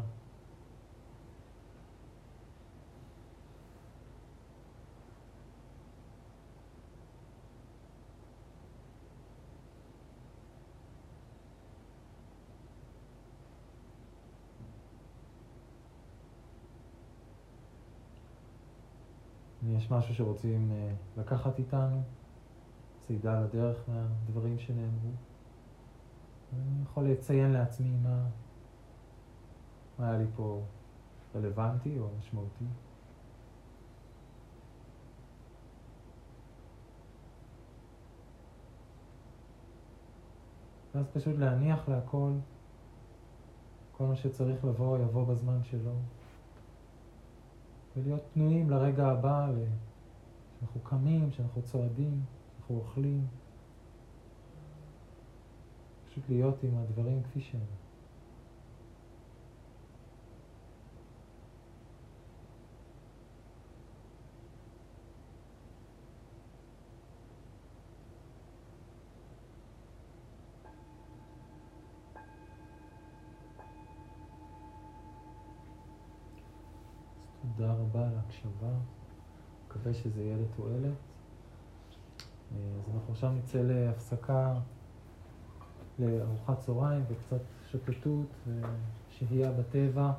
[19.76, 22.02] יש משהו שרוצים אה, לקחת איתנו,
[23.00, 25.12] צעידה לדרך מהדברים שנאמרו.
[26.54, 28.28] אני יכול לציין לעצמי מה,
[30.00, 30.62] מה היה לי פה
[31.36, 32.66] רלוונטי או משמעותי.
[40.96, 42.32] ואז פשוט להניח להכל,
[43.92, 45.92] כל מה שצריך לבוא יבוא בזמן שלו.
[47.98, 49.50] ולהיות פנויים לרגע הבא,
[50.60, 52.22] שאנחנו קמים, שאנחנו צועדים,
[52.56, 53.28] שאנחנו אוכלים.
[56.10, 57.87] פשוט להיות עם הדברים כפי שהם.
[77.58, 78.70] תודה רבה על ההקשבה.
[79.68, 80.94] מקווה שזה יהיה לתועלת.
[82.52, 84.54] אה, אז אנחנו עכשיו נצא להפסקה
[86.00, 88.28] לארוחת צהריים וקצת שוטטות
[89.10, 90.12] ושהייה בטבע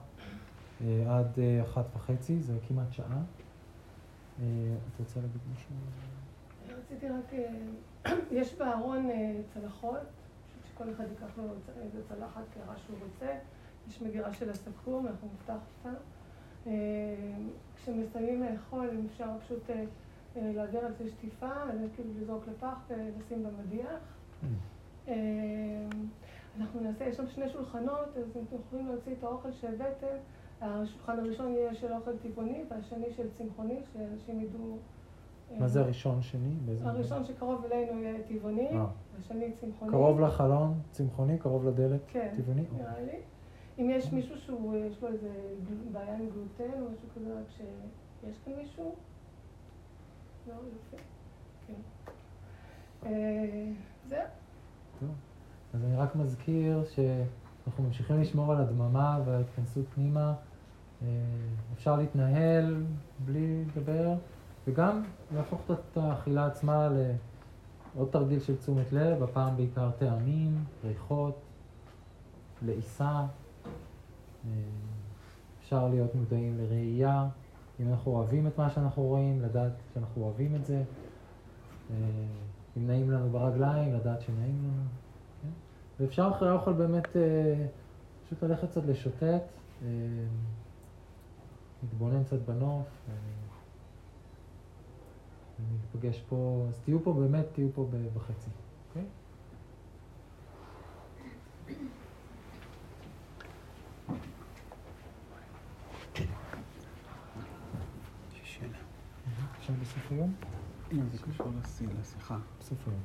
[0.80, 3.22] אה, עד אה, אחת וחצי, זה כמעט שעה.
[4.36, 5.74] את רוצה להגיד משהו?
[6.78, 7.32] רציתי רק,
[8.40, 9.08] יש בארון
[9.54, 10.06] צלחות,
[10.64, 11.44] שכל אחד ייקח לו
[11.82, 13.38] איזה צלחת כרע שהוא רוצה.
[13.88, 15.98] יש מגירה של הסכו"ם, אנחנו נפתח אותה.
[17.76, 19.70] כשמסיימים לאכול, אם אפשר פשוט
[20.36, 21.50] להעביר על זה שטיפה,
[21.94, 24.00] כאילו לזרוק לפח ולשים במדיח.
[24.42, 25.06] Mm.
[26.60, 30.16] אנחנו נעשה, יש שם שני שולחנות, אז אתם יכולים להוציא את האוכל שהבאתם.
[30.60, 34.78] השולחן הראשון יהיה של אוכל טבעוני, והשני של צמחוני, שאנשים ידעו...
[35.58, 36.54] מה זה הראשון, שני?
[36.82, 38.86] הראשון שקרוב אלינו יהיה טבעוני, אה.
[39.18, 39.90] השני צמחוני.
[39.90, 42.64] קרוב לחלון, צמחוני, קרוב לדלת, כן, טבעוני?
[42.66, 43.18] כן, נראה לי.
[43.78, 45.30] אם יש מישהו שיש לו איזה
[45.92, 48.94] בעיה עם גלוטן או משהו כזה, רק שיש כאן מישהו?
[50.48, 51.02] לא, יפה.
[51.66, 51.74] כן.
[53.06, 53.72] אה,
[54.08, 55.08] זהו.
[55.74, 60.34] אז אני רק מזכיר שאנחנו ממשיכים לשמור על הדממה וההתכנסות פנימה.
[61.02, 61.06] אה,
[61.74, 62.84] אפשר להתנהל
[63.24, 64.14] בלי לדבר,
[64.66, 65.02] וגם
[65.34, 66.88] להפוך את האכילה עצמה
[67.94, 71.40] לעוד תרגיל של תשומת לב, הפעם בעיקר טעמים, ריחות,
[72.62, 73.26] לעיסה.
[74.46, 74.50] אה,
[75.60, 77.28] אפשר להיות מודעים לראייה.
[77.80, 80.82] אם אנחנו אוהבים את מה שאנחנו רואים, לדעת שאנחנו אוהבים את זה.
[81.90, 81.96] אה,
[82.76, 84.82] אם נעים לנו ברגליים, לדעת שנעים לנו.
[85.42, 85.48] כן?
[86.00, 87.66] ואפשר אחרי האוכל באמת אה,
[88.24, 89.42] פשוט ללכת קצת לשוטט,
[91.82, 92.86] להתבונן קצת בנוף.
[95.92, 98.50] ניפגש פה, אז תהיו פה באמת, תהיו פה בחצי,
[98.88, 99.04] אוקיי?
[109.68, 110.34] עכשיו בסוף היום?
[110.92, 111.46] אם זה קשור
[112.00, 112.38] לשיחה.
[112.60, 113.00] בסוף היום.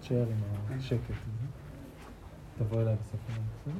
[0.00, 1.14] תשאר עם השקט.
[2.58, 3.74] תבוא אליי בסוף היום, בסדר?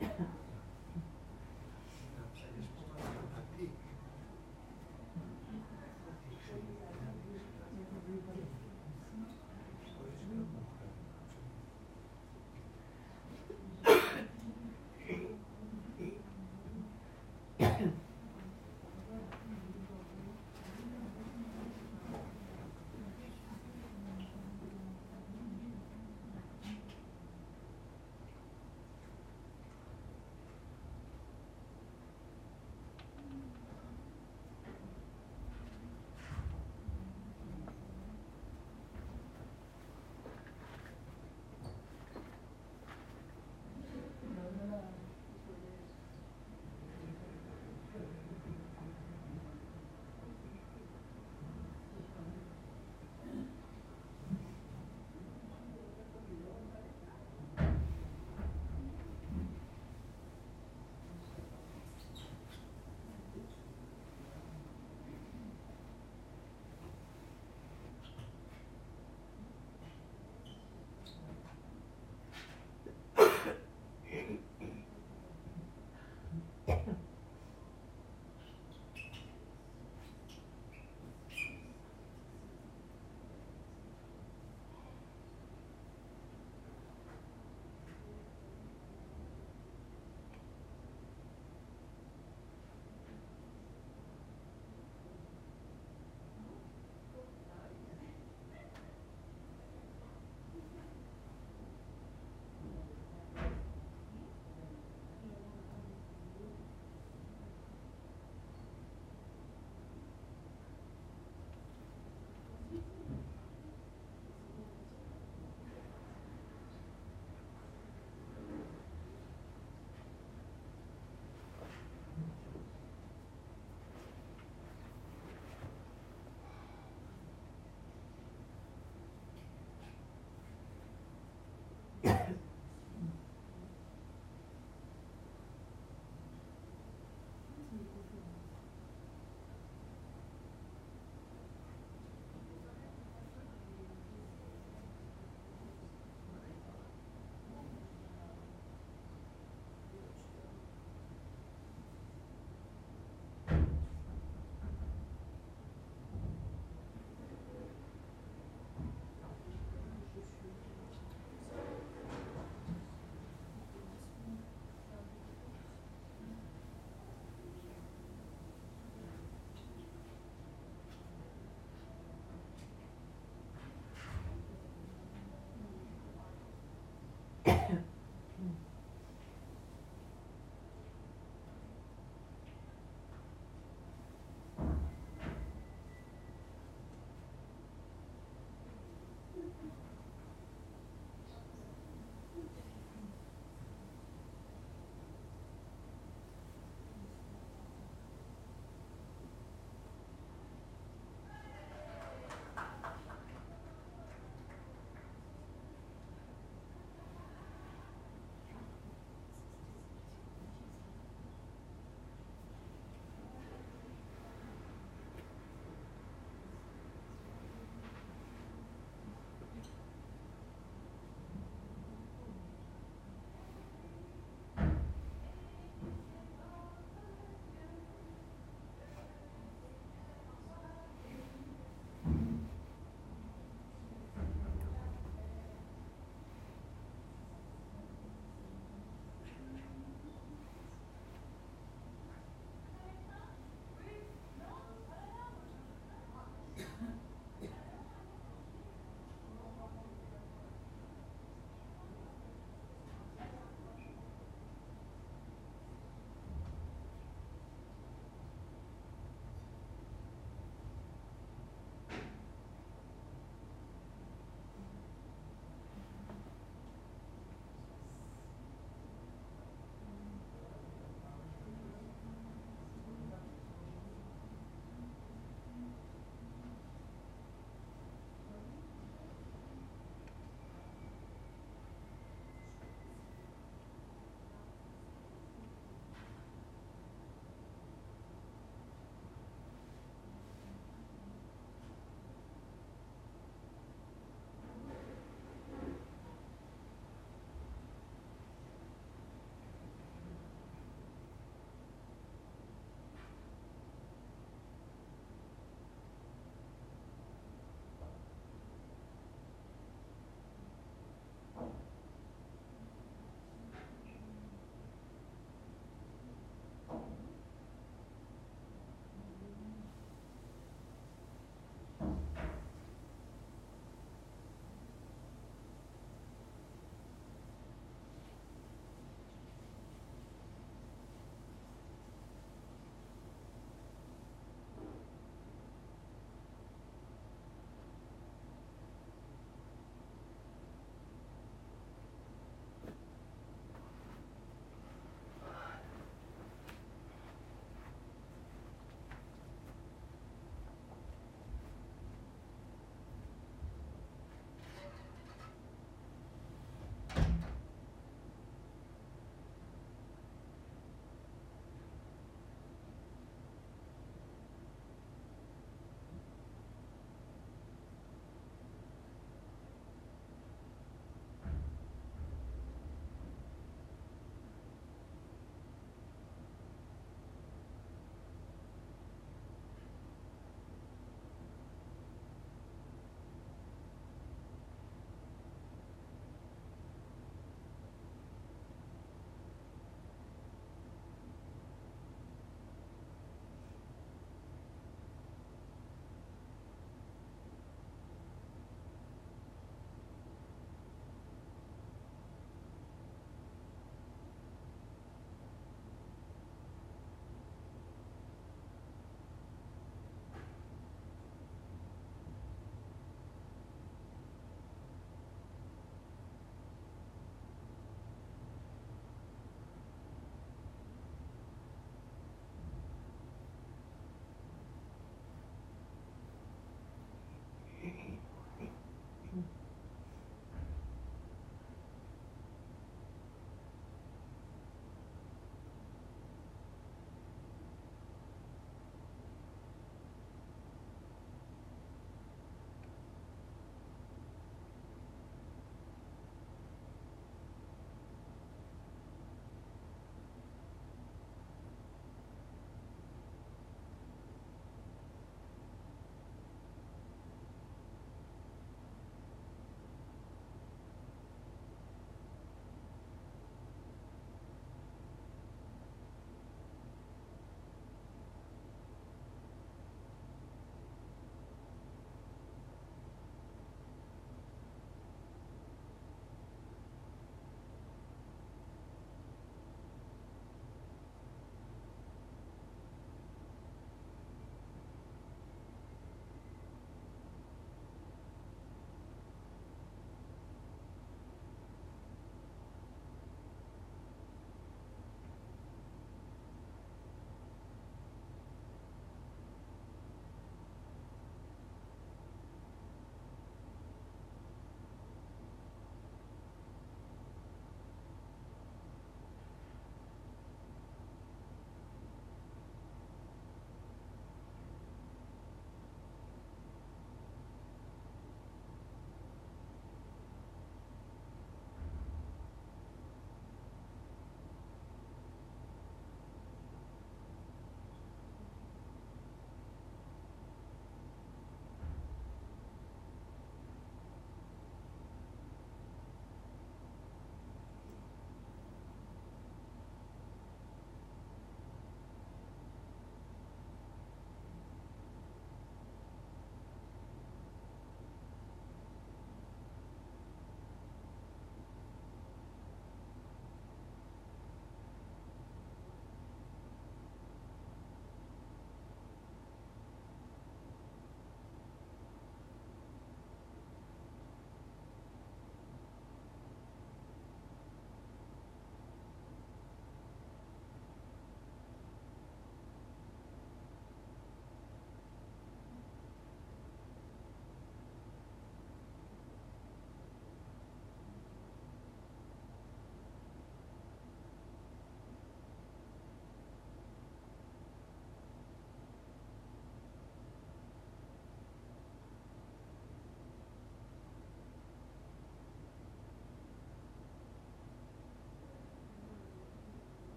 [0.00, 0.08] Yeah.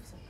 [0.00, 0.27] הפסקה.